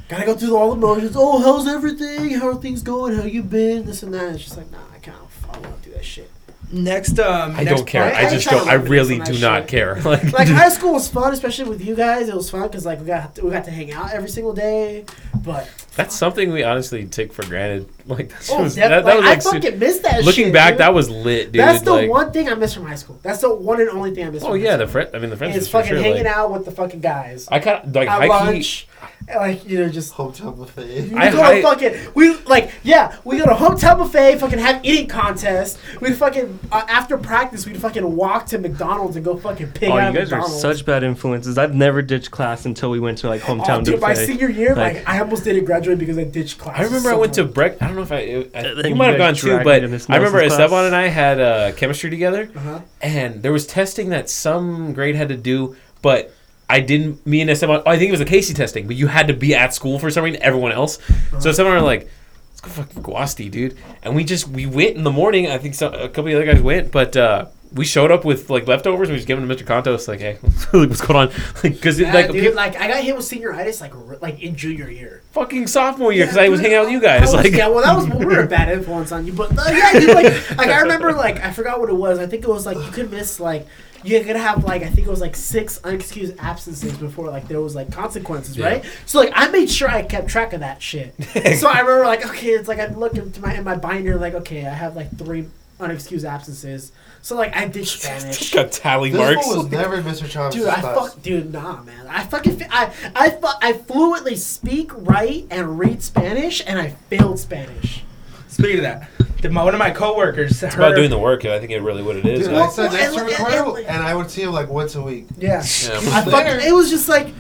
[0.08, 1.16] Gotta go through all the motions.
[1.16, 2.32] Oh, how's everything?
[2.32, 3.16] How are things going?
[3.16, 3.86] How you been?
[3.86, 4.36] This and that.
[4.36, 6.30] It's just like, nah, I kind of, I don't want to do that shit.
[6.72, 8.03] next, um, I next don't care.
[8.12, 8.68] part- I I just don't.
[8.68, 9.68] I really do not shit.
[9.70, 9.95] care.
[10.03, 12.30] Like, Like high school was fun, especially with you guys.
[12.30, 15.06] It was fun because like we got we got to hang out every single day.
[15.43, 17.89] But that's something we honestly take for granted.
[18.08, 20.24] Like that's oh, was, def- that, that like, was I like su- fucking missed that.
[20.24, 20.82] looking shit, back, dude.
[20.82, 21.60] that was lit, dude.
[21.60, 23.20] That's the like, one thing I miss from high school.
[23.24, 24.43] That's the one and only thing I miss.
[24.43, 25.10] Oh from yeah, high the friend.
[25.16, 25.56] I mean, the friends.
[25.56, 28.30] It's fucking sure, hanging like, out with the fucking guys I kind of like at
[28.30, 28.86] high key.
[29.06, 29.30] Lunch.
[29.30, 31.10] and, Like you know, just Hometown buffet.
[31.12, 34.60] we I- go I- to fucking we like yeah we go to hotel buffet fucking
[34.60, 39.36] have eating contest we fucking uh, after practice we'd fucking walk to McDonald's and go
[39.38, 40.62] fucking pig Oh, out you of guys are McDonald's.
[40.62, 41.58] such bad influences.
[41.58, 44.26] I've never ditched class until we went to like hometown Oh, dude, my buffet.
[44.28, 46.78] senior year, like, Like- I almost didn't graduate because I ditched class.
[46.80, 47.53] I remember so I went to hard.
[47.53, 47.82] Breck.
[47.82, 48.16] I don't know if I.
[48.18, 50.86] I you you might have gone too, but me to this I remember nonsense Esteban
[50.86, 52.80] and I had uh, chemistry together, Uh-huh.
[53.01, 56.34] and there was testing that some grade had to do, but
[56.70, 57.26] I didn't.
[57.28, 57.82] Me and Esteban.
[57.86, 59.99] Oh, I think it was the CAHSEE testing, but you had to be at school
[59.99, 60.41] for some reason.
[60.41, 60.97] Everyone else.
[61.39, 62.09] So someone were like,
[62.49, 65.47] "Let's go fucking Guasti, dude." And we just we went in the morning.
[65.47, 67.16] I think some, a couple of the other guys went, but.
[67.16, 69.09] uh we showed up with like leftovers.
[69.09, 69.66] And We just gave them to Mr.
[69.68, 70.36] Contos, like, "Hey,
[70.72, 74.41] what's going on?" Because Yeah, like dude, like I got hit with senioritis like like
[74.41, 75.24] in junior year.
[75.34, 77.22] fucking sophomore year, because Yeah, I was hanging out with you guys.
[77.24, 79.63] was- like, yeah, well, that was we were a bad influence on you, but uh,
[79.74, 82.18] yeah, dude, like, like I remember, like I forgot what it was.
[82.18, 83.68] I think it was like you could miss like
[84.06, 87.62] you could have like I think it was like six unexcused absences before like there
[87.62, 88.66] was like consequences, Yeah.
[88.68, 88.86] right?
[89.06, 91.14] So like I made sure I kept track of that shit.
[91.60, 94.34] so I remember like okay, it's like I'm looking to my in my binder like
[94.36, 95.47] okay, I have like three
[95.80, 96.91] unexcused absences.
[97.22, 98.53] So like I did Spanish.
[98.53, 99.47] got tally This marks.
[99.47, 100.26] one was never Mr.
[100.30, 102.06] Chavez' Dude, I fuck, dude, nah, man.
[102.07, 106.90] I fucking, fi- I, I, fu- I fluently speak, write, and read Spanish, and I
[106.91, 108.03] failed Spanish.
[108.48, 109.14] Speaking of that, the,
[109.51, 111.45] my, one of my coworkers, It's about doing the work.
[111.45, 112.45] I think it really what it is.
[112.47, 114.41] Dude, Like, I sat Well, next to and- and- Ricardo, and- and I would see
[114.43, 115.26] him like once a week.
[115.38, 115.97] Yeah, Yeah.
[116.13, 117.34] I fucking, it was just like,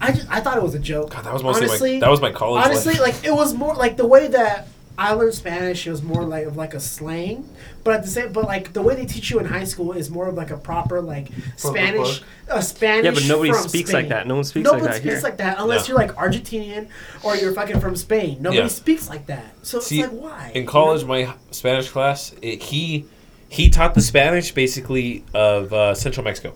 [0.00, 1.10] I just, I thought it was a joke.
[1.14, 3.02] God, that was mostly honestly, my that was my college honestly, life.
[3.22, 4.68] like it was more like the way that
[5.00, 5.86] I learned Spanish.
[5.86, 7.48] It was more like of like a slang,
[7.84, 10.10] but at the same, but like the way they teach you in high school is
[10.10, 13.04] more of like a proper like Spanish, a Spanish.
[13.06, 14.02] Yeah, but nobody from speaks Spain.
[14.02, 14.26] like that.
[14.26, 14.82] No one speaks like that.
[14.82, 15.22] no like one that speaks here.
[15.22, 15.92] like that unless No.
[15.94, 16.88] you're like Argentinian
[17.22, 18.36] or you're fucking from Spain.
[18.42, 18.68] Nobody Yeah.
[18.68, 19.54] speaks like that.
[19.62, 23.06] So See, it's like why in college, my Spanish class, it, he
[23.48, 26.52] he taught the Spanish basically of uh, Central Mexico.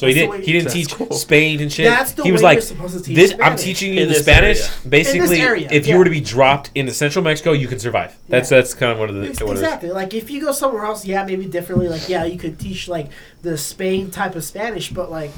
[0.00, 1.12] So he That's the didn't he didn't teach cool.
[1.12, 1.84] Spain and shit.
[1.84, 3.34] That's the he was way like, you're supposed to teach this.
[3.38, 4.60] I'm teaching you In the this Spanish.
[4.62, 4.70] area.
[4.88, 8.16] Basically, area, if you were to be dropped into Central Mexico, you can survive.
[8.26, 8.56] That's Yeah.
[8.60, 9.60] that's kind of one of the Ex- what it is.
[9.62, 9.90] Exactly.
[9.90, 11.88] Like if you go somewhere else, yeah, maybe differently.
[11.90, 13.08] Like yeah, you could teach like
[13.42, 15.32] the Spain type of Spanish, but like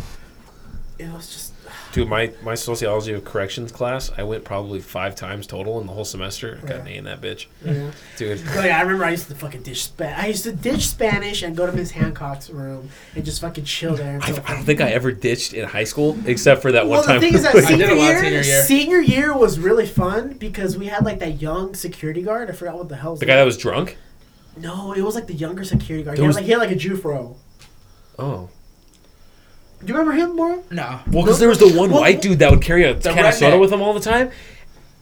[1.01, 1.52] it was just
[1.93, 5.93] Dude, my, my sociology of corrections class, I went probably five times total in the
[5.93, 6.59] whole semester.
[6.62, 7.47] I got an A in that bitch.
[7.64, 7.90] you know.
[8.16, 8.40] Dude.
[8.51, 10.19] Oh, like, I remember I used to fucking ditch Spanish.
[10.19, 13.94] I used to ditch Spanish and go to Miss Hancock's room and just fucking chill
[13.94, 14.19] there.
[14.23, 17.06] I, I don't think I ever ditched in high school except for that well, one
[17.06, 17.20] time.
[17.20, 18.62] Well, the thing is that senior did a lot year, senior year.
[18.64, 22.48] senior year was really fun because we had like that young security guard.
[22.48, 23.16] I forgot what the hell.
[23.16, 23.98] the guy that was drunk?
[24.56, 26.16] No, it was like the younger security guard.
[26.16, 27.36] There He had, was- like, he had like a Jufro.
[28.19, 28.48] Oh.
[29.85, 30.61] Do you remember him, Mora?
[30.71, 31.01] No.
[31.11, 33.27] Well, because there was the one Well, white dude that would carry a The can
[33.27, 34.31] of soda with him all the time,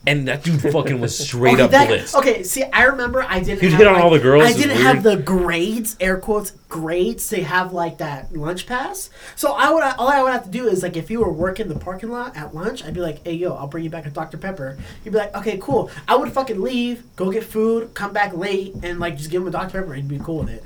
[0.07, 2.15] and that dude fucking was straight okay, up that- blitzed.
[2.15, 3.61] Okay, see, I remember I didn't.
[3.61, 6.53] He'd have, hit on like- all the girls, I didn't have the grades, air quotes,
[6.69, 9.11] grades to have like that lunch pass.
[9.37, 11.69] So I would all I would have to do is like if you were working
[11.69, 14.11] the parking lot at lunch, I'd be like, "Hey, yo, I'll bring you back a
[14.11, 18.13] Dr Pepper." You'd be like, "Okay, cool." I would fucking leave, go get food, come
[18.13, 19.95] back late, and like just give him a Dr Pepper.
[19.95, 20.65] He'd be cool with it.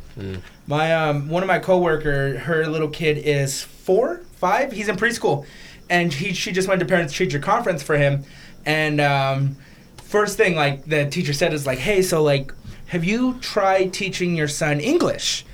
[0.67, 4.71] My um, one of my coworker, her little kid is four, five.
[4.73, 5.45] He's in preschool,
[5.91, 8.25] and he she just went to parents teacher conference for him,
[8.67, 9.57] and um,
[9.97, 12.53] first thing like the teacher said is like, hey, so like,
[12.89, 15.45] have you tried teaching your son English?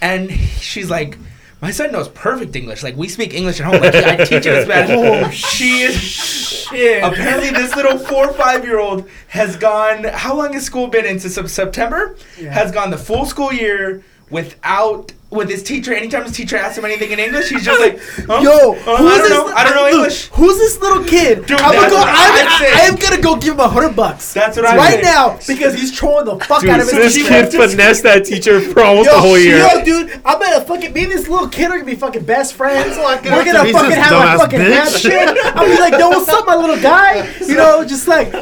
[0.00, 1.18] And she's like.
[1.60, 2.84] My son knows perfect English.
[2.84, 3.80] Like we speak English at home.
[3.80, 4.90] Like I teach him Spanish.
[5.26, 6.68] Oh, she is.
[7.02, 10.04] Apparently, this little four or five year old has gone.
[10.04, 11.18] How long has school been in?
[11.18, 12.14] Since September.
[12.38, 12.52] Yeah.
[12.52, 15.92] Has gone the full school year without with his teacher.
[15.92, 18.40] Anytime his teacher asks him anything in English, he's just like, huh?
[18.42, 18.96] Yo, Huh?
[18.96, 19.44] who's I don't this know.
[19.46, 20.26] li- I don't know look, English.
[20.28, 21.44] Who's this little kid?
[21.46, 21.96] Dude, I'm gonna go.
[21.98, 22.72] I'm, I'd say.
[22.72, 24.32] I, am gonna go give him a hundred bucks.
[24.32, 25.02] That's what I right say.
[25.02, 27.28] now because he's trolling the fuck Dude, out of his this teacher.
[27.28, 29.58] kid finessed that teacher for almost Yo, the whole year.
[29.58, 32.54] yo, dude, I'm gonna fucking me and this little kid are gonna be fucking best
[32.54, 32.96] friends.
[33.08, 35.10] Like, we're He's gonna fucking have a dumbass fucking bitch.
[35.10, 35.44] handshake.
[35.56, 37.26] I'll be like, yo, what's up, my little guy?
[37.40, 38.32] You know, just like,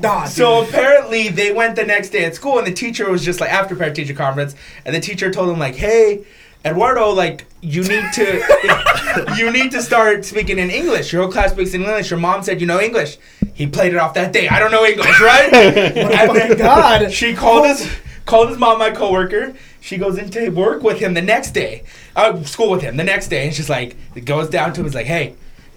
[0.00, 0.24] nah.
[0.24, 0.68] So dude.
[0.74, 3.74] apparently they went the next day at school, and the teacher was just like after
[3.76, 4.54] parent teacher conference,
[4.86, 6.24] and the teacher told him like, "Hey,
[6.64, 11.12] Eduardo, like you need to, you need to start speaking in English.
[11.12, 12.10] Your whole class speaks in English.
[12.10, 13.18] Your mom said you know English.
[13.52, 14.48] He played it off that day.
[14.48, 15.50] I don't know English, right?
[15.52, 17.12] oh my god.
[17.12, 17.90] She called his
[18.24, 19.54] called his mom, my coworker.
[19.80, 21.84] She goes into work with him the next day,
[22.16, 24.86] uh, school with him the next day, and she's like, it goes down to him.
[24.86, 25.34] Is like, hey.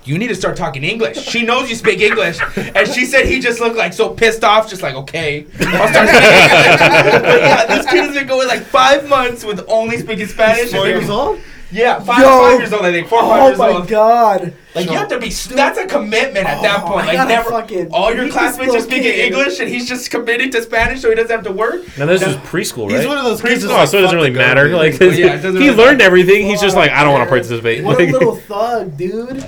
[0.07, 1.17] You need to start talking English.
[1.21, 4.69] She knows you speak English, and she said he just looked like so pissed off,
[4.69, 5.45] just like okay.
[5.59, 6.79] I'll start speaking English.
[6.79, 10.71] But yeah, this kid has been going like five months with only speaking Spanish.
[10.71, 11.39] Four years old?
[11.69, 12.29] Yeah, five, Yo.
[12.29, 12.85] five years old.
[12.85, 14.53] I think four, or five Oh years my god.
[14.73, 15.27] Like you have to be.
[15.29, 17.07] That's a commitment at that Oh, point.
[17.07, 17.49] Like never.
[17.49, 19.33] fucking all your classmates are speaking kid.
[19.33, 21.81] English, and he's just committed to Spanish, so he doesn't have to work.
[21.97, 22.27] Now this No.
[22.27, 22.99] was preschool, right?
[22.99, 23.65] He's one of those kids.
[23.65, 24.69] Oh, that's so it doesn't really matter.
[24.77, 26.03] Like Yeah, doesn't he really learned matter.
[26.07, 26.45] everything.
[26.45, 27.83] He's just like, I don't want to participate.
[27.83, 29.43] What a little thug, dude.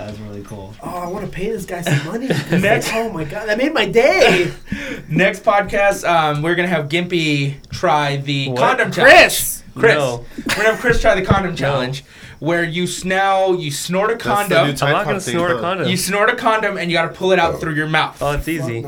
[0.81, 1.01] That's really cool.
[1.01, 2.27] Oh, I want to pay this guy some money.
[2.51, 2.91] Next.
[2.93, 4.51] oh my god, that made my day.
[5.09, 8.57] Next podcast, um, we're gonna have Gimpy try the What?
[8.59, 9.13] condom challenge.
[9.21, 9.63] Chris.
[9.75, 10.25] Chris, No.
[10.37, 12.03] we're gonna have Chris try the condom challenge,
[12.39, 15.51] where you now you snort a That's the condom, new I'm not gonna thing, snort
[15.51, 15.87] a condom.
[15.87, 18.17] you snort a condom, and you gotta pull it out through your mouth.
[18.21, 18.81] oh, it's easy.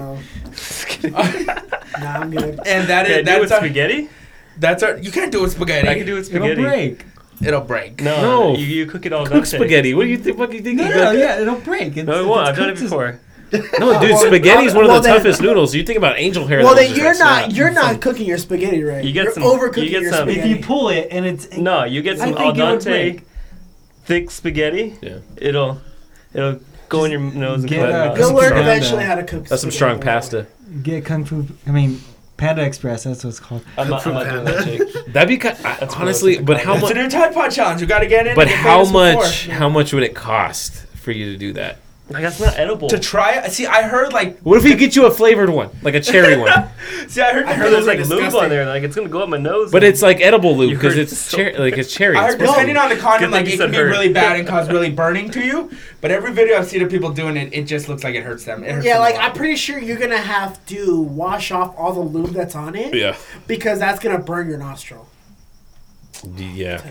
[0.52, 1.12] Fuck no.
[2.00, 2.60] Nah, I'm good.
[2.66, 4.10] and that is that Can do it with that's our, spaghetti?
[4.58, 4.98] that's our.
[4.98, 5.88] You can't do it with spaghetti.
[5.90, 6.62] I can do it with It'll spaghetti.
[6.62, 7.06] break.
[7.44, 8.02] It'll break.
[8.02, 8.56] No, No.
[8.58, 9.46] You, you cook it all Cook done.
[9.46, 9.94] spaghetti.
[9.94, 10.38] What do you think?
[10.38, 10.78] What do you think?
[10.80, 11.98] No, you no, yeah, it'll break.
[11.98, 12.48] It's, No, it won't.
[12.48, 13.20] I've done it before.
[13.80, 15.76] No, dude, spaghetti is one of well, the then- toughest noodles.
[15.76, 16.64] You think about angel hair.
[16.64, 17.52] Well, then you're not snap.
[17.52, 19.04] you're not cooking your spaghetti right.
[19.04, 21.52] You get are some- overcooking you get your some- If you pull it and it's
[21.58, 23.22] No, you get some al dente,
[24.06, 24.96] thick spaghetti.
[25.02, 25.18] Yeah.
[25.36, 25.82] It'll,
[26.34, 28.18] it'll go in your nose and get cut it a- out.
[28.18, 29.48] You'll Some learn strong- eventually how to cook.
[29.48, 29.76] That's some spaghetti.
[29.76, 30.48] strong pasta.
[30.84, 31.46] get kung fu.
[31.68, 32.00] I mean,
[32.42, 33.04] Panda Express.
[33.04, 33.64] That's what it's called.
[33.78, 35.06] I'm not, I'm not doing that shit.
[35.14, 37.82] That'd be kind, That's honestly, but it's how It's a new Tide Pod challenge.
[37.82, 38.36] You got to get in.
[38.36, 39.14] But how famous before.
[39.14, 39.48] much?
[39.48, 41.78] How much would it cost for you to do that?
[42.12, 42.88] Like that's not edible.
[42.90, 43.52] to try it?
[43.52, 44.40] See, I heard like.
[44.40, 46.52] What if we get you a flavored one, like a cherry one?
[47.08, 47.46] See, I heard.
[47.46, 48.66] I heard those there's are like lube on there.
[48.66, 49.72] Like it's gonna go up my nose.
[49.72, 52.18] But it's like edible lube because it's so- cher- like it's cherry.
[52.18, 53.90] I heard supposed depending on the condom, like it can be hurt.
[53.90, 55.72] really bad and cause really burning to you.
[56.02, 58.46] But every video I've seen of people doing it, it just looks like it hurts
[58.46, 58.64] them.
[58.64, 59.16] It hurts Yeah, them like.
[59.18, 62.94] I'm pretty sure you're gonna have to wash off all the lube that's on it.
[62.94, 63.16] Yeah.
[63.48, 65.08] Because that's gonna burn your nostril.
[66.36, 66.82] Yeah.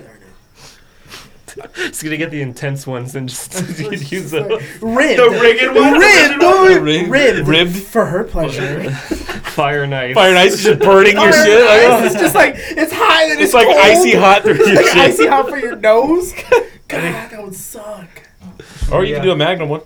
[1.77, 3.53] It's gonna get the intense ones and just
[4.13, 4.63] use those.
[4.83, 5.21] Ribbed.
[5.21, 5.99] The rigged one?
[5.99, 6.41] Ribbed.
[6.41, 7.09] no, Rigged?
[7.11, 7.49] ribbed.
[7.49, 7.77] Ribbed?
[7.77, 8.91] For her pleasure.
[8.91, 10.15] Fire and ice.
[10.15, 11.67] Fire and ice is just burning your Fire shit.
[11.69, 13.79] ice, it's just like it's high and it's, it's like cold.
[13.79, 14.97] icy hot through your Like shit.
[14.97, 16.33] icy hot for your nose.
[16.89, 18.09] God, that would suck.
[18.93, 19.17] Or you Yeah.
[19.19, 19.81] can do a Magnum one.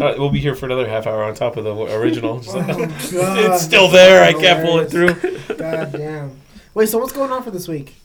[0.00, 2.40] Uh, we'll be here for another half hour on top of the original.
[2.48, 2.90] Oh, God,
[3.38, 4.24] it's still there.
[4.24, 5.14] I can't pull it through.
[5.56, 6.36] God damn.
[6.74, 7.96] Wait, so what's going on for this week?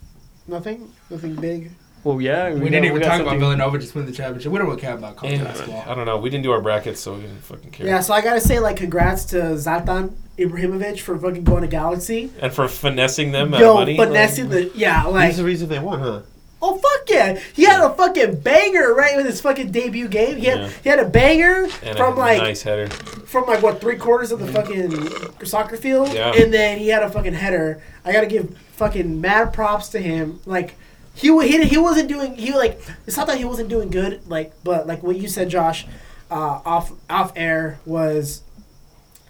[0.47, 0.91] Nothing.
[1.09, 1.71] Nothing big.
[2.07, 2.53] Well, yeah.
[2.53, 4.51] We, got- didn't even got talk about Villanova just winning the championship.
[4.51, 5.83] We don't care about college Yeah, basketball.
[5.87, 6.17] I don't know.
[6.17, 7.85] We didn't do our brackets, so we didn't fucking care.
[7.87, 12.31] Yeah, so I gotta say, like, congrats to Zlatan Ibrahimovic for fucking going to Galaxy.
[12.39, 13.97] And for finessing them out Yo, money.
[13.97, 16.21] finessing the yeah, like He's the reason they won, huh?
[16.59, 20.37] oh fuck yeah, he had a fucking banger right with his fucking debut game.
[20.37, 20.69] He had Yeah.
[20.83, 22.87] he had a banger and from a like nice header.
[22.87, 26.33] from like what three quarters of the fucking soccer field, Yeah.
[26.33, 27.81] and then he had a fucking header.
[28.05, 30.39] I gotta give fucking mad props to him.
[30.47, 30.75] Like
[31.17, 34.53] he he, he wasn't doing he like it's not that he wasn't doing good like
[34.63, 35.85] but like what you said, Josh,
[36.29, 38.43] uh, off off air was.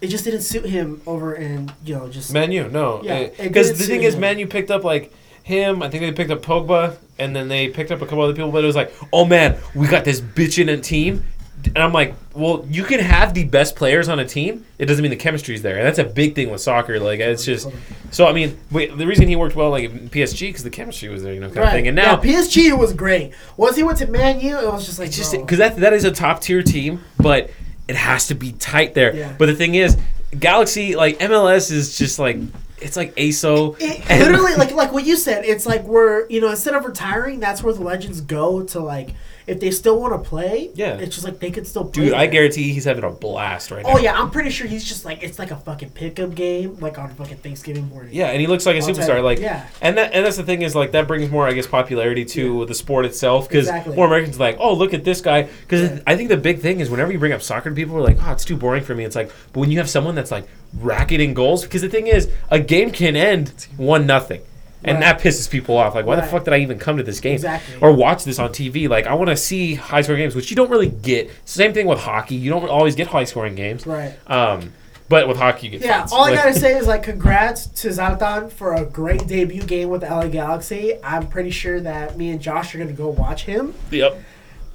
[0.00, 3.02] It just didn't suit him over in you know just Man U, no.
[3.02, 4.20] Yeah, Because the thing is, him.
[4.20, 5.12] Man U picked up like
[5.42, 5.82] him.
[5.82, 8.52] I think they picked up Pogba, and then they picked up a couple other people.
[8.52, 11.24] But it was like, oh man, we got this bitchin' a team.
[11.66, 14.64] And I'm like, well, you can have the best players on a team.
[14.78, 17.00] It doesn't mean the chemistry's there, and that's a big thing with soccer.
[17.00, 17.68] Like, it's just
[18.10, 18.26] so.
[18.26, 21.22] I mean, wait, the reason he worked well like in PSG because the chemistry was
[21.22, 21.88] there, you know, kind of thing.
[21.88, 23.32] And now yeah, PSG it was great.
[23.56, 26.04] Once he went to Man U, it was just like just because that that is
[26.04, 27.50] a top tier team, but
[27.88, 29.14] it has to be tight there.
[29.14, 29.34] Yeah.
[29.36, 29.96] But the thing is,
[30.38, 32.36] Galaxy like MLS is just like
[32.80, 33.76] it's like ASO.
[33.80, 36.84] It, and- literally, like like what you said, it's like we're you know instead of
[36.84, 39.14] retiring, that's where the legends go to like
[39.48, 40.70] if they still want to play.
[40.74, 40.94] Yeah.
[40.94, 42.06] it's just like they could still play.
[42.06, 43.94] dude, I guarantee he's having a blast right oh, now.
[43.96, 46.98] Oh yeah, I'm pretty sure he's just like it's like a fucking pickup game, like
[46.98, 48.14] on fucking Thanksgiving morning.
[48.14, 49.22] Yeah, and he looks like a superstar.
[49.22, 49.66] Like, yeah.
[49.80, 52.66] and that and that's the thing is like that brings more, I guess, popularity to
[52.66, 53.96] the sport itself because Exactly.
[53.96, 55.42] more Americans are like, oh, look at this guy.
[55.42, 56.00] Because Yeah.
[56.06, 58.32] I think the big thing is whenever you bring up soccer, people are like, oh,
[58.32, 59.04] it's too boring for me.
[59.04, 62.30] It's like, but when you have someone that's like racketing goals, because the thing is,
[62.50, 64.42] a game can end one nothing.
[64.84, 65.18] And Right.
[65.18, 65.94] that pisses people off.
[65.96, 67.74] Like, why the fuck did I even come to this game Exactly.
[67.80, 68.86] or watch this on TV?
[68.88, 71.30] Like, I want to see high scoring games, which you don't really get.
[71.44, 72.36] Same thing with hockey.
[72.36, 73.84] You don't always get high scoring games.
[73.86, 74.14] Right.
[74.28, 74.72] Um,
[75.08, 76.12] but with hockey, you get Yeah, fights.
[76.12, 80.02] all I gotta say is like congrats to Zlatan for a great debut game with
[80.02, 80.94] the LA Galaxy.
[81.02, 84.16] I'm pretty sure that me and Josh are gonna go watch him, Yep.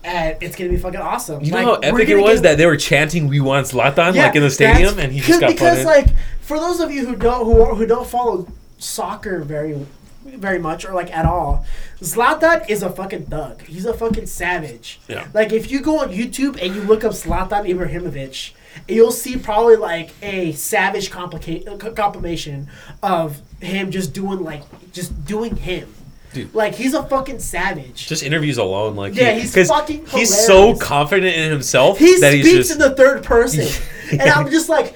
[0.03, 1.43] and it's gonna be fucking awesome.
[1.43, 4.25] You know how epic it was get- that they were chanting "We want Zlatan" Yeah,
[4.25, 6.07] like in the stadium, and he just got because like
[6.41, 8.47] for those of you who don't who, who don't follow
[8.83, 9.85] soccer very
[10.25, 11.65] very much or like at all,
[11.99, 13.61] Zlatan is a fucking thug.
[13.63, 14.99] He's a fucking savage.
[15.09, 15.27] Yeah.
[15.33, 18.53] Like if you go on YouTube and you look up Zlatan Ibrahimovic,
[18.87, 22.69] you'll see probably like a savage complica- uh, compilation
[23.01, 25.93] of him just doing like just doing him.
[26.33, 26.55] Dude.
[26.55, 28.07] Like he's a fucking savage.
[28.07, 32.33] just interviews alone, like Yeah, he- he's fucking he's so confident in himself He that
[32.33, 32.71] he's speaks just.
[32.71, 33.67] in the third person,
[34.11, 34.95] and I'm just like,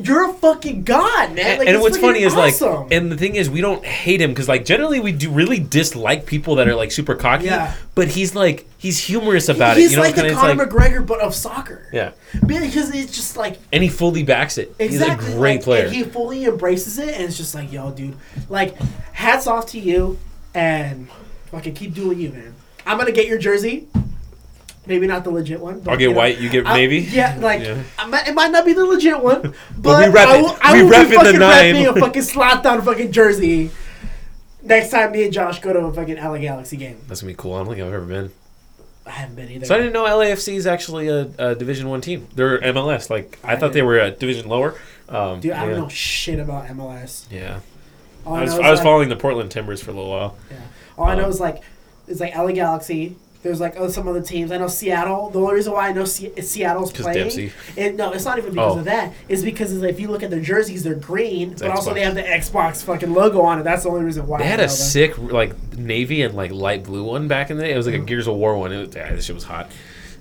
[0.00, 2.82] "You're a fucking god, man!" and, Like, and what's funny is awesome.
[2.82, 5.58] like, and the thing is, we don't hate him because like generally we do really
[5.58, 7.46] dislike people that are like super cocky.
[7.46, 7.74] Yeah.
[7.94, 9.90] But he's like he's humorous about he's it.
[9.92, 11.88] You know, like the Conor like McGregor, but of soccer.
[11.92, 12.12] yeah,
[12.46, 14.74] because it's just like and he fully backs it.
[14.78, 15.88] exactly he's a great like, player.
[15.88, 18.16] He fully embraces it, and it's just like, yo, dude,
[18.48, 18.76] like,
[19.12, 20.18] hats off to you,
[20.54, 21.08] and
[21.46, 22.54] fucking keep doing you, man.
[22.86, 23.88] I'm gonna get your jersey.
[24.86, 25.80] Maybe not the legit one.
[25.80, 26.98] But, I'll get you know, white, you get I- navy.
[26.98, 27.82] Yeah, like Yeah.
[28.06, 30.82] Might, it might not be the legit one, but we rep I will, I We
[30.82, 31.74] will rep be it the fucking nine.
[31.74, 33.70] repping a fucking Zlatan fucking jersey.
[34.62, 36.98] Next time me and Josh go to a fucking LA Galaxy game.
[37.08, 37.54] That's gonna be cool.
[37.54, 38.30] I don't think I've ever been.
[39.06, 39.66] I haven't been either.
[39.66, 42.26] So I didn't know LAFC is actually a, a Division One team.
[42.34, 43.10] They're MLS.
[43.10, 44.74] Like I, thought they were a division lower.
[45.10, 45.70] Um, Dude, I yeah.
[45.70, 47.26] don't know shit about MLS.
[47.30, 47.60] Yeah,
[48.24, 50.10] All I was, know is, I was like- following the Portland Timbers for a little
[50.10, 50.38] while.
[50.50, 50.56] Yeah.
[50.96, 51.62] All I know Um, is like
[52.08, 53.16] it's like LA Galaxy.
[53.44, 54.50] There's like oh, some other teams.
[54.50, 55.28] I know Seattle.
[55.30, 57.52] The only reason why I know Se- Seattle's 'Cause playing, Dempsey.
[57.76, 58.78] and no, it's not even because Oh.
[58.80, 59.12] of that.
[59.28, 62.00] It's because it's like, if you look at their jerseys, they're green, but also they
[62.00, 63.62] have the Xbox fucking logo on it.
[63.62, 64.38] That's the only reason why.
[64.38, 64.74] They I had know a them.
[64.76, 67.72] sick like navy and like light blue one back in the day.
[67.72, 68.72] It was like a Gears of War one.
[68.72, 69.70] It was, yeah, this shit was hot.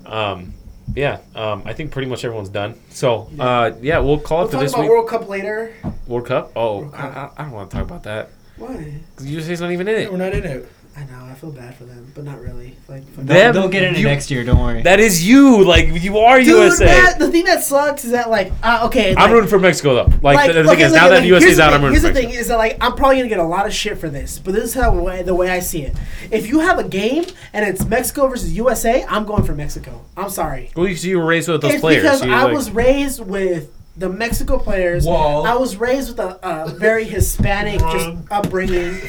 [0.06, 0.54] Um,
[0.94, 2.76] yeah, um, I think pretty much everyone's done.
[2.90, 4.90] So uh, yeah, we'll call We'll it for this about week.
[4.90, 5.74] World Cup later.
[6.08, 6.52] World Cup.
[6.58, 7.34] Oh, World I, Cup.
[7.38, 8.30] I, I don't want to talk about that.
[8.58, 8.96] Why?
[9.16, 10.12] 'Cause USA's not even in it.
[10.12, 10.70] We're not in it.
[10.96, 11.26] I know.
[11.26, 12.76] I feel bad for them, but not really.
[12.88, 14.44] Like, fuck Them- They'll, they'll get in you- next year.
[14.44, 14.84] Don't worry.
[14.84, 15.64] That is you.
[15.64, 16.86] Like you are Dude, USA.
[16.86, 19.96] That, the thing that sucks is that like, uh, okay, I'm like, rooting for Mexico
[19.96, 20.14] though.
[20.22, 21.74] Like, the, the okay, thing is, look now at- that look, USA's here's out, thing-
[21.76, 23.66] I'm rooting Here's for the thing is that like I'm probably gonna get a lot
[23.66, 25.96] of shit for this, but this is how the way, the way I see it.
[26.30, 30.00] If you have a game and it's Mexico versus USA, I'm going for Mexico.
[30.16, 30.70] I'm sorry.
[30.76, 32.04] Well, you, you were raised with those it's players.
[32.04, 35.06] because so I like- was raised with the Mexico players.
[35.06, 35.46] Wall.
[35.46, 39.00] I was raised with a, a very Hispanic just upbringing.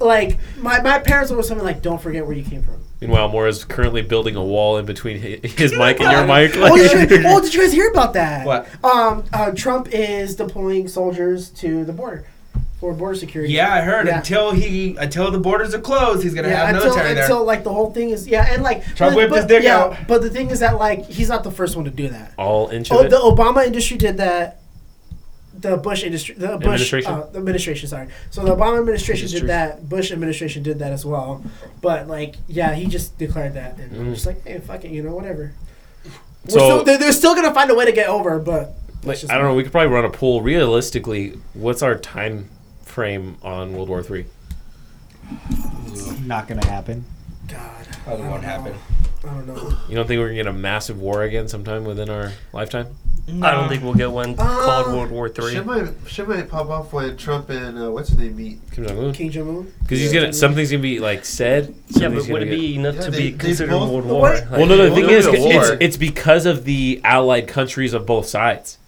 [0.00, 3.46] Like my, my parents were something like, "Don't forget where you came from." Meanwhile, Moore
[3.46, 6.52] is currently building a wall in between hi- his mic and your mic.
[6.56, 8.46] oh, did you, oh, did you guys hear about that?
[8.46, 8.84] What?
[8.84, 12.26] Um, uh, Trump is deploying soldiers to the border
[12.80, 13.52] for border security.
[13.54, 14.06] Yeah, I heard.
[14.06, 14.18] Yeah.
[14.18, 17.22] Until he, until the borders are closed, he's gonna Yeah, have until, military there.
[17.24, 19.62] until like the whole thing is yeah, and like Trump but, whipped but, his dick
[19.62, 19.96] yeah, out.
[20.06, 22.32] But the thing is that like he's not the first one to do that.
[22.36, 23.08] All inch Oh, it.
[23.10, 24.60] the Obama industry did that.
[25.58, 27.12] The Bush industry, the Bush Administration?
[27.12, 27.88] uh, the administration.
[27.88, 29.40] Sorry, so the Obama administration Industry.
[29.40, 29.88] did that.
[29.88, 31.42] Bush administration did that as well.
[31.80, 34.14] But like, yeah, he just declared that, and I'm Mm.
[34.14, 35.52] just like, hey, fuck it, you know, whatever.
[36.44, 39.18] We're So- still, they're, they're still gonna find a way to get over, but Like,
[39.30, 39.54] I don't know.
[39.54, 40.42] We could probably run a poll.
[40.42, 42.50] Realistically, what's our time
[43.00, 44.24] frame on World War Three?
[46.24, 47.04] Not gonna happen.
[47.46, 48.74] God, Probably won't happen.
[49.22, 49.76] I don't know.
[49.86, 52.86] You don't think we're gonna get a massive war again sometime within our lifetime?
[53.42, 55.52] I don't think we'll get one called World War Three.
[55.52, 58.60] Shit might, shit might pop off when Trump and uh, what's his name meet.
[58.72, 59.12] Kim Jong Un.
[59.12, 59.72] King Jong Un.
[59.82, 61.74] Because he's gonna something's gonna be like said.
[61.88, 63.90] Yeah, something's but would gonna it be enough Yeah, to they- be they considered both-
[63.90, 64.20] World But War?
[64.30, 64.88] what- Well, no, no.
[64.88, 68.78] The thing is, be it's it's because of the allied countries of both sides.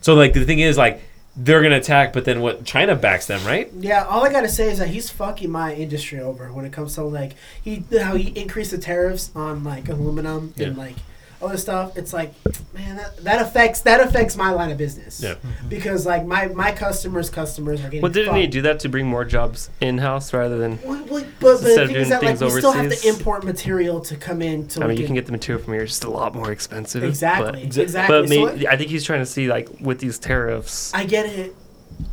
[0.00, 1.00] So like the thing is like
[1.36, 2.64] they're gonna attack, but then what?
[2.64, 3.70] China backs them, right?
[3.78, 6.94] Yeah, all I gotta say is that he's fucking my industry over when it comes
[6.94, 7.32] to like
[7.62, 10.96] he how he increased the tariffs on like aluminum and like
[11.42, 11.96] other stuff.
[11.96, 12.32] It's like,
[12.74, 15.22] man, that, that affects that affects my line of business.
[15.22, 15.34] Yeah.
[15.34, 15.68] Mm-hmm.
[15.68, 18.02] because like my my customers customers are getting.
[18.02, 20.78] Well, didn't he do that to bring more jobs in house rather than?
[20.82, 22.72] Well, well, but, but Instead the of thing is doing that like things we still
[22.72, 23.18] have to overseas?
[23.18, 25.74] import material to come in to I mean, like, you can get the material from
[25.74, 27.04] here; it's just a lot more expensive.
[27.04, 28.22] exactly But, exactly.
[28.22, 30.92] but So maybe, I think he's trying to see like with these tariffs.
[30.94, 31.54] I get it.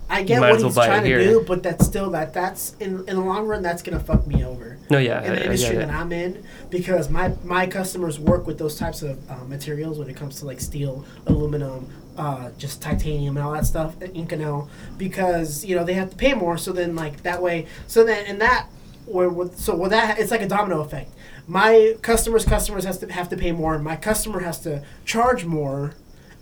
[0.10, 1.20] I get what well he's trying to here.
[1.24, 4.46] do, but that's still that that's in in the long run that's gonna fuck me
[4.46, 4.78] over.
[4.90, 5.80] No, yeah, in the I industry it.
[5.80, 10.10] that I'm in because my my customers work with those types of uh, materials when
[10.10, 11.88] it comes to like steel, aluminum,
[12.18, 16.16] uh, just titanium and all that stuff, uh, Inconel, because you know they have to
[16.16, 16.58] pay more.
[16.58, 18.68] So then like that way, so then and that
[19.06, 21.12] where with so with that it's like a domino effect.
[21.48, 23.78] My customers' customers has to have to pay more.
[23.80, 25.94] My customer has to charge more,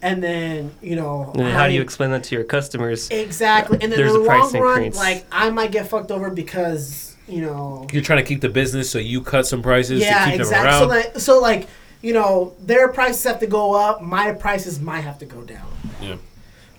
[0.01, 1.31] and then you know.
[1.35, 3.09] And then how do you explain that to your customers?
[3.09, 4.97] Exactly, and then There's in a the long price run, increase.
[4.97, 8.89] like I might get fucked over because you know You're trying to keep the business,
[8.89, 10.69] so you cut some prices yeah, to keep exactly.
[10.69, 10.89] them So around.
[10.89, 11.67] like, so like,
[12.01, 14.01] you know, their prices have to go up.
[14.01, 15.67] My prices might have to go down.
[16.01, 16.15] Yeah.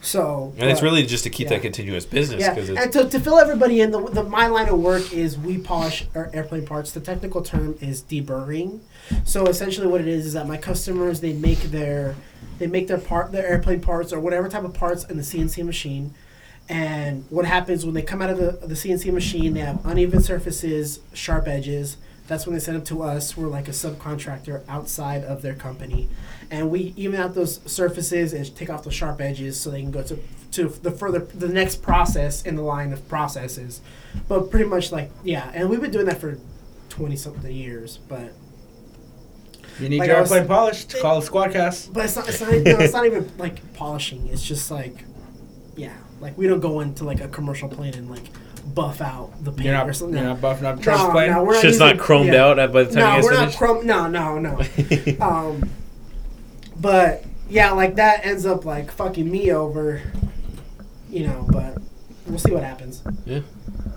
[0.04, 1.50] So, and it's really just to keep yeah.
[1.56, 2.40] that continuous business.
[2.40, 2.56] yeah.
[2.56, 5.38] 'cause it's, And to, to fill everybody in, the, the my line of work is
[5.38, 6.90] we polish our airplane parts.
[6.90, 8.80] The technical term is deburring.
[9.24, 12.16] So essentially, what it is is that my customers they make their
[12.58, 15.64] they make their part their airplane parts or whatever type of parts in the CNC
[15.64, 16.14] machine.
[16.68, 20.22] And what happens when they come out of the, the CNC machine, they have uneven
[20.22, 21.96] surfaces, sharp edges.
[22.28, 23.36] That's when they send them to us.
[23.36, 26.08] We're like a subcontractor outside of their company.
[26.50, 29.90] And we even out those surfaces and take off the sharp edges so they can
[29.90, 30.18] go to,
[30.52, 33.80] to the further, the next process in the line of processes.
[34.28, 35.50] But pretty much like, yeah.
[35.52, 36.38] And we've been doing that for
[36.90, 37.98] 20 something years.
[38.08, 38.32] But
[39.82, 40.94] You need Like your airplane polished.
[41.00, 41.92] Call it Squadcast.
[41.92, 44.28] but it's not, it's not, no, it's not even like polishing.
[44.28, 45.04] It's just like,
[45.76, 45.96] yeah.
[46.20, 48.22] Like we don't go into like a commercial plane and like
[48.74, 50.16] buff out the paint You're or something.
[50.16, 50.34] you're No.
[50.34, 51.30] not buffing up Trump's no, plane.
[51.32, 52.44] no, we're not shit's not chromed yeah.
[52.44, 53.58] out by the time no, you we're get not finished.
[53.58, 53.86] chrome.
[53.86, 54.60] No, no, no.
[55.20, 55.68] um,
[56.76, 60.00] but yeah, like that ends up like fucking me over.
[61.10, 61.76] You know, but
[62.26, 63.02] we'll see what happens.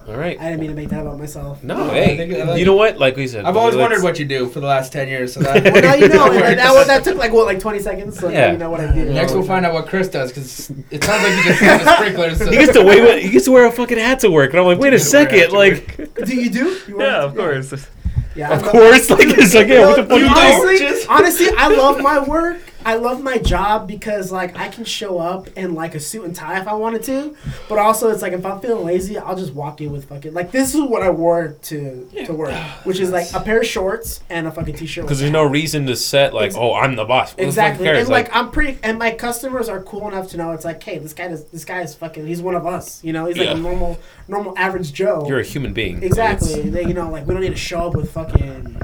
[0.07, 0.39] All right.
[0.39, 1.63] I didn't mean to make that about myself.
[1.63, 2.99] No, No, I hey, think I like you know what?
[2.99, 5.33] Like we said, I've always wondered what you do for the last ten years.
[5.33, 6.25] So that Well, now you know.
[6.31, 6.55] and works.
[6.57, 8.19] that, that took like what, like twenty seconds.
[8.19, 8.51] So Yeah.
[8.51, 9.11] you know what I did.
[9.13, 11.95] Next, we'll find out what Chris does because it sounds like you just have the
[11.95, 12.37] sprinklers.
[12.37, 13.23] So He gets to wait.
[13.23, 15.09] He gets to wear a fucking hat to work, and I'm like, wait a gets
[15.09, 16.79] to wear a hat second, like, Do you do?
[16.87, 17.87] You Yeah, of course.
[18.35, 20.83] Yeah, of course, like it's like, yeah, what the fuck Dude, you doing?
[20.83, 22.57] honestly, honestly, I love my work.
[22.85, 26.35] I love my job because like I can show up in like a suit and
[26.35, 27.35] tie if I wanted to,
[27.67, 30.51] but also it's like if I'm feeling lazy, I'll just walk in with fucking like
[30.51, 32.53] this is what I wore to to work,
[32.83, 35.05] which is like a pair of shorts and a fucking t-shirt.
[35.05, 37.31] Because there's no reason to set like, Ex- oh, I'm the boss.
[37.31, 37.99] Who the fuck Exactly, cares?
[38.01, 40.99] and like, I'm pretty, and my customers are cool enough to know it's like, hey,
[40.99, 43.47] this guy does, this guy is fucking, he's one of us, you know, he's like
[43.47, 43.55] Yeah.
[43.55, 45.25] a normal, normal average Joe.
[45.27, 46.03] you're a human being.
[46.03, 46.53] Exactly.
[46.53, 48.79] It's- They, you know, like we don't need to show up with fucking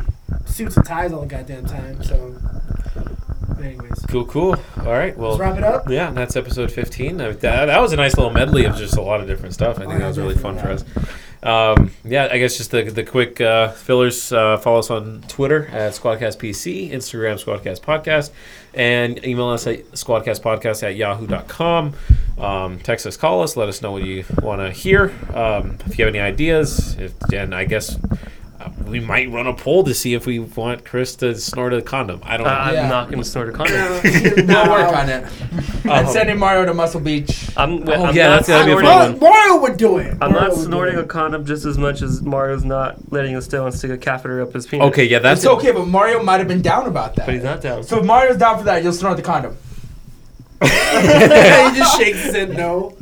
[0.46, 2.02] suits and ties all the goddamn time.
[2.04, 2.36] So,
[3.62, 4.56] but anyways, Cool, cool.
[4.80, 5.90] All right, well, let's wrap it up.
[5.90, 7.20] yeah, that's episode 15.
[7.22, 9.78] Uh, That, that was a nice little medley of just a lot of different stuff.
[9.78, 10.84] I think Oh, that was really fun for us.
[11.44, 14.32] Um, yeah, I guess just the, the quick uh, fillers.
[14.32, 18.30] Uh, follow us on Twitter at SquadcastPC, Instagram Squadcast Podcast,
[18.76, 21.94] and email us at squadcastpodcast at yahoo.com.
[22.38, 25.14] Um, text us, call us, let us know what you want to hear.
[25.34, 27.98] Um, if you have any ideas, if, and I guess
[28.86, 32.20] we might run a poll to see if we want Chris to snort a condom.
[32.24, 32.56] I don't Uh, know.
[32.60, 32.88] I'm Yeah.
[32.88, 33.76] not gonna snort a condom.
[34.48, 35.26] We'll work on it.
[35.84, 36.12] And Oh.
[36.12, 37.48] sending Mario to Muscle Beach.
[37.58, 39.20] I'm, Oh, I'm yeah, not that's gotta be a fun Mario, one.
[39.20, 40.12] Mario would do it.
[40.22, 41.08] I'm Mario not would do snorting a it.
[41.08, 44.86] condom just as much as Mario's not letting Estelle stick a catheter up his penis.
[44.88, 47.26] Okay, yeah, that's It's okay, but Mario might have been down about that.
[47.26, 47.84] but he's not down.
[47.84, 49.58] So if Mario's down for that, you'll snort the condom.
[50.62, 52.94] he just shakes his head no.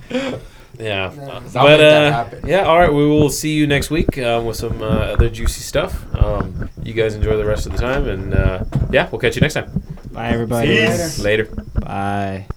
[0.80, 2.64] Yeah, So I'll but make that uh, yeah.
[2.64, 6.06] All right, we will see you next week um, with some uh, other juicy stuff.
[6.16, 9.42] Um, you guys enjoy the rest of the time, and uh, yeah, we'll catch you
[9.42, 9.70] next time.
[10.12, 10.68] Bye, everybody.
[10.78, 11.20] Peace.
[11.20, 11.46] Later.
[11.82, 12.48] Bye.